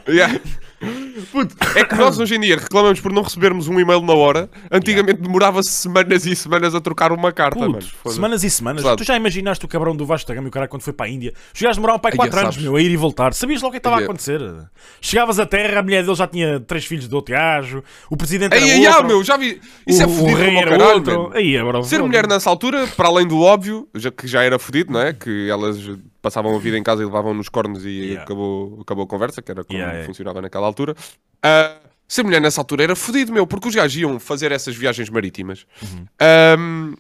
Yeah. 0.09 0.41
Puto, 1.31 1.55
é 1.77 1.85
que 1.85 1.95
nós 1.95 2.19
hoje 2.19 2.35
em 2.35 2.41
dia 2.41 2.57
reclamamos 2.57 3.01
por 3.01 3.13
não 3.13 3.23
recebermos 3.23 3.69
um 3.69 3.79
e-mail 3.79 4.01
na 4.03 4.15
hora. 4.15 4.51
Antigamente 4.71 5.21
demorava-se 5.21 5.71
semanas 5.71 6.27
e 6.27 6.35
semanas 6.35 6.75
a 6.75 6.81
trocar 6.81 7.13
uma 7.13 7.31
carta. 7.31 7.61
Puto, 7.65 7.87
semanas 8.11 8.43
e 8.43 8.51
semanas. 8.51 8.85
Tu 8.97 9.05
já 9.05 9.17
imaginaste 9.17 9.65
o 9.65 9.69
cabrão 9.69 9.95
do 9.95 10.05
Vasco 10.05 10.27
da 10.27 10.35
Gama 10.35 10.49
e 10.49 10.51
o 10.51 10.53
cara 10.53 10.67
quando 10.67 10.83
foi 10.83 10.93
para 10.93 11.07
a 11.07 11.09
Índia? 11.09 11.33
Os 11.55 11.61
gajos 11.61 11.77
demoravam 11.77 12.01
para 12.01 12.11
aí 12.11 12.15
Ai, 12.15 12.17
4 12.19 12.35
já 12.35 12.43
anos, 12.43 12.55
sabes. 12.57 12.69
meu, 12.69 12.77
a 12.77 12.83
ir 12.83 12.91
e 12.91 12.97
voltar. 12.97 13.33
Sabias 13.33 13.63
logo 13.63 13.69
o 13.69 13.73
que 13.73 13.79
estava 13.79 13.97
a 13.97 13.99
Ai, 13.99 14.03
é. 14.03 14.07
acontecer? 14.07 14.41
Chegavas 15.01 15.39
à 15.39 15.47
terra, 15.47 15.79
a 15.79 15.83
mulher 15.83 16.03
dele 16.03 16.17
já 16.17 16.27
tinha 16.27 16.59
três 16.59 16.85
filhos 16.85 17.09
de 17.09 17.15
outro 17.15 17.33
gajo, 17.33 17.85
o 18.11 18.17
presidente 18.17 18.55
era 18.57 18.67
Ei, 18.67 18.87
outro, 18.89 19.07
meu, 19.07 19.23
já 19.25 19.37
vi. 19.37 19.61
Isso 19.87 20.01
o, 20.01 20.03
é 20.03 20.07
o 20.07 20.92
Aí, 21.35 21.57
é, 21.57 21.63
bro, 21.65 21.83
Ser 21.85 22.01
mulher 22.03 22.27
nessa 22.27 22.49
altura, 22.51 22.87
para 22.97 23.09
além 23.09 23.27
do 23.27 23.41
óbvio, 23.41 23.89
já, 23.95 24.11
que 24.11 24.27
já 24.27 24.43
era 24.43 24.59
fodido, 24.59 24.93
não 24.93 25.01
é? 25.01 25.13
Que 25.13 25.49
elas 25.51 25.79
passavam 26.21 26.55
a 26.55 26.59
vida 26.59 26.77
em 26.79 26.83
casa 26.83 27.03
e 27.03 27.05
levavam 27.05 27.35
nos 27.35 27.49
cornos 27.49 27.85
e 27.85 27.89
Yeah. 28.03 28.23
acabou, 28.25 28.81
acabou 28.81 29.05
a 29.05 29.07
conversa, 29.07 29.41
que 29.43 29.51
era 29.51 29.65
como 29.65 29.77
Yeah, 29.79 29.93
yeah. 29.93 30.07
funcionava 30.07 30.41
naquela 30.43 30.67
altura. 30.67 30.95
Ah, 31.43 31.77
ser 32.07 32.23
mulher 32.25 32.41
nessa 32.41 32.61
altura 32.61 32.85
era 32.85 32.95
fodido, 32.97 33.33
meu, 33.33 33.47
porque 33.47 33.69
os 33.69 33.75
gajos 33.75 33.97
iam 33.97 34.21
fazer 34.21 34.53
essas 34.53 34.75
viagens 34.77 35.09
marítimas 35.11 35.67
Uhum. 35.83 36.07
Ahm, 36.21 36.95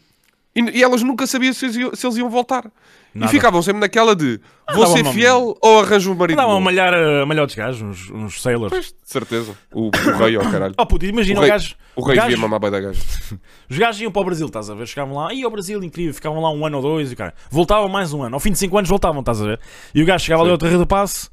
e, 0.55 0.79
e 0.79 0.83
elas 0.83 1.03
nunca 1.03 1.27
sabiam 1.27 1.53
se 1.53 1.71
se 1.73 2.07
eles 2.07 2.17
iam 2.17 2.29
voltar. 2.29 2.71
Nada. 3.15 3.31
E 3.31 3.35
ficavam 3.35 3.61
sempre 3.63 3.81
naquela 3.81 4.17
de 4.17 4.41
vou 4.75 4.87
ser 4.87 5.03
uma- 5.03 5.13
fiel 5.13 5.57
ou 5.61 5.81
arranjo 5.81 6.13
um 6.13 6.15
marido. 6.15 6.39
Andavam 6.39 6.53
a 6.53 6.55
novo?" 6.55 6.65
malhar, 6.65 6.95
a 6.95 7.27
malhar 7.27 7.43
outros 7.43 7.57
gajos, 7.57 7.83
uns, 7.83 8.11
uns 8.11 8.41
sailors. 8.41 8.71
Pois, 8.71 8.87
de 8.87 8.95
certeza. 9.05 9.55
O, 9.73 9.89
o 9.89 10.17
rei, 10.19 10.37
ó 10.39 10.41
caralho. 10.51 10.75
Oh 10.79 10.87
puto, 10.87 11.05
imagina 11.05 11.41
O 11.41 11.45
o, 11.45 11.47
gajo. 11.47 11.75
o 11.97 12.03
rei 12.03 12.17
gajo- 12.17 12.29
devia 12.29 12.41
mamar 12.41 12.59
bem 12.61 12.71
da 12.71 12.81
gaja. 12.81 13.01
Os 13.69 13.77
gajos 13.79 14.01
iam 14.01 14.11
para 14.11 14.23
o 14.23 14.25
Brasil, 14.25 14.47
estás 14.47 14.71
a 14.71 14.75
ver? 14.75 14.87
Chegavam 14.87 15.15
lá, 15.17 15.33
e 15.35 15.45
o 15.45 15.51
Brasil, 15.51 15.83
incrível, 15.83 16.15
ficavam 16.15 16.41
lá 16.41 16.51
um 16.51 16.65
ano 16.65 16.77
ou 16.79 16.83
dois, 16.83 17.13
e 17.13 17.17
cara. 17.17 17.35
Voltavam 17.51 17.89
mais 17.89 18.13
um 18.15 18.23
ano, 18.23 18.37
ao 18.37 18.41
fim 18.41 18.53
de 18.53 18.59
cinco 18.59 18.77
anos 18.79 18.89
voltavam, 18.89 19.21
estás 19.21 19.41
a 19.43 19.45
ver? 19.45 19.61
E 19.95 20.03
o 20.03 20.07
gajo 20.07 20.25
chegava 20.25 20.43
ali 20.43 20.49
Sim. 20.49 20.53
ao 20.53 20.59
Terreiro 20.59 20.79
do 20.81 20.87
Passo, 20.87 21.31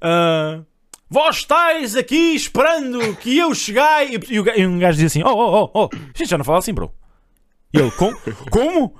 ah, 0.00 0.60
Vós 1.08 1.36
estáis 1.36 1.94
aqui 1.94 2.34
esperando 2.34 3.14
que 3.16 3.36
eu 3.36 3.54
chegai. 3.54 4.18
E, 4.30 4.40
o, 4.40 4.48
e 4.58 4.66
um 4.66 4.78
gajo 4.78 4.96
diz 4.98 5.12
assim: 5.12 5.22
Oh, 5.22 5.28
oh, 5.30 5.70
oh, 5.74 5.80
oh, 5.84 5.88
a 5.92 6.18
gente 6.18 6.30
já 6.30 6.38
não 6.38 6.44
fala 6.44 6.58
assim, 6.58 6.72
bro. 6.72 6.90
E 7.74 7.78
ele, 7.78 7.90
com, 7.92 8.12
como? 8.50 8.94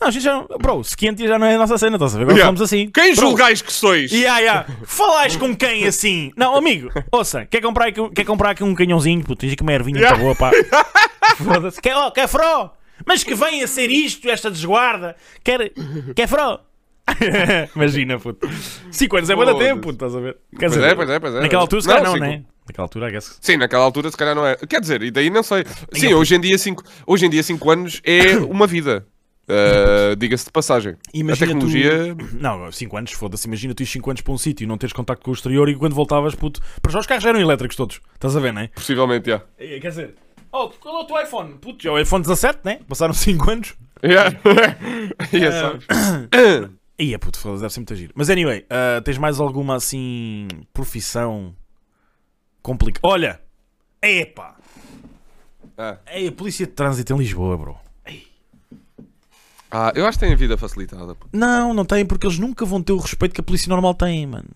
Não, 0.00 0.08
a 0.08 0.10
gente 0.10 0.22
já 0.22 0.32
não. 0.34 0.46
Bro, 0.58 0.82
Scantia 0.82 1.28
já 1.28 1.38
não 1.38 1.46
é 1.46 1.54
a 1.56 1.58
nossa 1.58 1.76
cena, 1.76 1.96
estás 1.96 2.14
a 2.14 2.18
ver? 2.18 2.24
Agora 2.24 2.38
Yeah. 2.38 2.64
assim. 2.64 2.90
Quem 2.90 3.14
Bro, 3.14 3.28
julgais 3.28 3.60
que 3.60 3.72
sois? 3.72 4.10
Yeah, 4.10 4.38
yeah. 4.40 4.66
Falais 4.84 5.36
com 5.36 5.54
quem 5.54 5.86
assim? 5.86 6.32
Não, 6.36 6.56
amigo, 6.56 6.90
ouça, 7.12 7.44
quer 7.46 7.60
comprar 7.60 7.88
aqui, 7.88 8.00
quer 8.10 8.24
comprar 8.24 8.50
aqui 8.50 8.64
um 8.64 8.74
canhãozinho? 8.74 9.22
Puto, 9.22 9.36
tens 9.40 9.52
aqui 9.52 9.62
uma 9.62 9.72
ervinha 9.72 9.98
Yeah. 10.00 10.18
boa, 10.18 10.34
pá. 10.34 10.50
Foda-se. 11.36 11.80
Quer, 11.82 11.96
oh, 11.96 12.10
quer 12.10 12.26
fro? 12.28 12.70
Mas 13.06 13.22
que 13.24 13.34
venha 13.34 13.64
a 13.64 13.68
ser 13.68 13.90
isto, 13.90 14.28
esta 14.28 14.50
desguarda? 14.50 15.16
Quer, 15.44 15.70
quer 16.14 16.26
fro? 16.28 16.60
Imagina, 17.76 18.18
puto. 18.18 18.48
5 18.90 19.16
anos 19.16 19.30
é 19.30 19.34
muito 19.34 19.58
tempo, 19.58 19.80
puto, 19.82 19.94
estás 19.94 20.14
a 20.14 20.20
ver? 20.20 20.36
Quer 20.58 20.68
Pois 20.68 20.72
dizer, 20.72 20.84
é, 20.86 20.94
pois 20.94 21.10
é, 21.10 21.18
pois 21.18 21.34
é. 21.34 21.40
Naquela 21.40 21.62
altura, 21.62 21.82
se 21.82 21.88
calhar 21.88 22.04
não, 22.04 22.12
sim, 22.14 22.20
né? 22.20 22.42
Naquela 22.66 22.84
altura, 22.84 23.08
I 23.08 23.12
guess. 23.12 23.38
Sim, 23.40 23.56
naquela 23.56 23.84
altura 23.84 24.10
se 24.10 24.16
calhar 24.16 24.34
não 24.34 24.46
é. 24.46 24.56
Quer 24.56 24.80
dizer, 24.80 25.02
e 25.02 25.10
daí 25.10 25.28
não 25.28 25.42
sei. 25.42 25.64
Sim, 25.92 26.14
hoje 26.14 26.34
em 26.36 26.40
dia 26.40 26.56
5 26.56 26.84
hoje 27.06 27.26
em 27.26 27.30
dia 27.30 27.42
cinco 27.42 27.70
anos 27.70 28.00
é 28.04 28.36
uma 28.36 28.66
vida. 28.66 29.06
Uh, 29.50 30.16
Diga-se 30.16 30.44
de 30.44 30.52
passagem. 30.52 30.96
Imagina 31.12 31.52
a 31.52 31.54
tecnologia. 31.54 32.14
tu... 32.14 32.36
Não, 32.36 32.70
5 32.70 32.96
anos, 32.96 33.12
foda-se. 33.12 33.46
Imagina 33.46 33.74
tu 33.74 33.82
ir 33.82 33.86
5 33.86 34.10
anos 34.10 34.22
para 34.22 34.32
um 34.32 34.38
sítio 34.38 34.64
e 34.64 34.66
não 34.66 34.78
teres 34.78 34.92
contacto 34.92 35.24
com 35.24 35.30
o 35.30 35.34
exterior 35.34 35.68
e 35.68 35.74
quando 35.74 35.94
voltavas, 35.94 36.34
puto... 36.34 36.60
Para 36.80 36.92
já 36.92 36.98
os 37.00 37.06
carros 37.06 37.24
eram 37.24 37.40
elétricos 37.40 37.76
todos. 37.76 38.00
Estás 38.14 38.36
a 38.36 38.40
ver, 38.40 38.52
não 38.52 38.62
é? 38.62 38.68
Possivelmente, 38.68 39.30
já. 39.30 39.42
Quer 39.58 39.88
dizer... 39.88 40.14
Oh, 40.52 40.68
qual 40.68 41.00
é 41.00 41.04
o 41.04 41.04
teu 41.04 41.22
iPhone? 41.22 41.54
Puto, 41.58 41.86
é 41.86 41.90
o 41.90 41.98
iPhone 41.98 42.22
17, 42.22 42.60
né? 42.64 42.80
Passaram 42.88 43.14
5 43.14 43.50
anos. 43.50 43.74
Yeah. 44.04 44.36
Yeah, 45.32 45.78
sabes? 45.86 45.86
Ia, 46.98 47.18
puto, 47.18 47.38
foda-se, 47.38 47.62
deve 47.62 47.72
ser 47.72 47.80
muito 47.80 47.94
giro. 47.94 48.12
Mas 48.14 48.28
anyway, 48.28 48.64
ah, 48.68 49.00
tens 49.02 49.16
mais 49.16 49.40
alguma 49.40 49.76
assim 49.76 50.48
profissão 50.72 51.54
complicada? 52.62 53.00
Olha! 53.06 53.40
Epá! 54.02 54.56
Ah. 55.78 55.96
É 56.06 56.26
a 56.26 56.32
polícia 56.32 56.66
de 56.66 56.72
trânsito 56.72 57.14
em 57.14 57.18
Lisboa, 57.18 57.56
bro. 57.56 57.78
Ah, 59.70 59.92
eu 59.94 60.04
acho 60.06 60.18
que 60.18 60.24
tem 60.24 60.32
a 60.32 60.36
vida 60.36 60.56
facilitada. 60.56 61.14
pô. 61.14 61.26
Não, 61.32 61.72
não 61.72 61.84
tem, 61.84 62.04
porque 62.04 62.26
eles 62.26 62.38
nunca 62.38 62.64
vão 62.64 62.82
ter 62.82 62.92
o 62.92 62.98
respeito 62.98 63.32
que 63.34 63.40
a 63.40 63.44
polícia 63.44 63.68
normal 63.68 63.94
tem, 63.94 64.26
mano. 64.26 64.48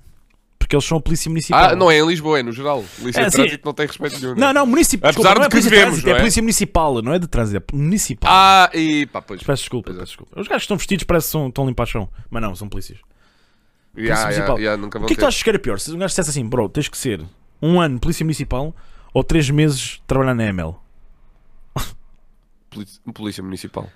Porque 0.59 0.75
eles 0.75 0.85
são 0.87 0.97
a 0.99 1.01
polícia 1.01 1.29
municipal. 1.29 1.71
Ah, 1.73 1.77
não 1.77 1.91
é 1.91 1.99
em 1.99 2.07
Lisboa, 2.07 2.41
é 2.41 2.43
no 2.43 2.51
geral. 2.51 2.83
Polícia 2.99 3.21
É, 3.21 3.25
de 3.27 3.31
sim. 3.33 3.37
trânsito 3.37 3.63
não 3.67 3.75
tem 3.75 3.87
respeito 3.87 4.19
nenhum. 4.19 4.35
Não, 4.35 4.53
não, 4.53 4.67
municipal. 4.67 5.11
Apesar 5.11 5.29
Desculpa, 5.29 5.35
não 5.35 5.41
de 5.41 5.47
é 5.47 5.49
que 5.49 5.51
polícia 5.51 5.71
de 5.71 5.77
devemos, 5.77 5.93
trânsito, 5.93 6.07
não 6.09 6.15
é 6.15 6.17
é? 6.17 6.21
polícia 6.21 6.43
municipal, 6.43 7.03
não 7.03 7.13
é 7.13 7.19
de 7.19 7.27
trânsito, 7.29 7.57
é 7.73 7.77
municipal. 7.77 8.31
Ah, 8.33 8.71
e 8.73 9.07
pá, 9.07 9.21
pois. 9.23 9.43
Peço 9.43 9.63
desculpa, 9.63 9.87
Pois 9.89 9.97
é. 9.97 10.01
peço 10.01 10.11
desculpa. 10.13 10.41
Os 10.41 10.49
gajos 10.49 10.63
que 10.63 10.65
estão 10.65 10.77
vestidos 10.79 11.05
parecem 11.05 11.27
que 11.29 11.33
são- 11.33 11.49
estão 11.49 11.67
limpar 11.67 11.87
chão. 11.87 12.09
Mas 12.31 12.43
não, 12.43 12.55
são 12.57 12.69
polícias. 12.69 12.99
Yeah, 12.99 13.93
Polícia 13.95 14.11
yeah, 14.15 14.25
municipal. 14.25 14.59
yeah, 14.59 14.87
O 14.87 15.07
que 15.07 15.13
é 15.13 15.17
que 15.17 15.21
tu 15.21 15.27
achas 15.27 15.43
que 15.43 15.49
era 15.51 15.59
pior? 15.59 15.79
Se 15.79 15.91
um 15.93 15.99
gajo 15.99 16.09
dissesse 16.09 16.31
assim, 16.31 16.45
bro, 16.49 16.69
tens 16.69 16.89
que 16.89 16.97
ser 16.99 17.23
um 17.63 17.79
ano 17.81 18.01
polícia 18.01 18.25
municipal 18.25 18.75
ou 19.13 19.23
três 19.23 19.49
meses 19.51 20.01
trabalhar 20.07 20.35
na 20.35 20.47
ML? 20.47 20.75
Polícia, 22.71 23.01
polícia 23.13 23.43
municipal. 23.43 23.89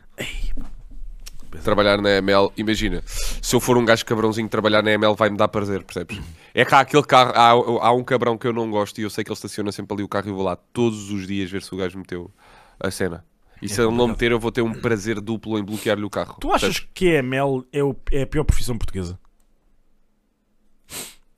Trabalhar 1.65 2.01
na 2.03 2.11
ML, 2.19 2.51
imagina, 2.57 3.03
se 3.07 3.55
eu 3.57 3.61
for 3.61 3.77
um 3.79 3.85
gajo 3.85 4.05
cabrãozinho 4.05 4.49
trabalhar 4.49 4.83
na 4.83 4.91
ML 4.93 5.15
vai-me 5.15 5.37
dar 5.37 5.49
prazer, 5.49 5.83
percebes? 5.83 6.21
É 6.55 6.65
que 6.65 6.75
há 6.75 6.81
aquele 6.81 7.03
carro, 7.05 7.33
há, 7.35 7.87
há 7.89 7.93
um 7.93 8.05
cabrão 8.05 8.37
que 8.37 8.47
eu 8.47 8.53
não 8.53 8.71
gosto 8.71 8.99
e 8.99 9.03
eu 9.03 9.11
sei 9.11 9.25
que 9.25 9.31
ele 9.31 9.35
estaciona 9.37 9.73
sempre 9.73 9.95
ali 9.95 10.03
o 10.03 10.09
carro 10.09 10.27
e 10.27 10.31
eu 10.31 10.35
vou 10.35 10.45
lá 10.45 10.57
todos 10.57 11.11
os 11.11 11.27
dias 11.27 11.51
ver 11.51 11.63
se 11.63 11.75
o 11.75 11.79
gajo 11.79 11.97
meteu 11.99 12.31
a 12.79 12.91
cena. 12.91 13.25
E 13.61 13.69
se 13.69 13.81
ele 13.81 13.91
não 13.93 14.07
meter, 14.09 14.31
eu 14.31 14.39
vou 14.39 14.53
ter 14.53 14.63
um 14.63 14.73
prazer 14.73 15.21
duplo 15.21 15.59
em 15.59 15.65
bloquear-lhe 15.65 16.05
o 16.05 16.11
carro. 16.11 16.37
Tu 16.41 16.53
achas 16.53 16.79
que 16.95 17.09
a 17.17 17.19
ML 17.19 17.65
é, 17.73 17.83
o- 17.83 17.97
é 18.13 18.23
a 18.23 18.27
pior 18.27 18.45
profissão 18.45 18.77
portuguesa? 18.79 19.19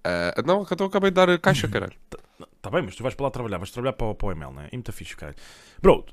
Ah, 0.04 0.34
não, 0.44 0.62
então 0.62 0.76
eu 0.84 0.86
acabei 0.86 1.10
de 1.10 1.14
dar 1.14 1.30
a 1.30 1.38
caixa, 1.38 1.66
caralho. 1.68 1.92
Tá 2.62 2.70
bem, 2.70 2.82
mas 2.82 2.94
tu 2.96 3.02
vais 3.02 3.14
para 3.14 3.24
lá 3.24 3.30
trabalhar, 3.30 3.58
vais 3.58 3.70
trabalhar 3.70 3.92
para, 3.94 4.06
o- 4.08 4.14
para 4.14 4.28
o 4.28 4.32
ML, 4.32 4.52
não 4.52 4.62
é? 4.62 4.66
É 4.66 4.70
muito 4.76 4.92
fixe, 4.92 5.16
caralho. 5.16 5.36
Bro, 5.80 6.04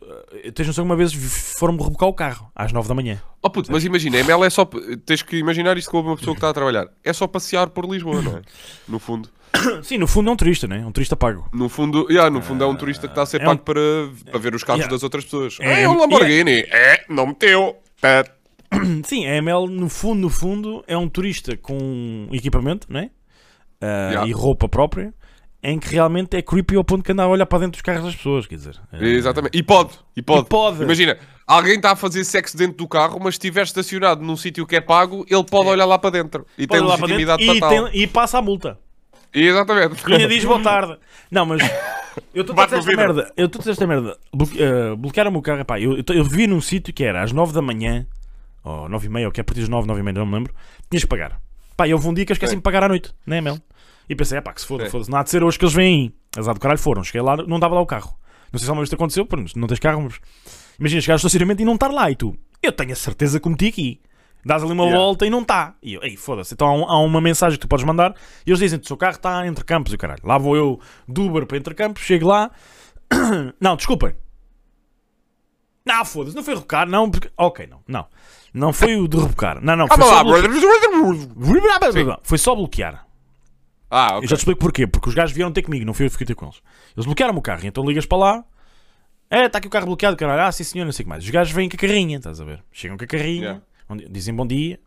eh, 0.44 0.52
tens 0.52 0.68
noção 0.68 0.84
que 0.86 0.90
uma 0.90 0.96
vez 0.96 1.14
foram-me 1.60 1.82
rebocar 1.84 2.08
o 2.10 2.14
carro 2.14 2.50
às 2.56 2.72
9 2.72 2.88
da 2.88 2.94
manhã. 2.96 3.22
Oh 3.42 3.50
puto, 3.50 3.72
mas 3.72 3.84
imagina, 3.84 4.18
a 4.18 4.20
ML 4.22 4.44
é 4.46 4.50
só. 4.50 4.66
Tens 5.06 5.22
que 5.22 5.38
imaginar 5.38 5.78
isto 5.78 5.92
com 5.92 6.00
uma 6.02 6.16
pessoa 6.16 6.34
que 6.34 6.40
está 6.40 6.50
a 6.50 6.54
trabalhar. 6.54 6.88
É 7.04 7.12
só 7.14 7.28
passear 7.28 7.70
por 7.70 7.86
Lisboa, 7.86 8.22
não 8.22 8.38
é? 8.38 8.42
No 8.88 9.00
fundo. 9.00 9.30
Sim, 9.82 9.98
no 9.98 10.08
fundo 10.08 10.30
é 10.30 10.34
um 10.34 10.36
turista, 10.36 10.68
né? 10.68 10.82
É 10.82 10.86
um 10.86 10.92
turista 10.92 11.16
pago. 11.16 11.48
No 11.54 11.68
fundo, 11.70 12.06
yeah, 12.10 12.30
no 12.30 12.42
fundo 12.42 12.64
é 12.64 12.68
um 12.68 12.76
turista 12.76 13.08
que 13.08 13.12
está 13.12 13.24
a 13.24 13.26
ser 13.26 13.42
é 13.42 13.46
pago 13.46 13.62
um- 13.62 13.64
para, 13.64 13.82
para 14.32 14.40
ver 14.40 14.54
os 14.54 14.64
carros 14.64 14.82
Yeah. 14.82 14.94
das 14.96 15.04
outras 15.04 15.24
pessoas. 15.24 15.58
É- 15.62 15.84
É, 15.84 15.90
um 15.90 15.98
Lamborghini. 15.98 16.60
É, 16.70 17.06
não 17.10 17.28
meteu. 17.28 17.78
Tá. 18.00 18.24
Sim, 19.06 19.26
a 19.26 19.36
ML, 19.38 19.68
no 19.68 19.90
fundo, 19.90 20.22
no 20.22 20.30
fundo, 20.30 20.84
é 20.88 20.98
um 20.98 21.08
turista 21.10 21.56
com 21.58 22.28
equipamento, 22.32 22.92
né? 22.92 23.10
Ah, 23.82 24.10
Yeah. 24.12 24.28
E 24.28 24.32
roupa 24.32 24.68
própria, 24.68 25.14
em 25.70 25.78
que 25.80 25.90
realmente 25.90 26.36
é 26.38 26.42
creepy 26.42 26.76
ao 26.78 26.84
ponto 26.84 27.04
que 27.04 27.12
anda 27.12 27.24
a 27.24 27.28
olhar 27.28 27.46
para 27.46 27.60
dentro 27.60 27.74
dos 27.74 27.82
carros 27.82 28.04
das 28.06 28.16
pessoas, 28.16 28.46
quer 28.48 28.56
dizer. 28.56 28.80
eh, 28.94 29.06
Exatamente. 29.06 29.58
E 29.58 29.62
pode. 29.62 29.92
E 30.16 30.22
pode. 30.22 30.42
E 30.46 30.50
pode. 30.50 30.84
Imagina, 30.84 31.18
alguém 31.46 31.76
está 31.76 31.92
a 31.92 31.96
fazer 31.96 32.24
sexo 32.24 32.56
dentro 32.56 32.78
do 32.78 32.88
carro, 32.88 33.20
mas 33.22 33.36
se 33.36 33.40
estiver 33.40 33.64
estacionado 33.64 34.24
num 34.24 34.38
sítio 34.38 34.66
que 34.66 34.76
é 34.76 34.82
pago, 34.82 35.26
ele 35.30 35.44
pode 35.44 35.68
olhar 35.70 35.86
lá 35.86 36.00
para 36.00 36.10
dentro. 36.12 36.46
E 36.58 36.66
pode 36.66 36.80
tem 36.80 36.88
olhar 36.88 36.98
para 36.98 37.06
legitimidade 37.08 37.46
dentro 37.46 37.60
para 37.60 37.76
e, 37.76 37.80
tal. 37.80 37.90
tem- 37.92 38.02
e 38.02 38.08
passa 38.08 38.38
a 38.38 38.42
multa. 38.42 38.80
Exatamente. 39.34 40.02
E 40.10 40.14
ainda 40.14 40.28
diz 40.28 40.46
boa 40.46 40.62
tarde. 40.62 40.98
Não, 41.30 41.46
mas 41.46 41.62
eu 42.34 42.42
estou 42.42 42.58
a 42.60 42.66
dizer 42.66 42.78
esta 42.80 42.96
merda. 42.96 43.32
Eu 43.36 43.46
estou 43.48 43.60
a 43.60 43.62
dizer 43.62 43.72
esta 43.72 43.86
merda. 43.88 44.18
Bloque, 44.34 44.62
eh, 44.64 44.96
bloquearam-me 44.96 45.38
o 45.38 45.42
carro. 45.42 45.66
Pá, 45.66 45.80
eu, 45.80 45.98
eu, 45.98 46.04
eu 46.16 46.24
vi 46.24 46.48
num 46.48 46.62
sítio 46.62 46.94
que 46.94 47.04
era 47.04 47.22
às 47.22 47.32
9 47.34 47.52
da 47.54 47.62
manhã, 47.62 48.08
ou 48.64 48.88
9 48.90 49.08
e 49.08 49.10
meia, 49.10 49.26
ou 49.28 49.32
que 49.32 49.40
é 49.40 49.44
a 49.44 49.44
partir 49.44 49.60
das 49.62 49.70
9, 49.70 49.86
9 49.88 50.00
e 50.00 50.04
meia, 50.04 50.14
não 50.14 50.26
me 50.26 50.34
lembro. 50.34 50.54
Tinhas 50.90 51.04
que 51.04 51.10
pagar. 51.10 51.40
Pá, 51.76 51.88
e 51.88 51.94
houve 51.94 52.08
um 52.08 52.14
dia 52.14 52.26
que 52.26 52.32
eu 52.32 52.36
esqueci 52.36 52.56
de 52.56 52.62
pagar 52.62 52.84
à 52.84 52.88
noite, 52.88 53.14
né, 53.26 53.42
Mel? 53.42 53.60
E 54.10 54.16
pensei, 54.16 54.38
é 54.38 54.42
pá, 54.42 54.54
que 54.54 54.62
se 54.62 54.68
foda, 54.68 54.86
É. 54.86 54.90
foda-se. 54.90 55.10
Não 55.12 55.18
há 55.20 55.24
de 55.24 55.30
ser 55.30 55.44
hoje 55.44 55.58
que 55.60 55.66
eles 55.66 55.74
vêm 55.74 56.04
aí. 56.06 56.14
Azar 56.40 56.54
do 56.54 56.60
caralho 56.60 56.80
foram. 56.80 57.04
Cheguei 57.04 57.22
lá, 57.22 57.36
não 57.38 57.60
dava 57.60 57.76
lá 57.76 57.82
o 57.82 57.86
carro. 57.86 58.18
Não 58.52 58.58
sei 58.60 58.66
se 58.66 58.70
alguma 58.70 58.82
vez 58.82 58.90
te 58.90 58.96
aconteceu, 58.96 59.26
pronto, 59.26 59.52
não 59.60 59.68
tens 59.68 59.80
carro, 59.80 60.02
mas. 60.04 60.20
Imagina 60.80 61.02
chegar 61.02 61.14
ao 61.16 61.18
estacionamento 61.18 61.62
e 61.62 61.66
não 61.66 61.74
estar 61.74 61.90
lá. 61.92 62.10
E 62.12 62.16
tu, 62.16 62.38
eu 62.62 62.72
tenho 62.72 62.92
a 62.94 62.96
certeza 62.96 63.40
que 63.40 63.50
meti 63.50 63.68
aqui. 63.68 64.02
Dás 64.46 64.64
ali 64.64 64.72
uma 64.72 64.84
Yeah. 64.86 65.04
volta 65.04 65.26
e 65.26 65.30
não 65.30 65.42
está. 65.42 65.76
E 65.84 65.96
eu, 65.96 66.04
ei, 66.04 66.16
foda-se. 66.16 66.54
Então 66.54 66.68
há, 66.68 66.74
um- 66.74 66.86
há 66.90 67.00
uma 67.00 67.20
mensagem 67.20 67.58
que 67.58 67.66
tu 67.66 67.68
podes 67.68 67.84
mandar 67.86 68.14
e 68.46 68.50
eles 68.50 68.60
dizem: 68.60 68.80
o 68.80 68.86
seu 68.86 68.96
carro 68.96 69.16
está 69.16 69.46
entre 69.46 69.66
campos 69.66 69.92
e 69.92 69.96
o 69.96 69.98
caralho. 69.98 70.22
Lá 70.24 70.38
vou 70.38 70.56
eu 70.56 70.80
do 71.08 71.24
Uber 71.26 71.46
para 71.46 71.58
entre 71.58 71.74
campos, 71.74 72.04
chego 72.04 72.28
lá. 72.28 72.50
não, 73.60 73.76
desculpem. 73.76 74.16
Não, 75.86 76.04
foda-se, 76.06 76.36
não 76.36 76.44
foi 76.44 76.54
rebocar, 76.54 76.88
não, 76.88 77.10
porque. 77.10 77.30
Ok, 77.38 77.68
não, 77.68 77.82
não. 77.88 78.06
Não 78.54 78.72
foi 78.74 78.96
o 78.98 79.08
de 79.08 79.18
rebocar. 79.18 79.60
Não, 79.62 79.76
não, 79.76 79.88
foi 79.88 79.98
Calma 79.98 80.14
só. 80.14 80.24
Foi 82.24 82.38
só 82.38 82.56
bloquear. 82.56 83.07
Ah, 83.90 84.10
Eu 84.14 84.18
ok. 84.18 84.28
já 84.28 84.36
te 84.36 84.40
explico 84.40 84.60
porquê. 84.60 84.86
Porque 84.88 85.10
os 85.10 85.16
gajos 85.16 85.34
vieram 85.36 85.52
ter 85.52 85.62
comigo, 85.62 85.86
não 85.86 85.94
fui 85.94 86.06
eu 86.06 86.10
que 86.10 86.14
fiquei 86.14 86.28
ter 86.28 86.36
com 86.36 86.46
eles. 86.46 86.62
Eles 86.96 87.06
bloquearam 87.06 87.36
o 87.36 87.42
carro, 87.42 87.62
então 87.66 87.86
ligas 87.86 88.06
para 88.06 88.18
lá. 88.18 88.46
É, 89.30 89.46
está 89.46 89.58
aqui 89.60 89.68
o 89.68 89.70
carro 89.72 89.86
bloqueado, 89.88 90.16
caralho. 90.18 90.42
Ah, 90.44 90.52
sim 90.52 90.64
senhor, 90.64 90.86
não 90.86 90.92
sei 90.92 91.04
o 91.04 91.06
que 91.06 91.10
mais. 91.10 91.24
Os 91.24 91.30
gajos 91.30 91.54
vêm 91.54 91.68
com 91.70 91.76
a 91.76 91.80
carrinha, 91.80 92.18
estás 92.18 92.40
a 92.42 92.46
ver? 92.46 92.64
Chegam 92.72 92.98
com 92.98 93.04
a 93.04 93.08
carrinha, 93.08 93.62
Yeah. 93.90 94.10
dizem 94.10 94.34
bom 94.34 94.46
dia, 94.48 94.80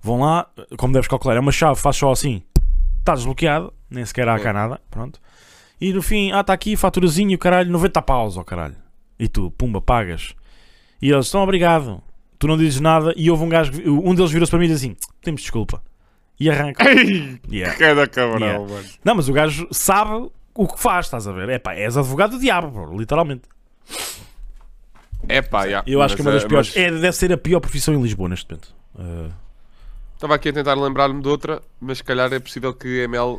vão 0.00 0.20
lá, 0.20 0.48
como 0.76 0.92
deves 0.92 1.08
calcular, 1.08 1.36
é 1.36 1.40
uma 1.40 1.52
chave, 1.52 1.80
faz 1.80 1.96
só 1.96 2.10
assim, 2.12 2.42
está 3.00 3.14
desbloqueado, 3.14 3.72
nem 3.90 4.04
sequer 4.04 4.28
há 4.28 4.38
cá 4.38 4.52
nada, 4.52 4.80
pronto. 4.90 5.20
E 5.80 5.92
no 5.92 6.00
fim, 6.02 6.32
ah, 6.32 6.40
está 6.40 6.52
aqui, 6.52 6.74
faturazinho, 6.76 7.36
caralho, 7.38 7.70
90 7.70 8.00
paus, 8.02 8.36
ó 8.36 8.42
caralho. 8.44 8.76
E 9.18 9.28
tu, 9.28 9.50
pumba, 9.52 9.80
pagas. 9.80 10.34
E 11.02 11.10
eles 11.10 11.26
estão 11.26 11.42
obrigado. 11.42 12.02
Tu 12.38 12.46
não 12.46 12.56
dizes 12.56 12.80
nada 12.80 13.12
e 13.16 13.30
houve 13.30 13.44
um 13.44 13.48
gajo, 13.48 13.72
um 13.86 14.14
deles 14.14 14.30
virou-se 14.30 14.50
para 14.50 14.58
mim 14.58 14.66
e 14.66 14.68
diz 14.68 14.76
assim: 14.78 14.94
temos 15.22 15.40
desculpa. 15.42 15.82
E 16.38 16.50
arranca. 16.50 16.84
Ei, 16.90 17.40
Yeah. 17.50 17.76
cada 17.78 18.06
cabrão, 18.06 18.38
Yeah. 18.46 18.68
mano. 18.68 18.84
Não, 19.04 19.14
mas 19.14 19.28
o 19.28 19.32
gajo 19.32 19.66
sabe 19.70 20.28
o 20.54 20.66
que 20.68 20.80
faz, 20.80 21.06
estás 21.06 21.26
a 21.26 21.32
ver? 21.32 21.48
É 21.48 21.58
pá, 21.58 21.74
és 21.74 21.96
advogado 21.96 22.32
do 22.32 22.38
diabo, 22.38 22.68
bro, 22.70 22.98
literalmente. 22.98 23.42
É 25.28 25.42
pá, 25.42 25.68
já. 25.68 25.82
Eu 25.86 26.02
acho 26.02 26.14
que 26.14 26.22
é 26.22 26.24
uma 26.24 26.32
das 26.32 26.42
Mas, 26.44 26.44
eh, 26.44 26.48
piores. 26.48 26.68
mas 26.68 26.76
É, 26.76 26.90
deve 26.90 27.12
ser 27.16 27.32
a 27.32 27.36
pior 27.38 27.60
profissão 27.60 27.94
em 27.94 28.02
Lisboa 28.02 28.28
neste 28.28 28.48
momento. 28.48 28.74
Uh, 28.94 29.32
Estava 30.14 30.34
aqui 30.34 30.48
a 30.48 30.52
tentar 30.52 30.74
lembrar-me 30.74 31.20
de 31.20 31.28
outra, 31.28 31.60
mas 31.80 31.98
se 31.98 32.04
calhar 32.04 32.32
é 32.32 32.38
possível 32.38 32.72
que 32.72 32.88
ML. 33.04 33.38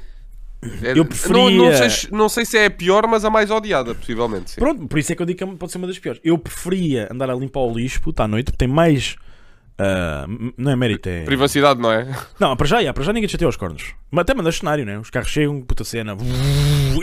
é- 0.84 0.98
Eu 0.98 1.06
preferia- 1.06 1.52
Não, 1.58 1.66
não, 1.66 1.74
sei, 1.78 1.90
se- 1.90 2.12
não 2.12 2.30
sei 2.30 2.46
se 2.46 2.58
é 2.58 2.66
a 2.66 2.72
pior, 2.72 3.08
mas 3.08 3.24
a 3.26 3.30
mais 3.30 3.50
odiada, 3.52 3.94
possivelmente. 3.96 4.52
Sim. 4.52 4.60
pronto, 4.60 4.88
por 4.88 4.98
isso 5.00 5.12
é 5.12 5.16
que 5.16 5.22
eu 5.22 5.26
digo 5.26 5.40
que 5.40 5.56
pode 5.56 5.72
ser 5.72 5.78
uma 5.78 5.88
das 5.88 5.98
piores. 6.00 6.20
Eu 6.24 6.38
preferia 6.38 7.08
andar 7.12 7.30
a 7.30 7.36
limpar 7.36 7.62
o 7.62 7.74
lixo 7.74 8.02
puta, 8.02 8.24
à 8.24 8.28
noite, 8.28 8.46
porque 8.46 8.58
tem 8.58 8.68
mais. 8.68 9.16
Uh, 9.80 10.54
não 10.58 10.72
é 10.72 10.76
mérito, 10.76 11.08
é. 11.10 11.24
Privacidade, 11.24 11.80
não 11.80 11.92
é? 11.92 12.08
Não, 12.40 12.56
para 12.56 12.68
já, 12.68 12.84
já, 12.84 12.94
para 12.94 13.04
já 13.04 13.14
ninguém 13.14 13.28
te 13.28 13.32
chateia 13.32 13.50
os 13.50 13.56
cornos. 13.58 13.94
Mas 14.12 14.22
até 14.24 14.34
mandas 14.34 14.58
cenário, 14.58 14.86
né? 14.86 14.98
Os 15.00 15.10
carros 15.10 15.30
chegam, 15.30 15.62
puta 15.62 15.84
cena. 15.84 16.16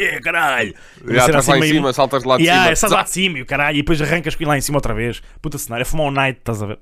É, 0.01 0.21
caralho! 0.21 0.75
Já 1.07 1.27
cena 1.27 1.39
estás 1.39 1.47
lá 1.49 1.57
em 1.57 1.61
meio- 1.61 1.75
cima, 1.75 1.93
saltas 1.93 2.23
de 2.23 2.29
lá 2.29 2.37
de 2.37 2.43
Yeah, 2.45 2.63
cima. 2.65 2.73
estás 2.73 2.93
lá 2.93 3.03
de 3.03 3.11
cima 3.11 3.39
e 3.39 3.43
o 3.43 3.47
caralho, 3.47 3.77
e 3.77 3.83
depois 3.83 4.01
arrancas 4.03 4.37
lá 4.41 4.57
em 4.59 4.61
cima 4.61 4.79
outra 4.79 4.95
vez. 4.95 5.23
Puta 5.41 5.59
cenário, 5.59 5.83
é 5.83 5.85
fumar 5.85 6.07
o 6.07 6.11
night, 6.11 6.39
estás 6.39 6.63
a 6.63 6.67
ver? 6.67 6.79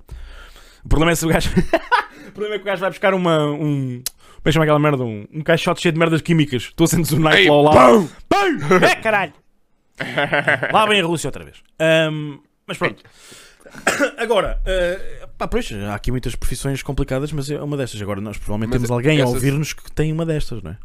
O 0.85 0.89
problema 0.89 1.13
é 1.13 1.15
se 1.15 1.25
o 1.25 1.29
gajo. 1.29 1.51
o 2.29 2.33
problema 2.33 2.55
é 2.57 2.59
que 2.59 2.63
o 2.65 2.67
gajo 2.67 2.81
vai 2.81 2.91
buscar 2.91 3.15
uma. 3.15 3.47
Um... 3.53 4.03
Como 4.03 4.49
é 4.49 4.49
que 4.49 4.53
chama 4.53 4.65
aquela 4.65 4.79
merda? 4.81 5.05
Um, 5.05 5.27
um 5.33 5.41
caixote 5.43 5.81
cheio 5.81 5.93
de 5.93 5.99
merdas 5.99 6.21
químicas. 6.21 6.73
Tu 6.75 6.83
acendes 6.85 7.13
o 7.13 7.21
night 7.21 7.43
Ei, 7.43 7.49
lá 7.49 7.55
ao 7.55 7.63
lado. 7.63 8.11
Pum! 8.29 8.59
É 8.85 8.97
caralho! 8.97 9.33
lá 10.73 10.87
vem 10.87 11.01
a 11.01 11.05
Rússia 11.05 11.29
outra 11.29 11.45
vez. 11.45 11.59
Ahm, 11.79 12.39
mas 12.67 12.77
pronto. 12.79 13.03
Agora, 14.19 14.61
eh, 14.67 15.22
pá, 15.43 15.49
pois, 15.49 15.71
há 15.73 15.95
aqui 15.95 16.11
muitas 16.11 16.35
profissões 16.35 16.83
complicadas, 16.83 17.33
mas 17.33 17.51
é 17.51 17.61
uma 17.63 17.77
destas. 17.77 18.01
Agora, 18.01 18.21
nós 18.21 18.37
provavelmente 18.39 18.71
Mas 18.71 18.79
temos 18.83 18.91
alguém 18.91 19.19
a 19.19 19.23
essas- 19.23 19.35
ouvir-nos 19.35 19.73
que 19.73 19.91
tem 19.93 20.13
uma 20.13 20.25
destas, 20.27 20.63
não 20.63 20.71
é? 20.73 20.79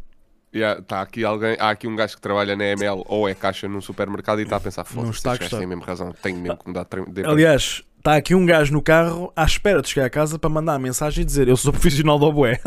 Yeah, 0.55 0.81
tá 0.81 1.01
aqui 1.01 1.23
alguém, 1.25 1.55
há 1.59 1.69
aqui 1.69 1.87
um 1.87 1.95
gajo 1.95 2.15
que 2.15 2.21
trabalha 2.21 2.55
na 2.55 2.63
ML 2.65 3.03
ou 3.07 3.27
é 3.27 3.35
caixa 3.35 3.67
num 3.67 3.81
supermercado 3.81 4.39
e 4.39 4.43
está 4.43 4.55
a 4.55 4.59
pensar, 4.59 4.85
foda-se, 4.85 5.17
está 5.17 5.33
a 5.33 5.67
mesmo 5.67 5.83
razão, 5.83 6.13
tenho 6.23 6.37
mesmo 6.39 6.57
que 6.57 6.67
mudar 6.67 6.85
de 7.09 7.23
Aliás, 7.25 7.83
está 7.97 8.15
aqui 8.15 8.33
um 8.33 8.45
gajo 8.45 8.71
no 8.73 8.81
carro 8.81 9.31
à 9.35 9.43
espera 9.43 9.81
de 9.81 9.89
chegar 9.89 10.05
a 10.05 10.09
casa 10.09 10.39
para 10.39 10.49
mandar 10.49 10.75
a 10.75 10.79
mensagem 10.79 11.21
e 11.21 11.25
dizer: 11.25 11.47
Eu 11.49 11.57
sou 11.57 11.71
profissional 11.73 12.17
do 12.17 12.25
Oboé. 12.25 12.59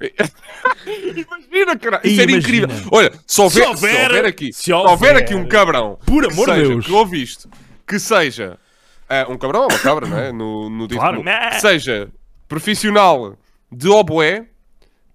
Imagina, 0.86 1.78
cara, 1.78 2.00
isso 2.04 2.20
era 2.20 2.30
Imagina. 2.30 2.64
incrível. 2.66 2.88
Olha, 2.92 3.12
se 3.26 3.40
houver, 3.40 3.62
Se 3.62 3.68
houver- 3.68 3.96
se 3.96 4.02
houver 4.06 4.24
aqui, 4.26 4.52
se 4.52 4.62
se 4.64 4.72
houver 4.72 4.90
houver- 4.90 5.16
aqui 5.16 5.34
um 5.34 5.46
cabrão, 5.48 5.98
Por 6.06 6.30
amor 6.30 6.52
de 6.54 6.62
Deus. 6.68 6.86
que 6.86 6.92
ouve 6.92 7.22
isto, 7.22 7.48
que 7.86 7.98
seja 7.98 8.58
ah, 9.22 9.26
um 9.30 9.36
cabrão 9.38 9.62
ou 9.62 9.68
uma 9.68 9.78
cabra, 9.78 10.06
não 10.06 10.18
é? 10.18 10.32
No, 10.32 10.68
no 10.70 10.88
Claro, 10.88 11.22
que 11.22 11.60
seja 11.60 12.10
profissional 12.48 13.36
de 13.70 13.88
oboé, 13.88 14.46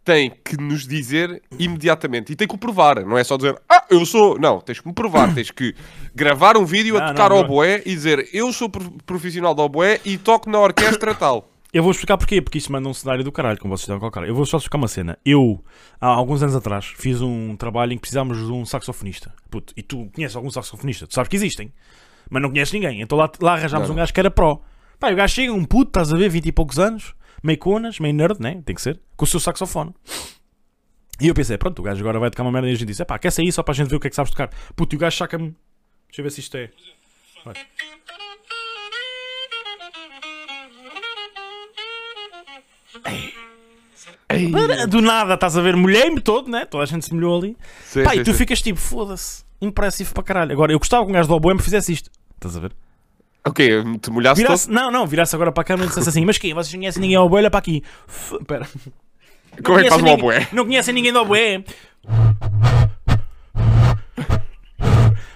tem 0.03 0.31
que 0.43 0.57
nos 0.57 0.87
dizer 0.87 1.41
imediatamente 1.57 2.31
e 2.31 2.35
tem 2.35 2.47
que 2.47 2.55
o 2.55 2.57
provar, 2.57 3.05
não 3.05 3.17
é 3.17 3.23
só 3.23 3.37
dizer 3.37 3.59
ah, 3.69 3.85
eu 3.89 4.05
sou, 4.05 4.39
não, 4.39 4.59
tens 4.59 4.79
que 4.79 4.87
me 4.87 4.93
provar, 4.93 5.31
tens 5.35 5.51
que 5.51 5.75
gravar 6.15 6.57
um 6.57 6.65
vídeo 6.65 6.97
a 6.97 7.01
Não, 7.01 7.07
tocar 7.09 7.29
não, 7.29 7.37
oboé 7.37 7.81
e 7.85 7.93
dizer 7.93 8.27
eu 8.33 8.51
sou 8.51 8.69
pro- 8.69 8.91
profissional 9.05 9.53
de 9.53 9.61
oboé 9.61 9.99
e 10.03 10.17
toco 10.17 10.49
na 10.49 10.59
orquestra 10.59 11.13
tal. 11.13 11.49
Eu 11.71 11.83
vou 11.83 11.91
explicar 11.91 12.17
porquê, 12.17 12.41
porque 12.41 12.57
isso 12.57 12.71
manda 12.71 12.89
um 12.89 12.93
cenário 12.95 13.23
do 13.23 13.31
caralho, 13.31 13.59
como 13.59 13.77
vocês 13.77 13.83
estão 13.83 13.99
com 13.99 14.07
o 14.07 14.11
cara. 14.11 14.25
Eu 14.27 14.33
vou 14.33 14.43
só 14.43 14.57
explicar 14.57 14.79
uma 14.79 14.87
cena. 14.87 15.19
Eu, 15.23 15.63
há 16.01 16.07
alguns 16.07 16.41
anos 16.41 16.55
atrás, 16.55 16.91
fiz 16.97 17.21
um 17.21 17.55
trabalho 17.55 17.93
em 17.93 17.95
que 17.95 18.01
precisávamos 18.01 18.43
de 18.43 18.51
um 18.51 18.65
saxofonista. 18.65 19.31
Puto, 19.51 19.71
e 19.77 19.83
tu 19.83 20.09
conheces 20.15 20.35
algum 20.35 20.49
saxofonista? 20.49 21.05
Tu 21.05 21.13
sabes 21.13 21.29
que 21.29 21.35
existem, 21.35 21.71
mas 22.29 22.41
não 22.41 22.49
conheces 22.49 22.73
ninguém. 22.73 23.01
Então 23.01 23.17
lá, 23.17 23.29
lá 23.41 23.53
arranjámos 23.53 23.87
Não, 23.87 23.95
um 23.95 23.97
gajo 23.97 24.13
que 24.13 24.19
era 24.19 24.31
pró. 24.31 24.61
Pá, 24.99 25.11
o 25.11 25.15
gajo 25.15 25.33
chega, 25.33 25.53
um 25.53 25.63
puto, 25.63 25.89
estás 25.89 26.13
a 26.13 26.17
ver, 26.17 26.29
20 26.29 26.45
e 26.47 26.51
poucos 26.51 26.77
anos, 26.77 27.13
meio 27.43 27.57
conas, 27.57 27.99
meio 27.99 28.13
nerd, 28.13 28.39
né? 28.39 28.61
Tem 28.65 28.75
que 28.75 28.81
ser, 28.81 28.99
com 29.15 29.23
o 29.23 29.27
seu 29.27 29.39
saxofone. 29.39 29.93
E 31.21 31.27
eu 31.27 31.33
pensei, 31.33 31.57
pronto, 31.57 31.79
o 31.79 31.83
gajo 31.83 31.99
agora 32.01 32.19
vai 32.19 32.29
tocar 32.29 32.43
uma 32.43 32.51
merda 32.51 32.69
e 32.69 32.71
a 32.71 32.75
gente 32.75 32.87
disse, 32.87 33.03
pá, 33.03 33.17
quer 33.19 33.31
sair 33.31 33.51
só 33.51 33.61
para 33.63 33.73
a 33.73 33.75
gente 33.75 33.89
ver 33.89 33.95
o 33.95 33.99
que 33.99 34.07
é 34.07 34.09
que 34.09 34.15
sabes 34.15 34.31
tocar. 34.31 34.49
Puto, 34.75 34.95
e 34.95 34.97
o 34.97 34.99
gajo 34.99 35.17
saca-me. 35.17 35.55
Deixa 36.07 36.21
eu 36.21 36.23
ver 36.23 36.31
se 36.31 36.39
isto 36.39 36.55
é. 36.57 36.69
Vai. 37.45 37.55
Do 44.89 45.01
nada, 45.01 45.33
estás 45.33 45.57
a 45.57 45.61
ver, 45.61 45.75
molhei-me 45.75 46.21
todo, 46.21 46.49
né? 46.49 46.65
Toda 46.65 46.83
a 46.83 46.87
gente 46.87 47.05
se 47.05 47.13
molhou 47.13 47.37
ali. 47.37 47.57
Sim, 47.83 48.03
Pá, 48.03 48.11
sim, 48.11 48.19
e 48.19 48.23
tu 48.23 48.31
sim. 48.31 48.37
ficas 48.37 48.61
tipo, 48.61 48.79
foda-se, 48.79 49.43
impressivo 49.61 50.13
para 50.13 50.23
caralho. 50.23 50.51
Agora, 50.53 50.71
eu 50.71 50.79
gostava 50.79 51.03
que 51.05 51.11
um 51.11 51.13
gajo 51.13 51.27
do 51.27 51.35
Oboé 51.35 51.53
me 51.53 51.61
fizesse 51.61 51.91
isto. 51.93 52.09
Estás 52.35 52.55
a 52.55 52.59
ver? 52.59 52.71
Ok, 53.45 53.67
te 54.01 54.11
molhaste 54.11 54.43
todo? 54.43 54.47
Virasse, 54.47 54.69
não, 54.69 54.91
não, 54.91 55.07
virasse 55.07 55.33
agora 55.35 55.51
para 55.51 55.61
a 55.61 55.65
câmera 55.65 55.85
e 55.85 55.89
dissesse 55.89 56.09
assim: 56.09 56.25
Mas 56.25 56.37
quem? 56.37 56.53
Vocês 56.53 56.73
não 56.73 56.79
conhecem 56.81 57.01
ninguém 57.01 57.15
ao 57.17 57.25
Oboé? 57.25 57.39
Olha 57.41 57.49
para 57.49 57.59
aqui. 57.59 57.83
F- 58.07 58.37
Pera. 58.45 58.67
Como 59.63 59.79
é 59.79 59.83
que 59.83 59.89
faz 59.89 60.01
ninguém- 60.01 60.17
oboé? 60.19 60.47
Não 60.51 60.65
conhecem 60.65 60.93
ninguém 60.93 61.11
do 61.13 61.19
Oboé. 61.19 61.63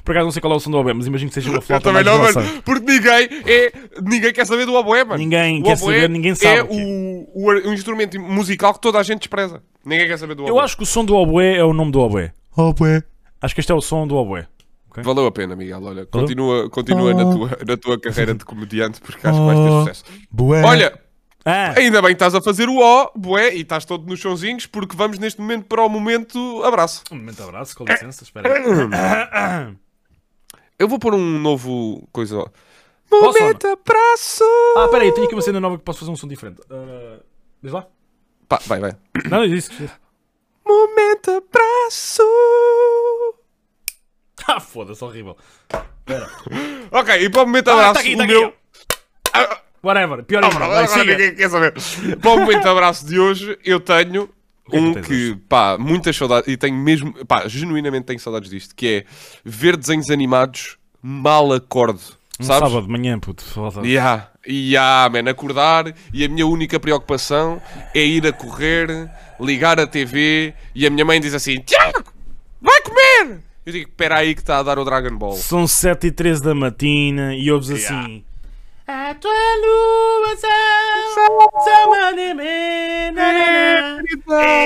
Por 0.04 0.12
acaso 0.12 0.26
não 0.26 0.32
sei 0.32 0.42
qual 0.42 0.52
é 0.54 0.56
o 0.58 0.60
som 0.60 0.70
do 0.70 0.78
Oboé, 0.78 0.94
mas 0.94 1.08
imagino 1.08 1.30
que 1.30 1.34
seja 1.36 1.50
uma 1.50 1.58
Eu 1.60 1.62
flauta 1.62 1.90
também 1.90 2.04
mais 2.04 2.36
não, 2.36 2.44
mano. 2.44 2.62
Porque 2.64 2.86
ninguém 2.92 3.30
é. 3.46 3.72
Ninguém 4.02 4.34
quer 4.34 4.46
saber 4.46 4.66
do 4.66 4.74
oboé, 4.74 5.04
mano. 5.06 5.18
Ninguém 5.18 5.62
O 5.62 5.64
quer 5.64 5.78
saber, 5.78 6.10
ninguém 6.10 6.36
sabe 6.36 6.58
É 6.60 6.64
o 6.64 6.68
é. 6.68 6.70
o, 6.74 7.30
o, 7.34 7.70
o 7.70 7.74
instrumento 7.74 8.20
musical 8.20 8.74
que 8.74 8.82
toda 8.82 9.00
a 9.00 9.04
gente 9.04 9.20
despreza. 9.20 9.64
Ninguém 9.86 10.08
quer 10.08 10.18
saber 10.18 10.36
do 10.36 10.44
oboé. 10.44 10.52
Eu 10.52 10.60
acho 10.60 10.76
que 10.76 10.84
o 10.84 10.86
som 10.86 11.06
do 11.06 11.16
Oboé 11.16 11.56
é 11.58 11.64
o 11.64 11.72
nome 11.74 11.92
do 11.92 12.02
Oboé. 12.02 12.34
Oboé. 12.56 13.02
Acho 13.44 13.54
que 13.54 13.60
este 13.60 13.72
é 13.72 13.76
o 13.76 13.82
som 13.82 14.08
do 14.08 14.16
Oboé. 14.16 14.48
Valeu 14.96 15.26
a 15.26 15.32
pena, 15.32 15.56
Miguel. 15.56 15.84
Olha, 15.84 16.06
continua, 16.06 16.70
continua 16.70 17.14
na, 17.14 17.24
tua, 17.36 17.50
na 17.68 17.78
tua 17.78 18.00
carreira 18.00 18.34
de 18.34 18.46
comediante 18.46 19.02
porque 19.02 19.28
acho 19.28 19.40
que 19.40 19.46
vais 19.46 19.60
ter 19.60 19.70
sucesso. 19.70 20.04
Boé. 20.32 20.64
Olha, 20.64 21.00
Ah, 21.46 21.74
ainda 21.78 22.02
bem 22.02 22.12
que 22.12 22.16
estás 22.24 22.34
a 22.36 22.42
fazer 22.42 22.70
o 22.70 22.78
O, 22.80 23.12
bué, 23.16 23.54
e 23.54 23.62
estás 23.62 23.84
todo 23.86 24.08
nos 24.08 24.20
chãozinhos 24.20 24.66
porque 24.66 24.96
vamos 24.96 25.20
neste 25.20 25.42
momento 25.42 25.66
para 25.66 25.84
o 25.84 25.90
momento 25.90 26.64
abraço. 26.64 27.04
um 27.12 27.16
momento 27.18 27.36
de 27.36 27.44
abraço, 27.44 27.76
com 27.76 27.84
licença, 27.84 28.24
espera 28.24 28.54
aí. 28.54 29.76
Eu 30.80 30.88
vou 30.88 30.98
pôr 31.00 31.14
um 31.14 31.40
novo 31.40 32.08
coisa. 32.14 32.46
Posso, 33.10 33.40
Momento 33.40 33.68
abraço! 33.68 34.44
Ah, 34.78 34.88
peraí, 34.90 35.12
tenho 35.12 35.26
aqui 35.26 35.36
uma 35.36 35.42
cena 35.42 35.60
nova 35.60 35.78
que 35.78 35.84
posso 35.84 36.00
fazer 36.00 36.12
um 36.12 36.16
som 36.16 36.28
diferente. 36.28 36.62
Uh, 36.62 37.22
diz 37.62 37.72
lá? 37.72 37.86
Pá, 38.48 38.60
vai, 38.66 38.80
vai. 38.80 38.96
Não, 39.30 39.46
diz 39.48 39.70
isso. 39.70 39.92
Momento 40.66 41.30
abraço! 41.30 42.24
Ah, 44.48 44.60
foda-se, 44.60 45.04
horrível. 45.04 45.38
Ok, 46.92 47.16
e 47.22 47.30
para 47.30 47.44
o 47.44 47.46
momento 47.46 47.70
Ah, 47.70 47.74
abraço, 47.74 47.94
tá 47.96 48.00
aqui, 48.02 48.16
tá 48.16 48.22
o 48.22 48.26
aqui. 48.26 48.34
meu. 48.34 48.54
Whatever, 49.84 50.24
pior 50.24 50.44
Ah, 50.44 50.48
ainda. 50.48 50.66
agora 50.66 50.88
siga. 50.88 51.04
ninguém 51.18 51.36
quer 51.36 51.50
saber. 51.50 51.74
Para 52.22 52.32
o 52.32 52.40
momento 52.40 52.66
abraço 52.68 53.06
de 53.06 53.20
hoje, 53.20 53.58
eu 53.66 53.80
tenho 53.80 54.28
que 54.70 54.78
é 54.78 54.80
que 54.82 54.86
um 54.88 54.94
que, 55.02 55.36
pá, 55.50 55.78
muitas 55.78 56.16
saudades, 56.16 56.48
e 56.52 56.56
tenho 56.56 56.76
mesmo, 56.78 57.14
pá, 57.26 57.48
genuinamente 57.48 58.06
tenho 58.06 58.20
saudades 58.20 58.50
disto, 58.50 58.74
que 58.76 58.88
é 58.88 59.06
ver 59.44 59.76
desenhos 59.76 60.10
animados 60.10 60.78
mal 61.02 61.52
acordo. 61.52 62.00
Um 62.40 62.44
Sabes? 62.46 62.70
sábado 62.70 62.88
de 62.88 62.92
manhã, 62.92 63.20
puto. 63.20 63.44
foda-se. 63.44 63.86
Yeah, 63.88 64.30
yeah, 64.48 65.10
man, 65.10 65.30
acordar 65.30 65.94
e 66.14 66.24
a 66.26 66.30
minha 66.30 66.48
única 66.48 66.80
preocupação 66.80 67.62
é 67.94 68.04
ir 68.04 68.26
a 68.26 68.32
correr, 68.34 69.10
ligar 69.40 69.80
a 69.80 69.86
TV 69.86 70.54
e 70.74 70.88
a 70.88 70.90
minha 70.90 71.04
mãe 71.06 71.20
diz 71.20 71.34
assim! 71.34 71.64
Eu 73.66 73.72
digo: 73.72 73.90
Espera 73.90 74.18
aí 74.20 74.36
que 74.36 74.42
está 74.42 74.60
a 74.60 74.64
dar 74.64 74.78
o 74.80 74.86
Dragon 74.86 75.16
Ball. 75.18 75.34
São 75.34 75.66
7 75.68 76.08
e 76.08 76.12
13 76.12 76.44
da 76.44 76.54
matina 76.54 77.36
e 77.36 77.52
ouves 77.52 77.70
Yeah. 77.70 78.00
assim. 78.06 78.24
A 78.86 79.16
tua 79.16 79.32
lua. 79.32 80.36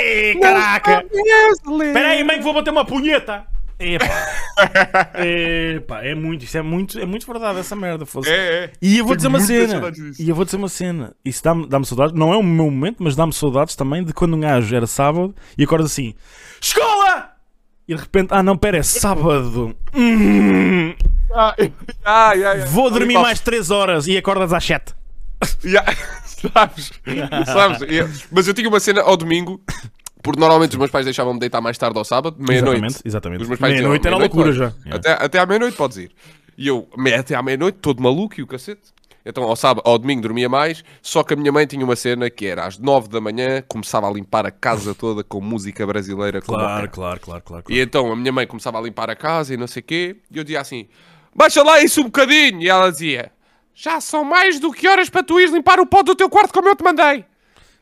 Ei, 0.03 0.39
caraca! 0.39 1.05
Espera 1.11 2.07
aí, 2.09 2.23
mãe, 2.23 2.37
que 2.37 2.43
vou 2.43 2.53
bater 2.53 2.71
uma 2.71 2.83
punheta! 2.83 3.45
Epá. 3.79 4.07
Epá, 5.23 6.03
é 6.03 6.15
muito, 6.15 6.45
isso 6.45 6.57
é 6.57 6.63
muito, 6.63 6.99
é 6.99 7.05
muito 7.05 7.27
verdade 7.27 7.59
essa 7.59 7.75
merda. 7.75 8.07
foda-se. 8.07 8.33
É, 8.33 8.35
é. 8.63 8.71
E 8.81 8.97
eu 8.97 9.05
vou 9.05 9.15
Tenho 9.15 9.29
dizer 9.39 9.57
uma 9.63 9.69
cena. 9.69 9.93
E 10.17 10.29
eu 10.29 10.35
vou 10.35 10.45
dizer 10.45 10.57
uma 10.57 10.69
cena. 10.69 11.15
Isso 11.23 11.43
dá-me 11.43 11.67
dá 11.67 11.83
saudades. 11.83 12.17
Não 12.17 12.33
é 12.33 12.37
o 12.37 12.41
meu 12.43 12.71
momento, 12.71 13.03
mas 13.03 13.15
dá-me 13.15 13.33
saudades 13.33 13.75
também 13.75 14.03
de 14.03 14.13
quando 14.13 14.35
um 14.35 14.39
gajo 14.39 14.75
era 14.75 14.87
sábado 14.87 15.35
e 15.55 15.63
acorda 15.63 15.85
assim: 15.85 16.15
Escola! 16.59 17.36
E 17.87 17.95
de 17.95 18.01
repente, 18.01 18.29
ah 18.31 18.43
não, 18.43 18.57
pera, 18.57 18.77
é 18.77 18.83
sábado. 18.83 19.75
Hum, 19.95 20.93
Ah, 21.33 21.55
ah, 22.03 22.33
yeah. 22.33 22.65
vou 22.65 22.89
dormir 22.89 23.13
mais 23.17 23.39
3 23.39 23.69
horas 23.71 24.07
e 24.07 24.17
acordas 24.17 24.51
às 24.53 24.63
7. 24.63 24.93
Yeah. 25.63 25.93
sabes? 26.25 26.91
sabes? 27.45 27.81
Yeah. 27.81 28.11
Mas 28.31 28.47
eu 28.47 28.53
tinha 28.53 28.67
uma 28.67 28.79
cena 28.79 29.01
ao 29.01 29.15
domingo, 29.15 29.61
porque 30.23 30.39
normalmente 30.39 30.71
os 30.71 30.77
meus 30.77 30.91
pais 30.91 31.05
deixavam-me 31.05 31.39
deitar 31.39 31.61
mais 31.61 31.77
tarde 31.77 31.97
ao 31.97 32.03
sábado, 32.03 32.35
meia-noite. 32.39 33.01
Exatamente, 33.05 33.43
exatamente. 33.43 33.61
Meia-noite 33.61 34.07
era 34.07 34.17
"Meia-noite 34.17 34.35
loucura 34.35 34.53
podes." 34.53 34.57
já. 34.57 34.95
Até, 34.95 35.11
até 35.25 35.39
à 35.39 35.45
meia-noite 35.45 35.77
podes 35.77 35.97
ir. 35.97 36.11
E 36.57 36.67
eu, 36.67 36.89
até 37.17 37.35
à 37.35 37.43
meia-noite, 37.43 37.77
todo 37.79 38.01
maluco 38.01 38.39
e 38.39 38.43
o 38.43 38.47
cacete. 38.47 38.81
Então 39.27 39.43
ao, 39.43 39.55
sábado, 39.57 39.83
ao 39.85 39.97
domingo 39.97 40.21
dormia 40.21 40.47
mais, 40.47 40.83
só 41.01 41.21
que 41.21 41.33
a 41.33 41.37
minha 41.37 41.51
mãe 41.51 41.67
tinha 41.67 41.83
uma 41.83 41.97
cena 41.97 42.29
que 42.29 42.45
era 42.45 42.65
às 42.65 42.77
nove 42.77 43.09
da 43.09 43.19
manhã, 43.19 43.61
começava 43.67 44.07
a 44.07 44.11
limpar 44.11 44.45
a 44.45 44.51
casa 44.51 44.95
toda 44.95 45.21
com 45.21 45.41
música 45.41 45.85
brasileira. 45.85 46.41
Claro, 46.41 46.83
quer. 46.83 46.91
claro, 46.91 47.19
claro, 47.19 47.43
claro. 47.43 47.63
E 47.67 47.79
então 47.79 48.09
a 48.09 48.15
minha 48.15 48.31
mãe 48.31 48.47
começava 48.47 48.77
a 48.77 48.81
limpar 48.81 49.09
a 49.09 49.15
casa 49.15 49.53
e 49.53 49.57
não 49.57 49.67
sei 49.67 49.81
o 49.81 49.83
quê, 49.83 50.15
e 50.31 50.37
eu 50.37 50.43
dizia 50.45 50.61
assim: 50.61 50.87
baixa 51.35 51.61
lá 51.61 51.81
isso 51.83 51.99
um 51.99 52.05
bocadinho. 52.05 52.61
E 52.61 52.69
ela 52.69 52.89
dizia: 52.89 53.31
já 53.73 53.99
são 53.99 54.23
mais 54.23 54.59
do 54.59 54.71
que 54.71 54.87
horas 54.87 55.09
para 55.09 55.23
tu 55.23 55.39
ires 55.39 55.53
limpar 55.53 55.79
o 55.79 55.85
pó 55.85 56.01
do 56.03 56.15
teu 56.15 56.29
quarto 56.29 56.53
como 56.53 56.69
eu 56.69 56.75
te 56.75 56.83
mandei. 56.83 57.25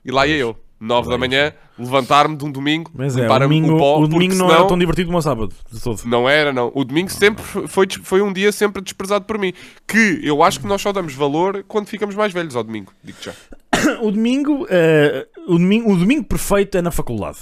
E 0.03 0.11
lá 0.11 0.25
ia 0.25 0.37
eu, 0.37 0.57
nove 0.79 1.09
da 1.09 1.17
manhã, 1.17 1.53
levantar-me 1.79 2.35
de 2.35 2.45
um 2.45 2.51
domingo, 2.51 2.91
Mas 2.93 3.15
é, 3.17 3.29
o 3.29 3.39
domingo, 3.39 3.75
o 3.75 3.77
pó, 3.77 3.99
o 4.01 4.07
domingo 4.07 4.35
não 4.35 4.47
senão- 4.47 4.59
era 4.59 4.67
tão 4.67 4.77
divertido 4.77 5.07
como 5.07 5.17
o 5.17 5.21
sábado, 5.21 5.53
de 5.71 5.81
todo. 5.81 6.01
não 6.05 6.27
era, 6.29 6.51
não. 6.53 6.71
O 6.75 6.83
domingo 6.83 7.09
sempre 7.09 7.43
foi, 7.67 7.87
foi 8.03 8.21
um 8.21 8.31
dia 8.33 8.51
sempre 8.51 8.81
desprezado 8.81 9.25
por 9.25 9.37
mim. 9.37 9.53
Que 9.87 10.19
eu 10.23 10.43
acho 10.43 10.59
que 10.59 10.67
nós 10.67 10.81
só 10.81 10.91
damos 10.91 11.13
valor 11.13 11.63
quando 11.67 11.87
ficamos 11.87 12.15
mais 12.15 12.31
velhos 12.33 12.55
ao 12.55 12.63
domingo. 12.63 12.91
Digo 13.03 13.17
já. 13.21 13.33
O 14.01 14.09
domingo, 14.11 14.65
eh, 14.69 15.27
o 15.47 15.57
domingo, 15.57 15.91
o 15.93 15.97
domingo 15.97 16.23
perfeito 16.23 16.77
é 16.77 16.81
na 16.81 16.91
faculdade. 16.91 17.39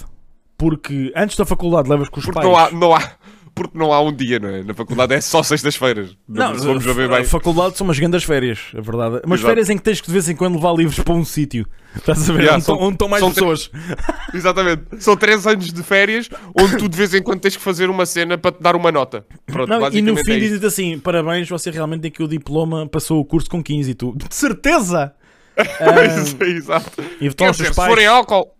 Porque 0.58 1.12
antes 1.16 1.36
da 1.38 1.46
faculdade 1.46 1.90
levas 1.90 2.10
com 2.10 2.20
os 2.20 2.26
Porque 2.26 2.40
pais. 2.40 2.48
não 2.50 2.58
há, 2.58 2.72
não 2.72 2.94
há, 2.96 3.12
porque 3.56 3.78
não 3.78 3.94
há 3.94 4.02
um 4.02 4.12
dia, 4.12 4.40
não 4.40 4.50
é? 4.50 4.64
Na 4.64 4.74
faculdade 4.74 5.14
é 5.14 5.22
só 5.22 5.44
sextas-feiras. 5.44 6.18
Não, 6.28 6.58
se 6.58 6.66
vamos 6.66 6.84
ver 6.84 7.08
bem. 7.10 7.24
faculdade 7.24 7.78
são 7.78 7.86
umas 7.86 8.00
grandes 8.00 8.24
férias, 8.24 8.60
a 8.76 8.82
verdade. 8.82 9.22
Umas 9.26 9.40
Exato. 9.40 9.50
férias 9.52 9.70
em 9.70 9.78
que 9.78 9.84
tens 9.84 10.02
que 10.02 10.08
de 10.08 10.14
vez 10.14 10.28
em 10.30 10.36
quando 10.36 10.56
levar 10.56 10.74
livros 10.74 11.00
para 11.00 11.14
um 11.14 11.24
sítio. 11.24 11.66
Estás 11.96 12.30
a 12.30 12.34
ver? 12.34 12.40
Yeah, 12.44 12.54
onde, 12.56 12.62
estão- 12.62 12.76
são- 12.78 12.84
onde 12.86 12.96
estão 12.96 13.08
mais 13.08 13.22
são 13.24 13.32
tre- 13.32 13.40
pessoas. 13.42 13.72
Exatamente. 14.34 14.84
São 15.00 15.16
três 15.16 15.46
anos 15.46 15.72
de 15.72 15.84
férias 15.84 16.30
onde 16.60 16.78
tu 16.78 16.90
de 16.90 16.98
vez 16.98 17.14
em 17.14 17.22
quando 17.22 17.40
tens 17.42 17.56
que 17.56 17.62
fazer 17.62 17.90
uma 17.90 18.06
cena 18.06 18.38
para 18.38 18.52
te 18.52 18.62
dar 18.62 18.76
uma 18.76 18.92
nota. 18.92 19.26
Pronto, 19.46 19.70
Não, 19.70 19.88
e 19.92 20.02
no 20.02 20.16
fim 20.18 20.34
é 20.34 20.40
dizes 20.40 20.64
assim: 20.64 20.98
parabéns, 20.98 21.48
você 21.48 21.70
realmente 21.70 22.02
tem 22.02 22.12
que 22.12 22.24
o 22.24 22.28
diploma 22.28 22.88
passou 22.88 23.20
o 23.20 23.26
curso 23.26 23.50
com 23.50 23.62
15 23.64 23.92
e 23.92 23.94
tu. 23.94 24.14
De 24.18 24.34
certeza! 24.36 25.14
Ah, 25.56 26.46
Exato. 26.48 26.92
e 27.22 27.28
estão 27.28 27.48
os 27.52 27.58
teus 27.58 27.70
se 27.70 27.76
forem 27.76 27.96
pais, 28.08 28.08
álcool. 28.08 28.56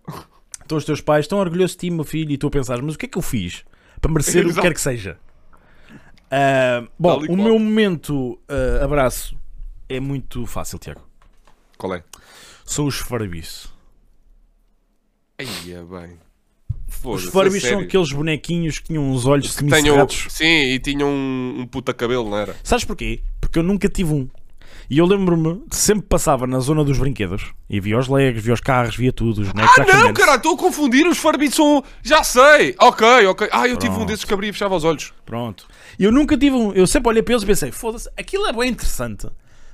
estão 0.62 0.78
os 0.78 0.86
teus 0.86 1.02
pais 1.02 1.26
estão 1.26 1.40
orgulhosos 1.40 1.72
de 1.76 1.78
ti, 1.80 1.90
meu 1.90 2.04
filho, 2.04 2.32
e 2.32 2.38
tu 2.38 2.46
a 2.46 2.52
pensar, 2.52 2.80
mas 2.84 2.94
o 2.94 2.98
que 3.00 3.08
é 3.08 3.10
que 3.10 3.18
eu 3.18 3.22
fiz 3.24 3.64
para 4.04 4.12
merecer 4.12 4.42
o 4.42 4.46
que 4.46 4.52
Exato. 4.52 4.68
quer 4.68 4.74
que 4.74 4.82
seja? 4.82 5.18
Ah, 6.30 6.86
bom, 7.00 7.26
o 7.30 7.38
meu 7.38 7.58
momento 7.58 8.38
ah, 8.50 8.84
abraço 8.84 9.38
é 9.88 10.00
muito 10.00 10.46
fácil, 10.46 10.78
Tiago. 10.78 11.02
Qual 11.78 11.96
é? 11.96 12.04
Sou 12.66 12.86
o 12.86 12.90
esfarbiço. 12.90 13.74
Aí 15.38 15.74
é 15.74 15.82
bem. 15.82 16.20
Os 17.04 17.26
Furbies 17.26 17.64
são 17.64 17.80
aqueles 17.80 18.12
bonequinhos 18.12 18.80
que 18.80 18.88
tinham 18.88 19.10
uns 19.10 19.26
olhos 19.26 19.52
semicerrados. 19.54 20.28
sim, 20.30 20.46
e 20.46 20.80
tinham 20.80 21.10
um, 21.10 21.62
um 21.62 21.68
puta 21.68 21.94
cabelo, 21.94 22.30
não 22.30 22.38
era? 22.38 22.56
Sabes 22.64 22.86
porquê? 22.86 23.22
Porque 23.42 23.60
eu 23.60 23.64
nunca 23.64 23.90
tive 23.90 24.14
um. 24.14 24.30
E 24.90 24.98
eu 24.98 25.06
lembro-me, 25.06 25.64
sempre 25.72 26.08
passava 26.08 26.46
na 26.46 26.60
zona 26.60 26.84
dos 26.84 26.98
brinquedos 26.98 27.54
e 27.70 27.80
via 27.80 27.98
os 27.98 28.08
legos, 28.08 28.44
via 28.44 28.54
os 28.54 28.60
carros, 28.60 28.96
via 28.96 29.12
tudo, 29.12 29.42
os 29.42 29.50
bonecos 29.52 29.78
Ah, 29.80 29.98
não, 30.00 30.14
caralho, 30.14 30.38
estou 30.38 30.56
a 30.56 30.58
confundir. 30.58 31.08
Os 31.08 31.18
Furbies 31.18 31.56
são. 31.56 31.84
Já 32.02 32.24
sei. 32.24 32.76
Ok, 32.80 33.08
ok. 33.28 33.50
Ah, 33.52 33.68
eu 33.68 33.78
tive 33.78 33.92
um 33.94 33.96
Pronto. 33.96 34.08
desses 34.10 34.26
que 34.26 34.34
abria 34.34 34.50
e 34.50 34.54
fechava 34.54 34.76
os 34.76 34.84
olhos. 34.84 35.14
Pronto. 35.26 35.66
E 35.98 36.04
eu 36.04 36.12
nunca 36.12 36.38
tive 36.38 36.56
um. 36.56 36.72
Eu 36.74 36.86
sempre 36.86 37.10
olhei 37.10 37.24
para 37.24 37.34
eles 37.34 37.44
e 37.44 37.48
pensei, 37.48 37.72
foda-se, 37.72 38.10
aquilo 38.18 38.46
é 38.48 38.54
bem 38.54 38.70
interessante, 38.70 39.28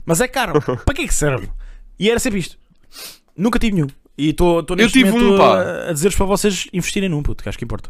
mas 0.06 0.22
é 0.22 0.28
caro. 0.28 0.62
para 0.86 0.94
que 0.94 1.02
é 1.02 1.08
que 1.08 1.14
serve? 1.14 1.50
E 2.00 2.10
era 2.10 2.20
sempre 2.20 2.40
isto. 2.40 2.58
Nunca 3.36 3.58
tive 3.60 3.76
nenhum. 3.76 3.88
E 4.18 4.30
estou 4.30 4.64
neste 4.76 5.00
tive 5.00 5.12
momento 5.12 5.42
um, 5.42 5.42
a, 5.42 5.90
a 5.90 5.94
dizer-vos 5.94 6.18
para 6.18 6.26
vocês 6.26 6.68
investirem 6.74 7.08
num, 7.08 7.24
puto, 7.24 7.42
que 7.42 7.48
acho 7.48 7.58
que 7.58 7.64
importa. 7.64 7.90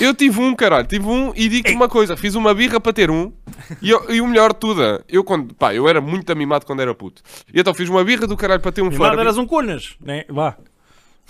Eu 0.00 0.12
tive 0.12 0.40
um, 0.40 0.54
caralho, 0.56 0.86
tive 0.86 1.06
um 1.06 1.32
e 1.36 1.48
digo-te 1.48 1.72
uma 1.74 1.88
coisa: 1.88 2.16
fiz 2.16 2.34
uma 2.34 2.52
birra 2.52 2.80
para 2.80 2.92
ter 2.92 3.10
um. 3.10 3.32
E, 3.80 3.90
eu- 3.90 4.10
e 4.12 4.20
o 4.20 4.26
melhor 4.26 4.52
de 4.52 4.58
tudo, 4.58 4.82
eu 5.08 5.22
quando. 5.22 5.54
Pá, 5.54 5.72
eu 5.74 5.88
era 5.88 6.00
muito 6.00 6.30
amimado 6.32 6.66
quando 6.66 6.80
era 6.80 6.94
puto. 6.94 7.22
E 7.52 7.60
então 7.60 7.72
fiz 7.72 7.88
uma 7.88 8.02
birra 8.04 8.26
do 8.26 8.36
caralho 8.36 8.60
para 8.60 8.72
ter 8.72 8.82
um 8.82 8.90
Furby. 8.90 9.20
eras 9.20 9.38
um 9.38 9.46
conas, 9.46 9.96
né? 10.00 10.24
Vá. 10.28 10.56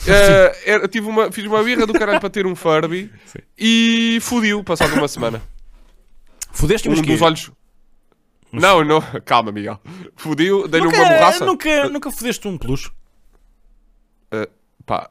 Eh, 0.06 0.56
era- 0.64 0.88
tive 0.88 1.08
uma, 1.08 1.30
fiz 1.30 1.44
uma 1.44 1.62
birra 1.62 1.86
do 1.86 1.92
caralho 1.92 2.20
para 2.20 2.30
ter 2.30 2.46
um 2.46 2.54
Furby 2.56 3.10
e 3.58 4.18
fodiu, 4.22 4.64
passado 4.64 4.94
uma 4.94 5.08
semana. 5.08 5.42
Fudeste 6.52 6.88
Um 6.88 6.92
mas 6.92 7.02
dos 7.02 7.20
olhos. 7.22 7.50
Não, 8.50 8.82
não, 8.82 9.02
calma, 9.26 9.52
Miguel. 9.52 9.78
Fodiu, 10.16 10.66
dei-lhe 10.66 10.86
uma 10.86 10.96
borraça. 10.96 11.44
nunca, 11.44 11.88
nunca 11.90 12.10
fudeste 12.10 12.48
um 12.48 12.56
peluche. 12.56 12.90
Eh, 14.32 14.48
pá, 14.86 15.10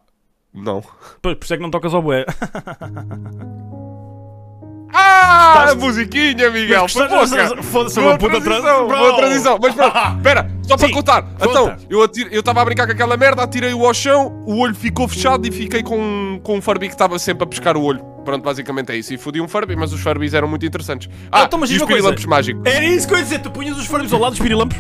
não. 0.57 0.83
Pois, 1.21 1.35
Por 1.35 1.43
isso 1.45 1.53
é 1.53 1.57
que 1.57 1.63
não 1.63 1.71
tocas 1.71 1.93
ao 1.93 2.01
bué. 2.01 2.25
Ah, 4.93 5.53
Gostaste? 5.53 5.71
a 5.71 5.85
musiquinha, 5.85 6.49
Miguel. 6.49 6.87
Foda-se, 6.87 7.99
uma 7.99 8.17
puta 8.17 8.39
transição, 8.39 8.87
boa 8.87 8.97
bro. 9.09 9.17
transição. 9.17 9.59
Mas 9.61 9.75
pronto, 9.75 9.97
espera, 10.17 10.51
só 10.63 10.77
para 10.77 10.87
Sim, 10.87 10.93
contar. 10.93 11.21
conta. 11.23 11.45
Então, 11.45 11.75
eu 12.31 12.39
estava 12.39 12.61
a 12.61 12.65
brincar 12.65 12.85
com 12.87 12.93
aquela 12.93 13.17
merda, 13.17 13.43
atirei-o 13.43 13.85
ao 13.85 13.93
chão, 13.93 14.41
o 14.45 14.57
olho 14.59 14.73
ficou 14.73 15.07
fechado 15.07 15.45
e 15.45 15.51
fiquei 15.51 15.83
com, 15.83 16.39
com 16.41 16.57
um 16.57 16.61
Furby 16.61 16.87
que 16.87 16.93
estava 16.93 17.19
sempre 17.19 17.43
a 17.43 17.47
pescar 17.47 17.75
o 17.75 17.83
olho. 17.83 17.99
Pronto, 18.23 18.43
basicamente 18.43 18.91
é 18.91 18.95
isso. 18.95 19.13
E 19.13 19.17
fodi 19.17 19.39
um 19.41 19.47
Furby, 19.47 19.75
mas 19.75 19.91
os 19.93 20.01
Furbies 20.01 20.33
eram 20.33 20.47
muito 20.47 20.65
interessantes. 20.65 21.09
Ah, 21.31 21.43
então, 21.43 21.59
mas 21.59 21.69
e 21.69 21.75
os 21.75 21.81
uma 21.81 21.87
pirilampos 21.87 22.25
mágicos. 22.25 22.61
Era 22.65 22.85
isso 22.85 23.07
que 23.07 23.13
eu 23.13 23.17
ia 23.17 23.23
dizer, 23.23 23.39
tu 23.39 23.51
punhas 23.51 23.77
os 23.77 23.85
Furbies 23.85 24.11
ao 24.13 24.19
lado 24.19 24.31
dos 24.31 24.39
pirilampos? 24.39 24.77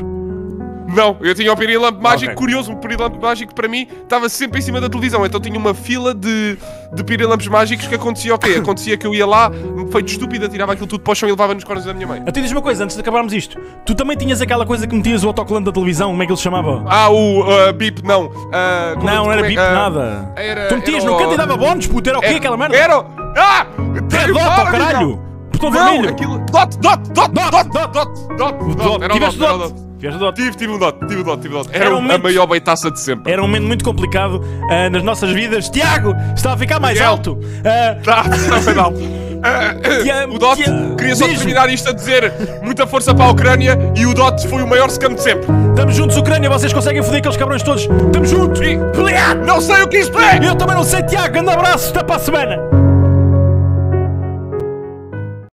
Não, 0.87 1.17
eu 1.21 1.35
tinha 1.35 1.51
o 1.51 1.57
pirilampo 1.57 2.01
mágico, 2.01 2.31
Ok. 2.31 2.35
curioso, 2.35 2.71
o 2.71 2.77
pirilampo 2.77 3.21
mágico 3.21 3.53
para 3.53 3.67
mim 3.67 3.87
estava 4.03 4.29
sempre 4.29 4.59
em 4.59 4.61
cima 4.61 4.79
da 4.79 4.87
televisão, 4.87 5.25
então 5.25 5.39
tinha 5.39 5.57
uma 5.59 5.73
fila 5.73 6.13
de, 6.13 6.57
de 6.93 7.03
pirilampos 7.03 7.47
mágicos 7.47 7.87
que 7.87 7.95
acontecia 7.95 8.33
o 8.33 8.37
quê? 8.39 8.55
Acontecia 8.57 8.97
que 8.97 9.05
eu 9.05 9.13
ia 9.13 9.25
lá, 9.25 9.51
feito 9.91 10.07
estúpido, 10.09 10.47
tirava 10.47 10.73
aquilo 10.73 10.87
tudo 10.87 11.01
para 11.01 11.11
o 11.11 11.15
chão 11.15 11.27
e 11.27 11.31
levava 11.31 11.53
nos 11.53 11.63
cornos 11.65 11.83
da 11.85 11.93
minha 11.93 12.07
mãe. 12.07 12.23
Até 12.25 12.39
diz 12.39 12.51
uma 12.51 12.61
coisa, 12.61 12.85
antes 12.85 12.95
de 12.95 13.01
acabarmos 13.01 13.33
isto. 13.33 13.59
Tu 13.85 13.93
também 13.95 14.15
tinhas 14.15 14.41
aquela 14.41 14.65
coisa 14.65 14.87
que 14.87 14.95
metias 14.95 15.23
o 15.23 15.27
autocolante 15.27 15.65
da 15.65 15.71
televisão, 15.73 16.11
como 16.11 16.23
é 16.23 16.25
que 16.25 16.31
ele 16.31 16.37
se 16.37 16.43
chamava? 16.43 16.83
Ah, 16.87 17.09
o 17.09 17.41
uh, 17.41 17.73
bip, 17.73 18.01
não. 18.05 18.29
Como- 18.29 19.05
não, 19.05 19.25
não 19.25 19.31
era 19.31 19.41
bip 19.43 19.59
ah, 19.59 19.71
nada. 19.71 20.33
Era, 20.37 20.67
tu 20.67 20.75
metias 20.75 21.03
era 21.03 21.11
no 21.11 21.17
canto 21.17 21.33
e 21.33 21.37
dava 21.37 21.57
bónus, 21.57 21.87
puto, 21.87 22.09
era 22.09 22.19
o 22.19 22.21
quê 22.21 22.27
aquela 22.27 22.55
merda? 22.55 22.77
Era! 22.77 23.05
Ah! 23.35 23.67
Era 24.11 24.33
dot, 24.33 24.39
Para, 24.39 24.63
oh, 24.63 24.71
caralho! 24.71 25.07
Miguel. 25.07 25.27
Botão 25.51 25.69
Não, 25.71 25.83
vermelho! 25.83 26.09
aquilo... 26.09 26.39
Dot, 26.39 26.77
dot, 26.77 27.09
dot, 27.11 27.31
dot, 27.31 27.51
dot, 27.51 27.69
dot, 27.69 27.91
dot, 27.91 28.37
dot, 28.37 28.77
Dot. 28.77 29.03
Era 29.03 29.13
o 29.13 29.17
Tiveste 29.17 29.39
dot, 29.39 29.47
era 29.47 29.55
o 29.55 29.69
dot? 29.69 29.86
Tiveste 29.99 30.19
dot? 30.19 30.35
Tive, 30.35 30.55
tive 30.55 30.71
um 30.73 30.77
dot, 30.79 30.97
tive 31.07 31.21
um 31.21 31.23
dot, 31.23 31.41
tive 31.41 31.55
um 31.55 31.57
dot. 31.63 31.69
Era, 31.73 31.85
Era 31.85 31.95
um 31.95 31.97
a 31.97 32.01
momento- 32.01 32.23
maior 32.23 32.45
beitaça 32.47 32.91
de 32.91 32.99
sempre. 32.99 33.31
Era 33.31 33.41
um 33.41 33.47
momento 33.47 33.65
muito 33.65 33.83
complicado 33.83 34.41
ah, 34.69 34.89
nas 34.89 35.03
nossas 35.03 35.31
vidas. 35.31 35.69
Tiago, 35.69 36.15
está 36.35 36.53
a 36.53 36.57
ficar 36.57 36.79
mais 36.79 36.95
Miguel. 36.95 37.11
alto. 37.11 37.39
Ah, 37.65 37.95
Tá, 38.03 38.23
tá 38.23 38.61
final. 38.61 38.93
Ah, 39.43 39.75
Tia- 40.03 40.27
o 40.27 40.39
Dot, 40.39 40.61
queria 40.97 41.15
só 41.15 41.25
diz-me. 41.25 41.37
terminar 41.45 41.69
isto 41.69 41.89
a 41.89 41.93
dizer 41.93 42.33
muita 42.63 42.87
força 42.87 43.13
para 43.13 43.25
a 43.25 43.31
Ucrânia 43.31 43.77
e 43.95 44.05
o 44.05 44.13
Dot 44.13 44.47
foi 44.47 44.63
o 44.63 44.67
maior 44.67 44.89
scam 44.89 45.13
de 45.13 45.21
sempre. 45.21 45.45
Estamos 45.69 45.95
juntos, 45.95 46.17
Ucrânia, 46.17 46.49
vocês 46.49 46.73
conseguem 46.73 47.03
foder 47.03 47.19
aqueles 47.19 47.37
cabrões 47.37 47.61
todos. 47.63 47.83
Estamos 47.83 48.29
juntos. 48.29 48.59
Obrigado. 48.59 49.45
Não 49.45 49.61
sei 49.61 49.83
o 49.83 49.87
que 49.87 49.97
isto 49.99 50.17
é! 50.19 50.39
Eu 50.47 50.55
também 50.55 50.75
não 50.75 50.83
sei, 50.83 51.03
Tiago. 51.03 51.31
Grande 51.33 51.49
abraço, 51.51 51.89
até 51.91 52.03
para 52.03 52.15
a 52.15 52.19
semana. 52.19 52.86